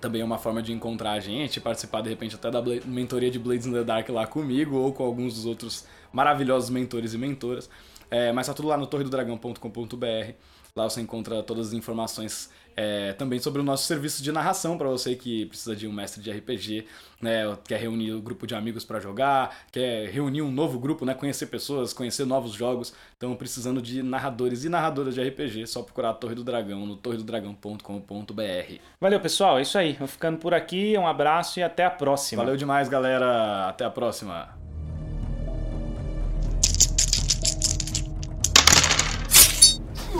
também 0.00 0.20
é 0.20 0.24
uma 0.24 0.38
forma 0.38 0.62
de 0.62 0.72
encontrar 0.72 1.12
a 1.12 1.20
gente, 1.20 1.60
participar 1.60 2.02
de 2.02 2.08
repente 2.08 2.34
até 2.34 2.50
da 2.50 2.62
mentoria 2.84 3.30
de 3.30 3.38
Blades 3.38 3.66
in 3.66 3.72
the 3.72 3.84
Dark 3.84 4.08
lá 4.10 4.26
comigo 4.26 4.76
ou 4.76 4.92
com 4.92 5.04
alguns 5.04 5.34
dos 5.34 5.46
outros 5.46 5.86
maravilhosos 6.12 6.70
mentores 6.70 7.14
e 7.14 7.18
mentoras. 7.18 7.68
É, 8.10 8.32
mas 8.32 8.46
tá 8.46 8.54
tudo 8.54 8.68
lá 8.68 8.76
no 8.76 8.86
torredodragão.com.br. 8.86 10.32
Lá 10.74 10.88
você 10.88 11.00
encontra 11.00 11.42
todas 11.42 11.68
as 11.68 11.72
informações 11.72 12.50
é, 12.76 13.14
também 13.14 13.38
sobre 13.38 13.60
o 13.60 13.64
nosso 13.64 13.84
serviço 13.84 14.22
de 14.22 14.30
narração 14.30 14.76
para 14.76 14.88
você 14.88 15.16
que 15.16 15.46
precisa 15.46 15.74
de 15.74 15.88
um 15.88 15.92
mestre 15.92 16.22
de 16.22 16.30
RPG, 16.30 16.86
né, 17.20 17.56
quer 17.66 17.80
reunir 17.80 18.12
um 18.12 18.20
grupo 18.20 18.46
de 18.46 18.54
amigos 18.54 18.84
para 18.84 19.00
jogar, 19.00 19.56
quer 19.72 20.10
reunir 20.10 20.42
um 20.42 20.50
novo 20.50 20.78
grupo, 20.78 21.06
né, 21.06 21.14
conhecer 21.14 21.46
pessoas, 21.46 21.94
conhecer 21.94 22.26
novos 22.26 22.52
jogos. 22.52 22.92
Então, 23.16 23.34
precisando 23.34 23.80
de 23.80 24.02
narradores 24.02 24.64
e 24.64 24.68
narradoras 24.68 25.14
de 25.14 25.26
RPG, 25.26 25.66
só 25.66 25.82
procurar 25.82 26.10
a 26.10 26.14
Torre 26.14 26.34
do 26.34 26.44
Dragão 26.44 26.84
no 26.84 26.96
torredodragão.com.br. 26.96 28.74
Valeu, 29.00 29.20
pessoal. 29.20 29.58
É 29.58 29.62
isso 29.62 29.78
aí. 29.78 29.94
Vou 29.94 30.06
ficando 30.06 30.36
por 30.36 30.52
aqui. 30.52 30.96
Um 30.98 31.06
abraço 31.06 31.58
e 31.58 31.62
até 31.62 31.86
a 31.86 31.90
próxima. 31.90 32.42
Valeu 32.42 32.56
demais, 32.56 32.88
galera. 32.88 33.68
Até 33.68 33.84
a 33.86 33.90
próxima. 33.90 34.54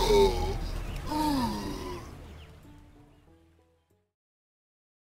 Oh. 0.08 0.46